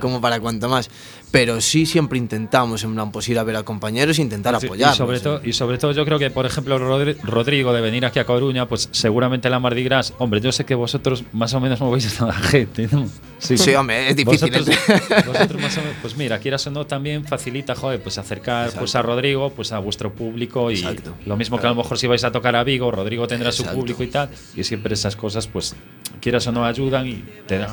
como 0.00 0.20
para 0.20 0.40
cuanto 0.40 0.68
más. 0.68 0.90
Pero 1.32 1.60
sí 1.62 1.86
siempre 1.86 2.18
intentamos, 2.18 2.84
en 2.84 2.92
plan, 2.94 3.10
pues 3.10 3.26
ir 3.30 3.38
a 3.38 3.42
ver 3.42 3.56
a 3.56 3.62
compañeros 3.62 4.18
e 4.18 4.22
intentar 4.22 4.60
Sí, 4.60 4.66
apoyarlos. 4.66 4.96
Y 4.96 4.98
sobre, 4.98 5.20
todo, 5.20 5.40
y 5.42 5.52
sobre 5.54 5.78
todo 5.78 5.92
yo 5.92 6.04
creo 6.04 6.18
que, 6.18 6.28
por 6.30 6.44
ejemplo, 6.44 6.78
Rodri- 6.78 7.16
Rodrigo 7.22 7.72
de 7.72 7.80
venir 7.80 8.04
aquí 8.04 8.18
a 8.18 8.26
Coruña, 8.26 8.68
pues 8.68 8.90
seguramente 8.92 9.48
la 9.48 9.58
Mardi 9.58 9.82
Gras, 9.82 10.12
hombre, 10.18 10.42
yo 10.42 10.52
sé 10.52 10.66
que 10.66 10.74
vosotros 10.74 11.24
más 11.32 11.54
o 11.54 11.60
menos 11.60 11.80
movéis 11.80 12.20
a 12.20 12.26
la 12.26 12.34
gente, 12.34 12.86
¿no? 12.92 13.08
Sí, 13.38 13.56
hombre, 13.74 14.10
es 14.10 14.14
difícil. 14.16 14.50
Vosotros, 14.52 14.76
vosotros 15.26 15.62
más 15.62 15.76
o 15.78 15.80
menos, 15.80 15.96
pues 16.02 16.16
mira, 16.18 16.38
quieras 16.38 16.66
o 16.66 16.70
no, 16.70 16.86
también 16.86 17.24
facilita, 17.24 17.74
joder, 17.74 18.02
pues 18.02 18.18
acercar 18.18 18.70
pues 18.78 18.94
a 18.94 19.00
Rodrigo, 19.00 19.50
pues 19.50 19.72
a 19.72 19.78
vuestro 19.78 20.12
público 20.12 20.70
y 20.70 20.74
Exacto. 20.74 21.14
lo 21.24 21.38
mismo 21.38 21.58
que 21.58 21.66
a 21.66 21.70
lo 21.70 21.76
mejor 21.76 21.96
si 21.98 22.06
vais 22.06 22.24
a 22.24 22.30
tocar 22.30 22.54
a 22.56 22.62
Vigo, 22.62 22.90
Rodrigo 22.90 23.26
tendrá 23.26 23.50
su 23.52 23.62
Exacto. 23.62 23.80
público 23.80 24.02
y 24.02 24.08
tal, 24.08 24.28
y 24.54 24.62
siempre 24.64 24.92
esas 24.92 25.16
cosas, 25.16 25.46
pues 25.46 25.74
quieras 26.20 26.46
o 26.46 26.52
no, 26.52 26.64
ayudan 26.66 27.06
y 27.08 27.24
te 27.46 27.56
dan. 27.56 27.70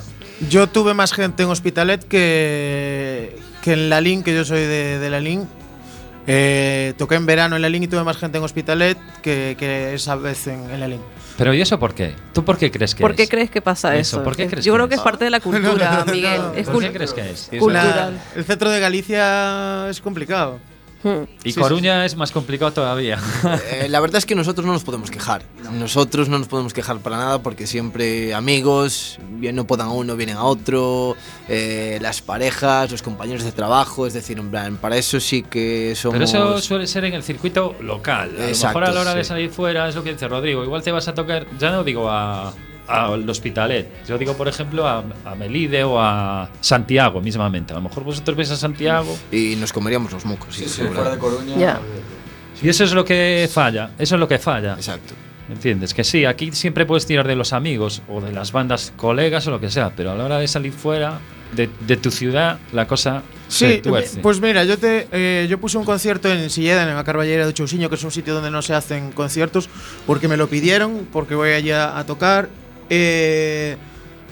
Yo 0.50 0.68
tuve 0.68 0.94
más 0.94 1.12
gente 1.12 1.44
en 1.44 1.50
Hospitalet 1.50 2.06
que, 2.08 3.36
que 3.70 3.74
en 3.74 3.90
la 3.90 4.02
LIN, 4.02 4.24
que 4.24 4.34
yo 4.34 4.44
soy 4.44 4.62
de, 4.62 4.98
de 5.00 5.10
la 5.12 5.20
LIN. 5.20 5.48
Eh, 6.32 6.94
toqué 6.98 7.16
en 7.16 7.26
verano 7.26 7.56
en 7.56 7.62
la 7.62 7.70
LIN 7.70 7.84
y 7.84 7.88
tuve 7.88 8.04
más 8.04 8.18
gente 8.18 8.38
en 8.38 8.44
Hospitalet 8.44 8.98
que, 9.22 9.56
que 9.58 9.94
esa 9.94 10.16
vez 10.16 10.48
en, 10.48 10.70
en 10.72 10.80
la 10.80 10.88
LIN. 10.88 11.02
Pero 11.38 11.54
¿y 11.54 11.62
eso 11.62 11.80
por 11.80 11.94
qué? 11.94 12.16
¿Tú 12.34 12.44
por 12.44 12.58
qué 12.58 12.70
crees 12.72 12.94
que 12.94 13.02
¿Por 13.02 13.16
qué 13.16 13.24
es? 13.24 13.30
crees 13.30 13.50
que 13.50 13.62
pasa 13.62 13.96
Eso, 13.96 14.18
eso? 14.18 14.24
¿por 14.24 14.36
qué 14.36 14.44
Es- 14.44 14.50
crees 14.50 14.66
Yo 14.66 14.74
que 14.74 14.78
creo 14.78 14.86
es? 14.86 14.90
que 14.90 14.96
es 14.96 15.02
parte 15.02 15.24
de 15.26 15.30
la 15.32 15.40
cultura, 15.40 15.70
No, 15.70 15.78
no, 16.00 16.06
no, 16.06 16.12
Miguel. 16.12 16.38
no. 16.42 16.54
Es 16.54 16.68
¿Por 16.68 16.82
qué 16.84 16.92
crees 16.92 17.14
que 17.14 17.30
es? 17.32 17.48
cultural. 17.60 18.20
La- 18.36 18.40
el 18.40 18.46
centro 18.46 18.70
de 18.70 18.80
Galicia 18.80 19.88
es 19.90 20.02
complicado. 20.02 20.60
Hmm. 21.04 21.24
Y 21.44 21.54
Sí, 21.54 21.60
Coruña 21.60 22.06
es 22.06 22.16
más 22.16 22.32
complicado 22.32 22.72
todavía. 22.72 23.20
Eh, 23.72 23.88
la 23.90 24.00
verdad 24.00 24.18
es 24.18 24.26
que 24.26 24.36
nosotros 24.36 24.66
no 24.66 24.74
nos 24.74 24.84
podemos 24.84 25.10
quejar. 25.10 25.44
Nosotros 25.72 26.28
no 26.28 26.40
nos 26.40 26.48
podemos 26.48 26.74
quejar 26.74 27.00
para 27.00 27.18
nada 27.18 27.42
porque 27.42 27.68
siempre 27.68 28.34
amigos, 28.34 29.20
bien 29.30 29.56
no 29.56 29.66
puedan 29.66 29.88
a 29.88 29.92
uno, 29.92 30.16
vienen 30.16 30.36
a 30.38 30.44
otro, 30.44 31.16
eh, 31.48 32.00
las 32.02 32.22
parejas, 32.22 32.92
los 32.92 33.02
compañeros 33.02 33.44
de 33.44 33.52
trabajo, 33.52 34.08
es 34.08 34.14
decir, 34.14 34.40
en 34.40 34.50
plan, 34.50 34.78
para 34.78 34.98
eso 34.98 35.20
sí 35.20 35.44
que 35.44 35.94
somos... 35.96 36.14
Pero 36.14 36.26
eso 36.26 36.62
suele 36.62 36.88
ser 36.88 37.06
en 37.06 37.14
el 37.14 37.24
circuito 37.24 37.76
local. 37.82 38.36
A 38.40 38.48
Exacto, 38.48 38.80
lo 38.80 38.86
mejor 38.86 38.92
a 38.92 38.96
la 38.96 39.02
hora 39.02 39.16
de 39.16 39.24
sí. 39.24 39.30
salir 39.30 39.50
fuera 39.50 39.88
es 39.88 39.96
lo 39.96 40.04
que 40.04 40.14
dice 40.14 40.28
Rodrigo. 40.28 40.64
Igual 40.64 40.84
te 40.84 40.92
vas 40.92 41.08
a 41.08 41.14
tocar, 41.14 41.46
ya 41.58 41.72
no 41.72 41.84
digo 41.84 42.10
a 42.10 42.54
al 42.90 43.30
Hospitalet, 43.30 44.06
yo 44.08 44.18
digo 44.18 44.34
por 44.36 44.48
ejemplo 44.48 44.88
a, 44.88 45.04
a 45.26 45.36
Melide 45.36 45.84
o 45.84 46.00
a 46.02 46.50
Santiago 46.62 47.22
mismamente. 47.22 47.74
A 47.74 47.78
lo 47.78 47.82
mejor 47.84 48.04
vosotros 48.04 48.36
vais 48.36 48.50
a 48.52 48.58
Santiago 48.58 49.18
Y 49.32 49.56
nos 49.58 49.72
comeríamos 49.72 50.12
los 50.12 50.26
mocos, 50.26 50.56
sí, 50.56 50.66
fuera 50.66 51.12
de 51.12 51.18
Coruña. 51.18 51.80
Y 52.62 52.68
eso 52.70 52.84
es 52.84 52.92
lo 52.94 53.06
que 53.06 53.50
falla, 53.52 53.92
eso 53.98 54.16
es 54.16 54.20
lo 54.20 54.28
que 54.28 54.38
falla. 54.40 54.74
Exacto. 54.74 55.14
¿Entiendes? 55.50 55.94
Que 55.96 56.04
sí, 56.04 56.26
aquí 56.26 56.52
siempre 56.52 56.86
puedes 56.86 57.06
tirar 57.08 57.28
de 57.28 57.36
los 57.36 57.54
amigos 57.54 58.02
o 58.08 58.22
de 58.22 58.32
las 58.32 58.52
bandas 58.52 58.94
colegas 58.96 59.48
o 59.48 59.52
lo 59.52 59.60
que 59.60 59.72
sea, 59.72 59.92
pero 59.96 60.12
a 60.12 60.16
la 60.16 60.26
hora 60.26 60.38
de 60.38 60.48
salir 60.48 60.72
fuera 60.72 61.20
de, 61.56 61.68
de 61.88 61.98
tu 61.98 62.12
ciudad 62.12 62.60
la 62.72 62.86
cosa 62.88 63.24
se 63.48 63.76
Sí, 63.78 63.82
tuerce. 63.82 64.20
pues 64.20 64.40
mira, 64.40 64.64
yo 64.64 64.78
te 64.78 65.08
eh, 65.12 65.48
yo 65.50 65.58
puse 65.60 65.80
un 65.80 65.86
concierto 65.86 66.32
en 66.32 66.52
Silleda, 66.52 66.88
en 66.88 66.94
la 66.96 67.04
Carballera 67.04 67.48
de 67.48 67.54
Chousiño, 67.56 67.90
que 67.90 67.96
es 67.96 68.04
un 68.04 68.12
sitio 68.12 68.36
donde 68.36 68.52
no 68.52 68.62
se 68.62 68.76
hacen 68.76 69.12
conciertos, 69.12 69.70
porque 70.06 70.28
me 70.28 70.38
lo 70.38 70.48
pidieron, 70.50 71.08
porque 71.12 71.34
voy 71.34 71.52
allí 71.52 71.72
a, 71.72 71.98
a 71.98 72.06
tocar. 72.06 72.50
Eh, 72.90 73.78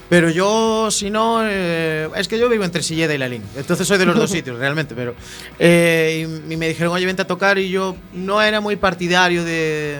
pero 0.09 0.29
yo, 0.29 0.89
si 0.89 1.09
no, 1.09 1.39
eh, 1.43 2.09
es 2.15 2.27
que 2.27 2.39
yo 2.39 2.47
vivo 2.47 2.63
entre 2.63 2.81
Silleda 2.81 3.13
y 3.13 3.17
Lalín, 3.17 3.43
entonces 3.57 3.85
soy 3.87 3.97
de 3.97 4.05
los 4.05 4.15
dos 4.15 4.31
sitios 4.31 4.57
realmente. 4.57 4.95
Pero 4.95 5.15
eh, 5.59 6.25
y, 6.49 6.53
y 6.53 6.57
me 6.57 6.69
dijeron, 6.69 6.93
oye, 6.93 7.05
vente 7.05 7.23
a 7.23 7.27
tocar, 7.27 7.57
y 7.57 7.69
yo 7.69 7.95
no 8.13 8.41
era 8.41 8.61
muy 8.61 8.77
partidario 8.77 9.43
de, 9.43 9.99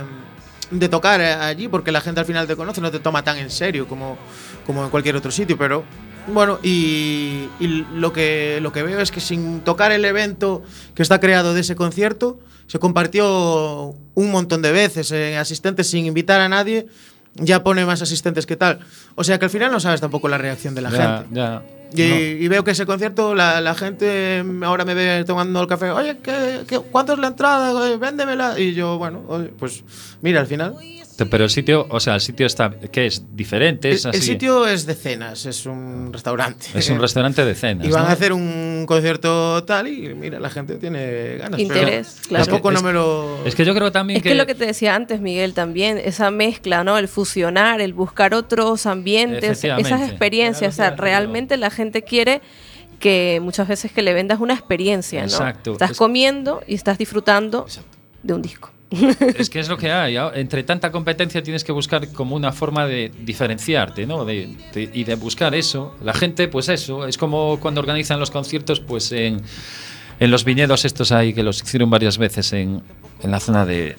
de 0.72 0.89
tocar 0.89 1.22
eh, 1.22 1.34
allí, 1.34 1.68
porque 1.68 1.91
la 1.91 2.01
gente 2.01 2.20
al 2.20 2.26
final 2.26 2.47
te 2.47 2.55
conoce, 2.55 2.82
no 2.82 2.91
te 2.91 2.99
toma 2.99 3.24
tan 3.24 3.38
en 3.38 3.49
serio 3.49 3.88
como, 3.88 4.18
como 4.66 4.84
en 4.84 4.89
cualquier 4.89 5.16
otro 5.16 5.32
sitio, 5.32 5.58
pero 5.58 5.84
bueno, 6.28 6.60
y, 6.62 7.47
y 7.60 7.86
lo, 7.93 8.12
que, 8.12 8.60
lo 8.62 8.72
que 8.74 8.84
veo 8.84 8.99
es 8.99 9.12
que 9.12 9.22
sin 9.22 9.62
tocar 9.62 9.91
el 9.91 10.03
evento 10.03 10.62
que 10.93 11.01
está 11.01 11.20
creado 11.20 11.53
de 11.53 11.62
ese 11.62 11.76
concierto, 11.76 12.39
se 12.68 12.80
compartió 12.80 13.95
un 14.14 14.32
montón 14.32 14.62
de 14.62 14.74
veces, 14.74 15.12
eh, 15.12 15.38
asistentes 15.38 15.89
sin 15.89 16.05
invitar 16.05 16.41
a 16.41 16.49
nadie, 16.49 16.88
ya 17.38 17.63
pone 17.63 17.85
más 17.85 18.01
asistentes 18.01 18.45
que 18.45 18.55
tal. 18.55 18.79
O 19.15 19.23
sea 19.23 19.39
que 19.39 19.45
al 19.45 19.51
final 19.51 19.71
no 19.71 19.79
sabes 19.79 20.01
tampoco 20.01 20.27
la 20.27 20.38
reacción 20.38 20.75
de 20.75 20.81
la 20.81 20.89
ya, 20.89 21.17
gente. 21.19 21.35
ya. 21.35 21.61
Y, 21.93 22.01
No. 22.09 22.15
y 22.17 22.47
veo 22.47 22.63
que 22.63 22.71
ese 22.71 22.85
concierto, 22.85 23.33
la, 23.35 23.61
la 23.61 23.73
gente 23.75 24.43
ahora 24.63 24.83
me 24.85 24.93
ve 24.93 25.23
tomando 25.25 25.61
el 25.61 25.67
café, 25.67 25.89
oye, 25.91 26.17
¿qué, 26.21 26.61
qué, 26.67 26.79
cuánto 26.79 27.13
es 27.13 27.19
la 27.19 27.27
entrada? 27.27 27.73
Oye, 27.73 27.97
véndemela. 27.97 28.59
Y 28.59 28.73
yo, 28.73 28.97
bueno, 28.97 29.23
oye, 29.27 29.49
pues 29.57 29.83
mira, 30.21 30.39
al 30.41 30.47
final. 30.47 30.75
Pero 31.31 31.45
el 31.45 31.49
sitio, 31.49 31.88
o 31.89 31.99
sea, 31.99 32.13
el 32.13 32.21
sitio 32.21 32.45
está, 32.45 32.69
¿qué 32.91 33.07
es? 33.07 33.23
Diferente, 33.35 33.89
El, 33.89 33.95
es 33.95 34.05
el 34.05 34.11
así. 34.11 34.21
sitio 34.21 34.67
es 34.67 34.85
de 34.85 34.93
cenas, 34.93 35.47
es 35.47 35.65
un 35.65 36.13
restaurante. 36.13 36.67
Es 36.75 36.91
un 36.91 36.99
restaurante 37.01 37.43
de 37.43 37.55
cenas. 37.55 37.88
Y 37.88 37.89
van 37.89 38.03
¿no? 38.03 38.09
a 38.09 38.11
hacer 38.11 38.33
un 38.33 38.85
concierto 38.88 39.63
tal 39.63 39.88
y 39.88 40.13
mira, 40.13 40.39
la 40.39 40.51
gente 40.51 40.75
tiene 40.75 41.38
ganas. 41.38 41.59
Interés, 41.59 42.17
pero 42.17 42.27
claro. 42.29 42.45
Tampoco 42.45 42.69
Es 42.69 42.73
no 42.75 42.79
que- 42.81 42.85
me 42.85 42.93
lo. 42.93 43.39
Es 43.45 43.55
que 43.55 43.65
yo 43.65 43.73
creo 43.73 43.91
también 43.91 44.17
Es 44.17 44.23
que 44.23 44.35
lo 44.35 44.45
que 44.45 44.53
te 44.53 44.67
decía 44.67 44.93
antes, 44.93 45.19
Miguel, 45.19 45.55
también, 45.55 45.97
esa 45.97 46.29
mezcla, 46.29 46.83
¿no? 46.83 46.99
El 46.99 47.07
fusionar, 47.07 47.81
el 47.81 47.93
buscar 47.93 48.35
otros 48.35 48.85
ambientes, 48.85 49.63
esas 49.63 50.01
experiencias. 50.07 50.75
O 50.75 50.77
sea, 50.77 50.91
que 50.91 51.01
realmente 51.01 51.57
la 51.57 51.71
gente 51.71 51.76
quiere 52.03 52.41
que 52.99 53.39
muchas 53.41 53.67
veces 53.67 53.91
que 53.91 54.01
le 54.01 54.13
vendas 54.13 54.39
una 54.39 54.53
experiencia, 54.53 55.21
¿no? 55.21 55.28
Exacto. 55.28 55.73
Estás 55.73 55.91
Es- 55.91 55.97
comiendo 55.97 56.61
y 56.67 56.75
estás 56.75 56.97
disfrutando 56.97 57.65
de 58.23 58.34
un 58.34 58.41
disco. 58.41 58.71
Es 59.38 59.49
que 59.49 59.59
es 59.59 59.67
lo 59.67 59.78
que 59.78 59.91
hay. 59.91 60.15
ah, 60.17 60.32
Entre 60.34 60.63
tanta 60.63 60.91
competencia 60.91 61.43
tienes 61.43 61.63
que 61.63 61.71
buscar 61.73 62.07
como 62.13 62.36
una 62.36 62.51
forma 62.53 62.86
de 62.88 63.11
diferenciarte, 63.23 64.05
¿no? 64.07 64.23
De, 64.25 64.49
de- 64.73 64.89
y 64.93 65.03
de 65.03 65.15
buscar 65.15 65.53
eso. 65.55 65.95
La 66.03 66.13
gente, 66.13 66.47
pues 66.47 66.69
eso, 66.69 67.05
es 67.05 67.17
como 67.17 67.59
cuando 67.59 67.82
organizan 67.82 68.19
los 68.19 68.32
conciertos, 68.32 68.80
pues 68.80 69.11
en, 69.11 69.41
en 70.19 70.32
los 70.32 70.43
viñedos 70.45 70.86
estos 70.86 71.11
ahí, 71.11 71.34
que 71.34 71.43
los 71.43 71.61
hicieron 71.61 71.89
varias 71.89 72.17
veces 72.17 72.53
en, 72.53 72.82
en 73.21 73.32
la 73.32 73.39
zona 73.41 73.65
de. 73.65 73.95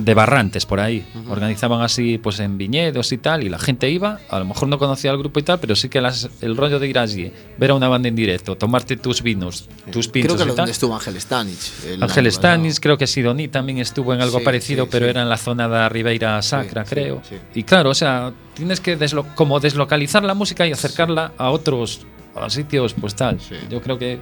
De 0.00 0.14
Barrantes, 0.14 0.66
por 0.66 0.80
ahí. 0.80 1.06
Organizaban 1.28 1.82
así, 1.82 2.18
pues 2.18 2.40
en 2.40 2.56
viñedos 2.58 3.12
y 3.12 3.18
tal, 3.18 3.44
y 3.44 3.48
la 3.48 3.58
gente 3.58 3.90
iba, 3.90 4.18
a 4.28 4.38
lo 4.38 4.44
mejor 4.44 4.68
no 4.68 4.78
conocía 4.78 5.10
al 5.10 5.18
grupo 5.18 5.40
y 5.40 5.42
tal, 5.42 5.60
pero 5.60 5.76
sí 5.76 5.88
que 5.88 6.00
las- 6.00 6.28
el 6.40 6.56
rollo 6.56 6.78
de 6.78 6.88
ir 6.88 6.98
allí, 6.98 7.32
ver 7.58 7.70
a 7.70 7.74
una 7.74 7.88
banda 7.88 8.08
en 8.08 8.16
directo, 8.16 8.56
tomarte 8.56 8.96
tus 8.96 9.22
vinos, 9.22 9.68
tus 9.92 10.08
pinchos 10.08 10.34
Creo 10.34 10.46
que 10.46 10.52
y 10.52 10.56
tal. 10.56 10.68
estuvo 10.70 10.94
Ángel 10.94 11.20
Stanich. 11.20 11.72
el 11.86 12.02
Ángel 12.02 12.24
pasado. 12.24 12.62
creo 12.80 12.98
que 12.98 13.06
Sidoní 13.06 13.48
también 13.48 13.78
estuvo 13.78 14.14
en 14.14 14.20
algo 14.20 14.38
Sí, 14.38 14.44
parecido, 14.44 14.84
sí, 14.84 14.88
pero 14.92 15.06
sí. 15.06 15.10
era 15.10 15.22
en 15.22 15.28
la 15.28 15.36
zona 15.36 15.68
de 15.68 15.88
Ribeira 15.88 16.40
Sacra, 16.42 16.84
creo. 16.84 17.20
Y 17.54 17.62
claro, 17.64 17.90
o 17.90 17.94
sea, 17.94 18.32
tienes 18.54 18.80
que 18.80 18.98
deslo- 18.98 19.26
como 19.34 19.60
deslocalizar 19.60 20.24
la 20.24 20.34
música 20.34 20.66
y 20.66 20.72
acercarla 20.72 21.32
a 21.36 21.50
otros 21.50 22.06
a 22.34 22.48
sitios, 22.50 22.94
pues 22.94 23.14
tal. 23.14 23.38
Yo 23.70 23.80
creo 23.80 23.98
que 23.98 24.18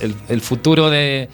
el, 0.00 0.14
el 0.28 0.40
futuro 0.40 0.88
de 0.90 1.28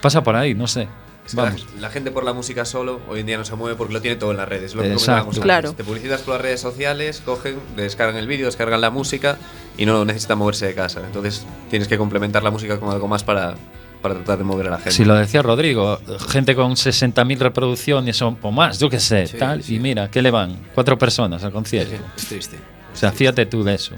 pasa 0.00 0.22
por 0.22 0.36
ahí, 0.36 0.54
no 0.54 0.66
sé. 0.66 0.88
Es 1.28 1.34
que 1.34 1.36
la- 1.36 1.44
Vamos. 1.44 1.66
La, 1.78 1.90
gente 1.90 2.10
por 2.10 2.24
la 2.24 2.32
música 2.32 2.64
solo 2.64 3.00
hoy 3.08 3.20
en 3.20 3.26
día 3.26 3.36
no 3.38 3.44
se 3.44 3.54
mueve 3.54 3.76
porque 3.76 3.92
lo 3.92 4.00
tiene 4.00 4.16
todo 4.16 4.30
en 4.30 4.38
las 4.38 4.48
redes. 4.48 4.74
Lo 4.74 4.82
que 4.82 4.92
Exacto. 4.92 5.40
Claro. 5.40 5.72
Te 5.74 5.84
publicitas 5.84 6.22
por 6.22 6.34
las 6.34 6.42
redes 6.42 6.60
sociales, 6.60 7.22
cogen, 7.24 7.56
descargan 7.76 8.16
el 8.16 8.26
vídeo, 8.26 8.46
descargan 8.46 8.80
la 8.80 8.90
música 8.90 9.36
y 9.76 9.84
no 9.86 10.04
necesitan 10.04 10.38
moverse 10.38 10.66
de 10.66 10.74
casa. 10.74 11.02
Entonces 11.04 11.44
tienes 11.70 11.86
que 11.86 11.98
complementar 11.98 12.42
la 12.42 12.50
música 12.50 12.80
con 12.80 12.90
algo 12.90 13.06
más 13.08 13.22
para, 13.24 13.54
para 14.00 14.14
tratar 14.14 14.38
de 14.38 14.44
mover 14.44 14.68
a 14.68 14.70
la 14.70 14.76
gente. 14.78 14.92
Si 14.92 15.04
lo 15.04 15.14
decía 15.14 15.42
Rodrigo, 15.42 16.00
gente 16.30 16.54
con 16.54 16.72
60.000 16.72 17.38
reproducciones 17.38 18.22
o, 18.22 18.36
o 18.40 18.50
más, 18.50 18.78
yo 18.78 18.88
qué 18.88 18.98
sé, 18.98 19.26
Sí, 19.26 19.36
tal. 19.36 19.62
sí. 19.62 19.74
Y 19.76 19.80
mira, 19.80 20.10
¿qué 20.10 20.22
le 20.22 20.30
van? 20.30 20.56
Cuatro 20.74 20.96
personas 20.98 21.44
al 21.44 21.52
concierto. 21.52 21.94
Es 22.16 22.26
triste. 22.26 22.56
O 22.92 22.96
sea, 22.96 23.12
fíjate 23.12 23.44
tú 23.46 23.62
de 23.62 23.74
eso. 23.74 23.94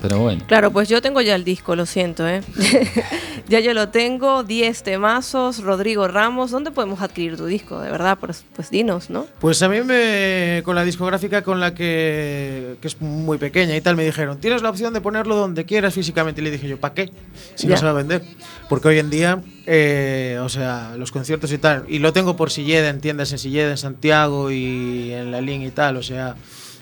Pero 0.00 0.18
bueno. 0.18 0.44
Claro, 0.46 0.70
pues 0.72 0.88
yo 0.88 1.00
tengo 1.02 1.20
ya 1.20 1.34
el 1.34 1.44
disco, 1.44 1.76
lo 1.76 1.86
siento, 1.86 2.26
¿eh? 2.28 2.42
ya 3.48 3.60
yo 3.60 3.72
lo 3.74 3.88
tengo, 3.90 4.42
10 4.42 4.82
temazos, 4.82 5.62
Rodrigo 5.62 6.08
Ramos. 6.08 6.50
¿Dónde 6.50 6.70
podemos 6.70 7.00
adquirir 7.02 7.36
tu 7.36 7.46
disco? 7.46 7.80
De 7.80 7.90
verdad, 7.90 8.18
pues, 8.20 8.44
pues 8.54 8.70
dinos, 8.70 9.10
¿no? 9.10 9.26
Pues 9.40 9.62
a 9.62 9.68
mí 9.68 9.80
me, 9.82 10.62
con 10.64 10.74
la 10.74 10.84
discográfica 10.84 11.42
con 11.42 11.60
la 11.60 11.74
que, 11.74 12.76
que 12.80 12.88
es 12.88 13.00
muy 13.00 13.38
pequeña 13.38 13.76
y 13.76 13.80
tal, 13.80 13.96
me 13.96 14.04
dijeron, 14.04 14.38
tienes 14.38 14.62
la 14.62 14.70
opción 14.70 14.92
de 14.92 15.00
ponerlo 15.00 15.36
donde 15.36 15.64
quieras 15.64 15.94
físicamente. 15.94 16.40
Y 16.40 16.44
le 16.44 16.50
dije 16.50 16.68
yo, 16.68 16.78
¿para 16.78 16.94
qué? 16.94 17.12
Si 17.54 17.66
Ya. 17.66 17.74
no 17.74 17.76
se 17.78 17.84
va 17.84 17.90
a 17.90 17.94
vender. 17.94 18.22
Porque 18.68 18.88
hoy 18.88 18.98
en 18.98 19.10
día, 19.10 19.42
eh, 19.66 20.38
o 20.42 20.48
sea, 20.48 20.94
los 20.96 21.12
conciertos 21.12 21.52
y 21.52 21.58
tal, 21.58 21.84
y 21.88 21.98
lo 21.98 22.12
tengo 22.12 22.36
por 22.36 22.50
Silleda, 22.50 22.88
en 22.88 23.00
tiendas 23.00 23.32
en 23.32 23.38
Silleda, 23.38 23.70
en 23.70 23.76
Santiago 23.78 24.50
y 24.50 25.12
en 25.12 25.30
La 25.30 25.40
Lin 25.40 25.62
y 25.62 25.70
tal, 25.70 25.96
o 25.98 26.02
sea, 26.02 26.36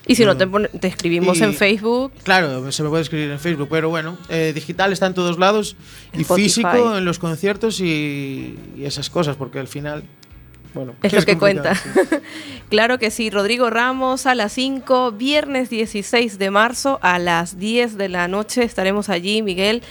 Y 0.07 0.15
si 0.15 0.25
no, 0.25 0.35
te, 0.35 0.47
pon- 0.47 0.67
te 0.79 0.87
escribimos 0.87 1.37
Y- 1.39 1.43
en 1.43 1.53
Facebook. 1.53 2.11
Claro, 2.23 2.71
se 2.71 2.83
me 2.83 2.89
puede 2.89 3.03
escribir 3.03 3.29
en 3.31 3.39
Facebook, 3.39 3.67
pero 3.69 3.89
bueno, 3.89 4.17
eh, 4.29 4.51
digital 4.53 4.91
está 4.91 5.05
en 5.07 5.13
todos 5.13 5.37
lados 5.37 5.75
y 6.13 6.21
Spotify. 6.21 6.43
físico 6.43 6.97
en 6.97 7.05
los 7.05 7.19
conciertos 7.19 7.79
y, 7.79 8.57
y 8.75 8.83
esas 8.85 9.09
cosas, 9.09 9.35
porque 9.35 9.59
al 9.59 9.67
final, 9.67 10.03
bueno, 10.73 10.93
Es 11.03 11.13
lo 11.13 11.21
que 11.21 11.37
cuenta. 11.37 11.75
sí. 11.75 11.89
claro 12.69 12.97
que 12.97 13.11
sí, 13.11 13.29
Rodrigo 13.29 13.69
Ramos 13.69 14.25
a 14.25 14.33
las 14.35 14.53
5, 14.53 15.11
viernes 15.11 15.69
16 15.69 16.39
de 16.39 16.49
marzo 16.49 16.97
a 17.03 17.19
las 17.19 17.59
10 17.59 17.97
de 17.97 18.09
la 18.09 18.27
noche 18.27 18.63
estaremos 18.63 19.07
allí, 19.09 19.41
Miguel, 19.43 19.83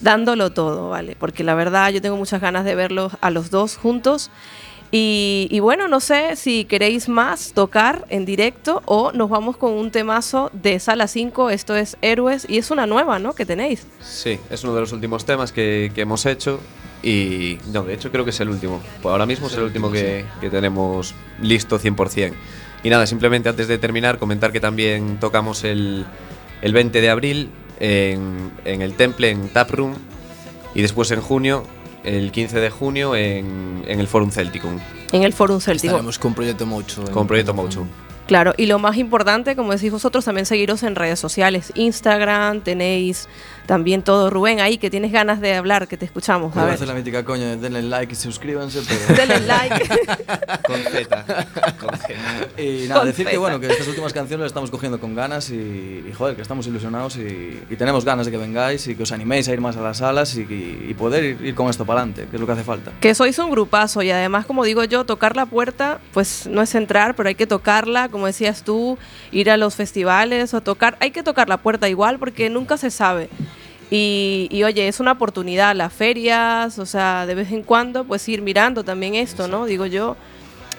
dándolo 0.00 0.50
todo, 0.52 0.88
¿vale? 0.88 1.16
Porque 1.18 1.44
la 1.44 1.54
verdad 1.54 1.90
yo 1.90 2.00
tengo 2.00 2.16
muchas 2.16 2.40
ganas 2.40 2.64
de 2.64 2.74
verlos 2.74 3.12
a 3.20 3.30
los 3.30 3.50
dos 3.50 3.76
juntos. 3.76 4.30
Y, 4.92 5.60
bueno, 5.60 5.86
no 5.86 6.00
sé 6.00 6.34
si 6.34 6.64
queréis 6.64 7.08
más 7.08 7.52
tocar 7.52 8.06
en 8.08 8.24
directo 8.24 8.82
o 8.86 9.12
nos 9.12 9.30
vamos 9.30 9.56
con 9.56 9.72
un 9.72 9.92
temazo 9.92 10.50
de 10.52 10.80
Sala 10.80 11.06
5, 11.06 11.50
esto 11.50 11.76
es 11.76 11.96
Héroes, 12.02 12.44
y 12.48 12.58
es 12.58 12.72
una 12.72 12.86
nueva, 12.86 13.20
¿no? 13.20 13.32
Que 13.32 13.46
tenéis. 13.46 13.86
Sí, 14.00 14.40
es 14.50 14.64
uno 14.64 14.74
de 14.74 14.80
los 14.80 14.92
últimos 14.92 15.24
temas 15.24 15.52
que, 15.52 15.92
hemos 15.94 16.26
hecho 16.26 16.58
y 17.02 17.58
no, 17.72 17.84
de 17.84 17.94
hecho 17.94 18.10
creo 18.10 18.24
que 18.24 18.30
es 18.30 18.40
el 18.40 18.48
último. 18.48 18.80
Pues 19.00 19.12
ahora 19.12 19.26
mismo 19.26 19.46
es 19.46 19.54
el 19.54 19.62
último 19.62 19.92
que, 19.92 20.24
tenemos 20.50 21.14
listo 21.40 21.78
100%. 21.78 22.32
Y 22.82 22.90
nada, 22.90 23.06
simplemente 23.06 23.48
antes 23.48 23.68
de 23.68 23.78
terminar 23.78 24.18
comentar 24.18 24.50
que 24.50 24.60
también 24.60 25.20
tocamos 25.20 25.62
el, 25.62 26.04
el 26.62 26.72
20 26.72 27.00
de 27.00 27.10
abril 27.10 27.50
en 27.78 28.50
el 28.64 28.94
Temple, 28.94 29.30
en 29.30 29.48
Taproom, 29.50 29.94
y 30.74 30.82
después 30.82 31.10
en 31.10 31.20
junio, 31.20 31.64
el 32.04 32.32
15 32.32 32.60
de 32.60 32.70
junio, 32.70 33.14
en, 33.14 33.84
en 33.86 34.00
el 34.00 34.06
Forum 34.06 34.30
Celticum, 34.30 34.78
En 35.12 35.22
el 35.22 35.32
Forum 35.32 35.60
Celtico. 35.60 35.92
Estaremos 35.92 36.18
con 36.18 36.34
Proyecto 36.34 36.66
Mocho. 36.66 37.04
con 37.12 37.26
Proyecto 37.26 37.54
Mocho. 37.54 37.86
Claro, 38.26 38.54
y 38.56 38.66
lo 38.66 38.78
más 38.78 38.96
importante, 38.96 39.56
como 39.56 39.72
decís 39.72 39.90
vosotros, 39.90 40.24
también 40.24 40.46
seguiros 40.46 40.84
en 40.84 40.94
redes 40.94 41.18
sociales. 41.18 41.72
Instagram, 41.74 42.60
tenéis 42.60 43.28
también 43.66 44.02
todo. 44.02 44.30
Rubén, 44.30 44.60
ahí 44.60 44.78
que 44.78 44.90
tienes 44.90 45.12
ganas 45.12 45.40
de 45.40 45.54
hablar, 45.54 45.88
que 45.88 45.96
te 45.96 46.04
escuchamos. 46.04 46.56
A 46.56 46.64
ver. 46.64 46.80
la 46.80 46.94
mítica 46.94 47.24
coña 47.24 47.46
de 47.50 47.56
denle 47.56 47.82
like 47.82 48.12
y 48.12 48.16
suscríbanse, 48.16 48.80
pero... 48.88 49.16
Denle 49.20 49.40
like. 49.46 49.88
Con 50.66 50.76
Z. 50.82 51.24
Con 51.78 51.96
Z. 51.98 52.60
Y 52.62 52.86
nada, 52.88 53.00
Con 53.00 53.08
decir 53.08 53.26
que 53.26 53.36
bueno, 53.38 53.60
que 53.60 53.66
estas 53.68 53.86
últimas 53.88 54.12
canciones 54.12 54.42
las 54.44 54.50
estamos 54.50 54.70
cogiendo 54.70 54.98
con 55.00 55.14
ganas 55.14 55.50
y, 55.50 55.54
y, 56.08 56.12
joder, 56.16 56.36
que 56.36 56.42
estamos 56.42 56.66
ilusionados 56.66 57.16
y, 57.16 57.60
y 57.70 57.76
tenemos 57.76 58.04
ganas 58.04 58.26
de 58.26 58.32
que 58.32 58.38
vengáis 58.38 58.86
y 58.88 58.94
que 58.94 59.02
os 59.02 59.12
animéis 59.12 59.48
a 59.48 59.52
ir 59.52 59.60
más 59.60 59.76
a 59.76 59.80
las 59.82 59.98
salas 59.98 60.36
y, 60.36 60.40
y- 60.42 60.86
y 60.90 60.94
poder 60.94 61.24
ir, 61.24 61.38
ir 61.46 61.54
con 61.54 61.68
esto 61.70 61.84
para 61.84 62.00
adelante, 62.00 62.26
que 62.30 62.36
es 62.36 62.40
lo 62.40 62.46
que 62.46 62.52
hace 62.52 62.64
falta. 62.64 62.92
que 63.00 63.14
sois 63.14 63.38
un 63.38 63.50
grupazo 63.50 64.02
y 64.02 64.10
además, 64.10 64.46
como 64.46 64.64
digo 64.64 64.84
yo, 64.84 65.04
tocar 65.04 65.36
la 65.36 65.46
puerta, 65.46 66.00
pues 66.12 66.46
no 66.48 66.62
es 66.62 66.74
entrar, 66.74 67.14
pero 67.14 67.28
hay 67.28 67.34
que 67.34 67.46
tocarla, 67.46 68.08
como 68.08 68.26
decías 68.26 68.62
tú, 68.62 68.98
ir 69.32 69.50
a 69.50 69.56
los 69.56 69.74
festivales 69.74 70.54
o 70.54 70.60
tocar, 70.60 70.96
hay 71.00 71.10
que 71.10 71.22
tocar 71.22 71.48
la 71.48 71.58
puerta 71.58 71.88
igual 71.88 72.18
porque 72.18 72.50
nunca 72.50 72.76
se 72.76 72.90
sabe. 72.90 73.28
Y, 73.90 74.48
y, 74.52 74.62
oye, 74.62 74.86
es 74.86 75.00
una 75.00 75.12
oportunidad, 75.12 75.74
las 75.74 75.92
ferias, 75.92 76.78
o 76.78 76.86
sea, 76.86 77.26
de 77.26 77.34
vez 77.34 77.50
en 77.50 77.62
cuando, 77.62 78.04
pues 78.04 78.28
ir 78.28 78.40
mirando 78.40 78.84
también 78.84 79.16
esto, 79.16 79.48
¿no? 79.48 79.66
Digo 79.66 79.84
yo, 79.84 80.16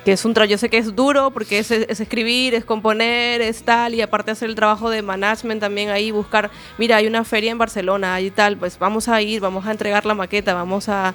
que 0.06 0.14
es 0.14 0.26
un 0.26 0.34
trabajo, 0.34 0.52
yo 0.52 0.58
sé 0.58 0.70
que 0.70 0.78
es 0.78 0.96
duro 0.96 1.32
porque 1.32 1.60
es, 1.60 1.72
es 1.72 2.00
escribir, 2.00 2.56
es 2.56 2.66
componer, 2.66 3.42
es 3.42 3.64
tal, 3.64 3.94
y 3.94 4.02
aparte 4.02 4.32
hacer 4.32 4.50
el 4.50 4.56
trabajo 4.56 4.90
de 4.90 5.02
management 5.02 5.60
también 5.60 5.90
ahí, 5.90 6.12
buscar, 6.12 6.50
mira, 6.78 6.98
hay 6.98 7.08
una 7.08 7.24
feria 7.24 7.52
en 7.52 7.58
Barcelona 7.58 8.20
y 8.22 8.32
tal, 8.32 8.58
pues 8.58 8.80
vamos 8.80 9.08
a 9.10 9.22
ir, 9.22 9.42
vamos 9.42 9.66
a 9.66 9.72
entregar 9.72 10.06
la 10.06 10.16
maqueta, 10.16 10.54
vamos 10.54 10.90
a, 10.90 11.14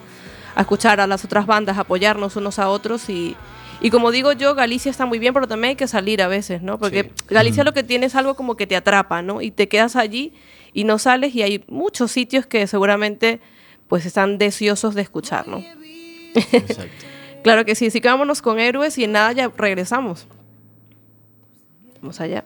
a 0.55 0.61
escuchar 0.61 1.01
a 1.01 1.07
las 1.07 1.25
otras 1.25 1.47
bandas, 1.47 1.79
apoyarnos 1.79 2.37
unos 2.37 2.59
a 2.59 2.69
otros 2.69 3.09
y, 3.09 3.35
y 3.81 3.91
como 3.91 4.11
digo 4.11 4.33
yo, 4.33 4.55
Galicia 4.55 4.91
está 4.91 5.05
muy 5.05 5.19
bien, 5.19 5.35
pero 5.35 5.49
también 5.49 5.71
hay 5.71 5.77
que 5.77 5.89
salir 5.89 6.23
a 6.23 6.29
veces, 6.29 6.63
¿no? 6.63 6.79
Porque 6.79 7.11
Galicia 7.29 7.65
lo 7.65 7.73
que 7.73 7.83
tiene 7.83 8.07
es 8.07 8.15
algo 8.15 8.35
como 8.35 8.57
que 8.57 8.67
te 8.67 8.77
atrapa, 8.77 9.21
¿no? 9.23 9.43
Y 9.43 9.51
te 9.51 9.69
quedas 9.69 9.97
allí 9.97 10.33
y 10.77 10.85
no 10.85 10.99
sales 10.99 11.35
y 11.35 11.43
hay 11.43 11.65
muchos 11.69 12.13
sitios 12.13 12.45
que 12.45 12.67
seguramente 12.67 13.41
pues 13.89 14.05
están 14.05 14.37
deseosos 14.37 14.95
de 14.95 15.01
escuchar, 15.01 15.49
¿no? 15.49 15.65
claro 17.43 17.65
que 17.65 17.75
sí, 17.75 17.87
así 17.87 18.03
que 18.03 18.09
vámonos 18.09 18.43
con 18.43 18.61
héroes 18.61 18.99
y 18.99 19.05
en 19.05 19.13
nada 19.13 19.33
ya 19.33 19.51
regresamos. 19.57 20.27
Vamos 22.03 22.21
allá. 22.21 22.45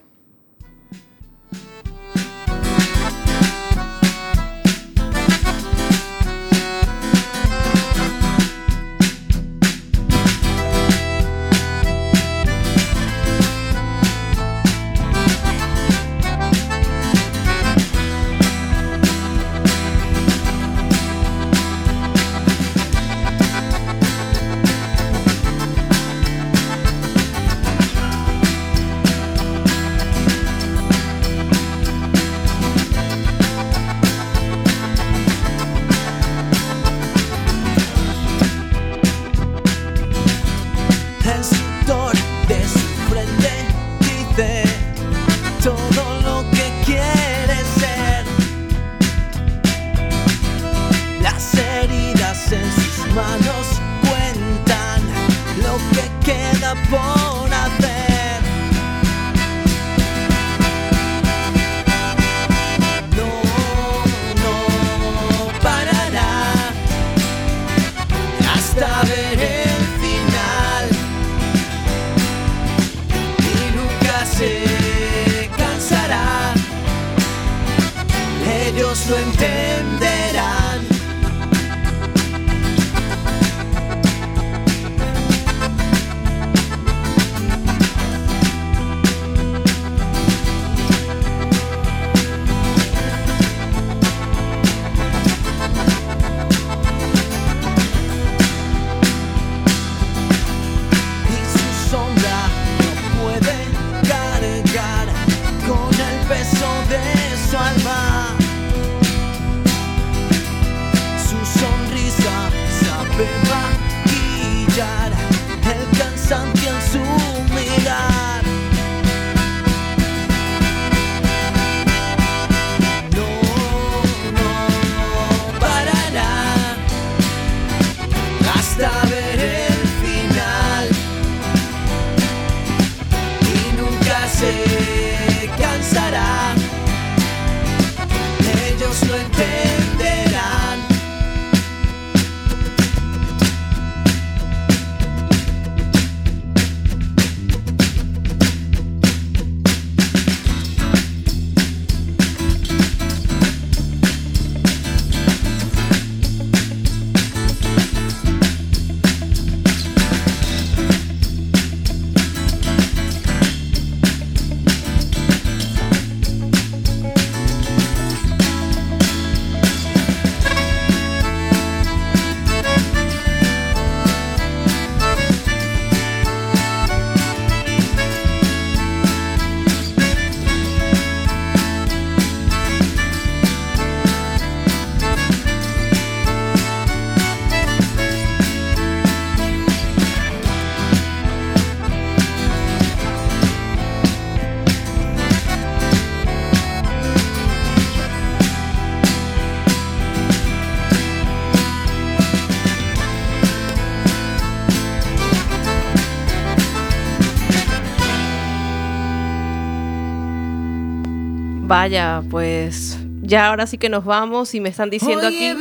Vaya, 211.81 212.21
pues 212.29 212.99
ya 213.23 213.47
ahora 213.47 213.65
sí 213.65 213.79
que 213.79 213.89
nos 213.89 214.05
vamos 214.05 214.53
y 214.53 214.59
me 214.59 214.69
están 214.69 214.91
diciendo 214.91 215.25
aquí 215.25 215.51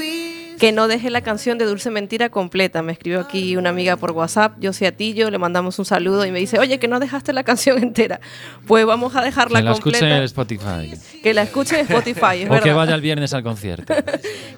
que 0.59 0.71
no 0.71 0.87
deje 0.87 1.09
la 1.09 1.23
canción 1.23 1.57
de 1.57 1.65
Dulce 1.65 1.91
Mentira 1.91 2.29
completa. 2.29 2.83
Me 2.83 2.93
escribió 2.93 3.21
aquí 3.21 3.57
una 3.57 3.71
amiga 3.71 3.97
por 3.97 4.11
WhatsApp, 4.13 4.53
yo 4.61 4.75
sé 4.75 4.87
a 4.87 4.93
Tillo, 4.95 5.31
le 5.31 5.39
mandamos 5.39 5.79
un 5.79 5.87
saludo 5.87 6.27
y 6.27 6.31
me 6.31 6.39
dice, 6.39 6.59
oye, 6.59 6.79
que 6.79 6.89
no 6.89 7.01
dejaste 7.01 7.33
la 7.33 7.43
canción 7.43 7.79
entera. 7.83 8.21
Pues 8.67 8.85
vamos 8.85 9.17
a 9.17 9.23
dejarla 9.23 9.61
Que 9.61 9.65
la 9.65 9.73
completa. 9.73 9.97
escuchen 9.97 10.19
en 10.19 10.25
Spotify. 10.25 11.21
Que 11.23 11.33
la 11.33 11.41
escuchen 11.41 11.79
en 11.79 11.87
Spotify, 11.87 12.43
es 12.43 12.51
O 12.51 12.61
que 12.61 12.75
vaya 12.75 12.95
el 12.95 13.01
viernes 13.01 13.33
al 13.33 13.43
concierto. 13.43 13.95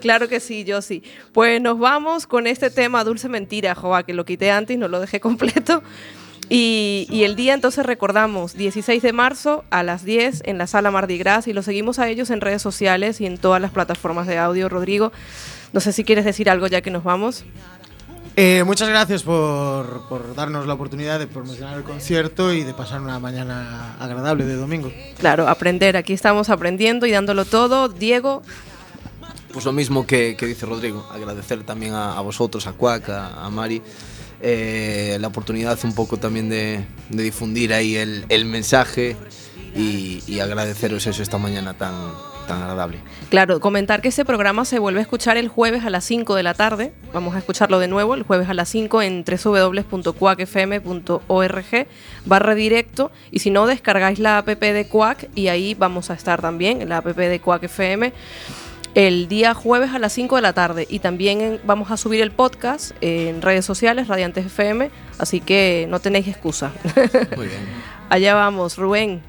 Claro 0.00 0.28
que 0.28 0.40
sí, 0.40 0.64
yo 0.64 0.82
sí. 0.82 1.04
Pues 1.32 1.60
nos 1.62 1.78
vamos 1.78 2.26
con 2.26 2.48
este 2.48 2.70
tema 2.70 3.04
Dulce 3.04 3.28
Mentira, 3.28 3.76
Joa, 3.76 4.02
que 4.02 4.14
lo 4.14 4.24
quité 4.24 4.50
antes 4.50 4.74
y 4.74 4.78
no 4.78 4.88
lo 4.88 4.98
dejé 4.98 5.20
completo. 5.20 5.80
Y, 6.54 7.06
y 7.10 7.24
el 7.24 7.34
día 7.34 7.54
entonces 7.54 7.86
recordamos, 7.86 8.52
16 8.54 9.02
de 9.02 9.12
marzo 9.14 9.64
a 9.70 9.82
las 9.82 10.04
10 10.04 10.42
en 10.44 10.58
la 10.58 10.66
sala 10.66 10.90
Mardi 10.90 11.16
Gras 11.16 11.48
y 11.48 11.54
lo 11.54 11.62
seguimos 11.62 11.98
a 11.98 12.10
ellos 12.10 12.28
en 12.28 12.42
redes 12.42 12.60
sociales 12.60 13.22
y 13.22 13.26
en 13.26 13.38
todas 13.38 13.58
las 13.58 13.70
plataformas 13.70 14.26
de 14.26 14.36
audio. 14.36 14.68
Rodrigo, 14.68 15.12
no 15.72 15.80
sé 15.80 15.94
si 15.94 16.04
quieres 16.04 16.26
decir 16.26 16.50
algo 16.50 16.66
ya 16.66 16.82
que 16.82 16.90
nos 16.90 17.04
vamos. 17.04 17.44
Eh, 18.36 18.64
muchas 18.66 18.90
gracias 18.90 19.22
por, 19.22 20.06
por 20.10 20.34
darnos 20.34 20.66
la 20.66 20.74
oportunidad 20.74 21.18
de 21.18 21.26
promocionar 21.26 21.78
el 21.78 21.84
concierto 21.84 22.52
y 22.52 22.64
de 22.64 22.74
pasar 22.74 23.00
una 23.00 23.18
mañana 23.18 23.96
agradable 23.98 24.44
de 24.44 24.56
domingo. 24.56 24.92
Claro, 25.18 25.48
aprender, 25.48 25.96
aquí 25.96 26.12
estamos 26.12 26.50
aprendiendo 26.50 27.06
y 27.06 27.12
dándolo 27.12 27.46
todo. 27.46 27.88
Diego, 27.88 28.42
Pues 29.54 29.64
lo 29.64 29.72
mismo 29.72 30.06
que, 30.06 30.36
que 30.36 30.44
dice 30.44 30.66
Rodrigo, 30.66 31.06
agradecer 31.10 31.62
también 31.64 31.94
a, 31.94 32.16
a 32.16 32.20
vosotros, 32.20 32.66
a 32.66 32.72
Cuac, 32.72 33.08
a, 33.08 33.44
a 33.44 33.48
Mari, 33.50 33.82
eh, 34.42 35.16
la 35.20 35.28
oportunidad 35.28 35.78
un 35.84 35.94
poco 35.94 36.18
también 36.18 36.48
de, 36.48 36.84
difundir 37.08 37.72
ahí 37.72 37.96
el, 37.96 38.24
el 38.28 38.44
mensaje 38.44 39.16
y, 39.74 40.22
y 40.26 40.40
agradeceros 40.40 41.06
eso 41.06 41.22
esta 41.22 41.38
mañana 41.38 41.74
tan, 41.74 41.94
tan 42.46 42.62
agradable. 42.62 42.98
Claro, 43.30 43.60
comentar 43.60 44.02
que 44.02 44.08
este 44.08 44.24
programa 44.24 44.64
se 44.64 44.78
vuelve 44.78 45.00
a 45.00 45.02
escuchar 45.02 45.36
el 45.36 45.48
jueves 45.48 45.84
a 45.84 45.90
las 45.90 46.04
5 46.04 46.34
de 46.34 46.42
la 46.42 46.54
tarde. 46.54 46.92
Vamos 47.12 47.34
a 47.34 47.38
escucharlo 47.38 47.78
de 47.78 47.88
nuevo 47.88 48.14
el 48.14 48.22
jueves 48.22 48.48
a 48.48 48.54
las 48.54 48.68
5 48.68 49.02
en 49.02 49.24
www.cuacfm.org 49.24 51.86
barra 52.26 52.54
directo. 52.54 53.10
Y 53.30 53.40
si 53.40 53.50
no, 53.50 53.66
descargáis 53.66 54.18
la 54.18 54.38
app 54.38 54.48
de 54.48 54.86
Cuac 54.86 55.28
y 55.34 55.48
ahí 55.48 55.74
vamos 55.74 56.10
a 56.10 56.14
estar 56.14 56.40
también 56.40 56.82
en 56.82 56.88
la 56.88 56.98
app 56.98 57.06
de 57.06 57.40
Cuac 57.40 57.64
FM 57.64 58.12
el 58.94 59.28
día 59.28 59.54
jueves 59.54 59.90
a 59.90 59.98
las 59.98 60.12
5 60.12 60.36
de 60.36 60.42
la 60.42 60.52
tarde. 60.52 60.86
Y 60.88 60.98
también 60.98 61.60
vamos 61.64 61.90
a 61.90 61.96
subir 61.96 62.20
el 62.20 62.30
podcast 62.30 62.92
en 63.00 63.42
redes 63.42 63.64
sociales, 63.64 64.08
Radiantes 64.08 64.46
FM. 64.46 64.90
Así 65.18 65.40
que 65.40 65.86
no 65.88 66.00
tenéis 66.00 66.28
excusa. 66.28 66.72
Muy 67.36 67.48
bien. 67.48 67.60
Allá 68.08 68.34
vamos, 68.34 68.76
Rubén. 68.76 69.22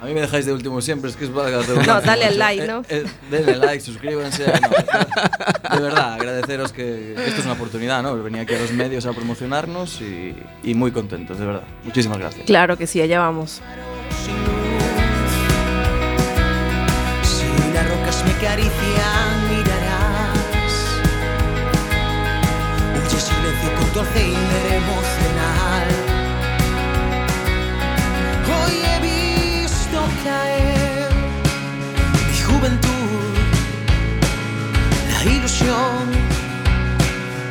A 0.00 0.06
mí 0.06 0.14
me 0.14 0.20
dejáis 0.20 0.46
de 0.46 0.52
último 0.52 0.80
siempre, 0.80 1.10
es 1.10 1.16
que 1.16 1.24
es 1.24 1.30
para 1.30 1.50
No, 1.50 2.00
dale 2.00 2.26
al 2.26 2.38
like, 2.38 2.66
¿no? 2.68 2.82
Eh, 2.88 3.04
eh, 3.04 3.06
denle 3.32 3.56
like, 3.56 3.80
suscríbanse. 3.80 4.44
no, 4.46 5.76
de 5.76 5.82
verdad, 5.82 6.14
agradeceros 6.14 6.72
que 6.72 7.14
esto 7.14 7.40
es 7.40 7.44
una 7.44 7.54
oportunidad, 7.54 8.00
¿no? 8.02 8.16
Venía 8.22 8.42
aquí 8.42 8.54
a 8.54 8.60
los 8.60 8.70
medios 8.70 9.06
a 9.06 9.12
promocionarnos 9.12 10.00
y, 10.00 10.36
y 10.62 10.74
muy 10.74 10.92
contentos, 10.92 11.40
de 11.40 11.46
verdad. 11.46 11.64
Muchísimas 11.82 12.18
gracias. 12.18 12.46
Claro 12.46 12.76
que 12.76 12.86
sí, 12.86 13.00
allá 13.00 13.18
vamos. 13.18 13.60
Me 18.28 18.34
acarician, 18.34 19.34
mirarás. 19.48 20.74
Huye 22.94 23.20
silencio 23.20 23.70
con 23.78 23.88
tu 23.92 24.00
Alzheimer 24.00 24.66
emocional. 24.82 25.88
Hoy 28.56 28.74
he 28.88 28.98
visto 29.00 29.98
caer 30.24 31.08
mi 32.28 32.38
juventud, 32.46 33.34
la 35.12 35.24
ilusión. 35.24 36.08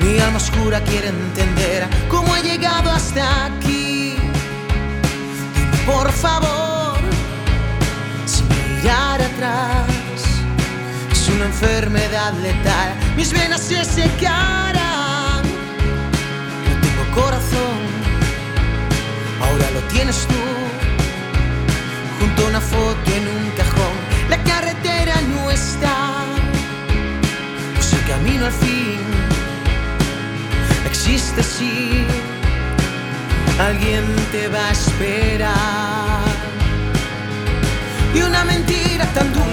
Mi 0.02 0.20
alma 0.20 0.38
oscura 0.38 0.80
quiere 0.82 1.10
entender 1.10 1.88
cómo 2.08 2.36
he 2.36 2.42
llegado 2.44 2.92
hasta 2.92 3.46
aquí. 3.46 4.16
Dime, 5.56 5.78
por 5.86 6.12
favor 6.12 6.98
sin 8.26 8.48
mirar 8.50 9.22
atrás. 9.22 9.97
Una 11.38 11.46
enfermedad 11.46 12.34
letal, 12.42 12.96
mis 13.16 13.32
venas 13.32 13.62
se 13.62 13.86
secarán. 13.86 15.44
No 16.66 16.82
tengo 16.82 17.04
corazón, 17.14 17.78
ahora 19.40 19.70
lo 19.76 19.82
tienes 19.82 20.26
tú. 20.26 20.34
Junto 22.20 22.44
a 22.44 22.50
una 22.50 22.60
foto 22.60 23.12
en 23.16 23.28
un 23.28 23.52
cajón, 23.52 23.96
la 24.32 24.44
carretera 24.46 25.14
no 25.36 25.52
está. 25.52 26.26
Pues 27.76 27.94
el 27.94 28.04
camino 28.08 28.48
al 28.48 28.54
fin 28.54 29.00
existe 30.88 31.44
sí. 31.44 32.04
Alguien 33.60 34.06
te 34.32 34.48
va 34.48 34.70
a 34.70 34.72
esperar 34.72 36.26
y 38.16 38.22
una 38.24 38.44
mentira 38.44 39.06
tan 39.14 39.32
dulce 39.34 39.47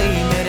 mirarás. 0.00 0.41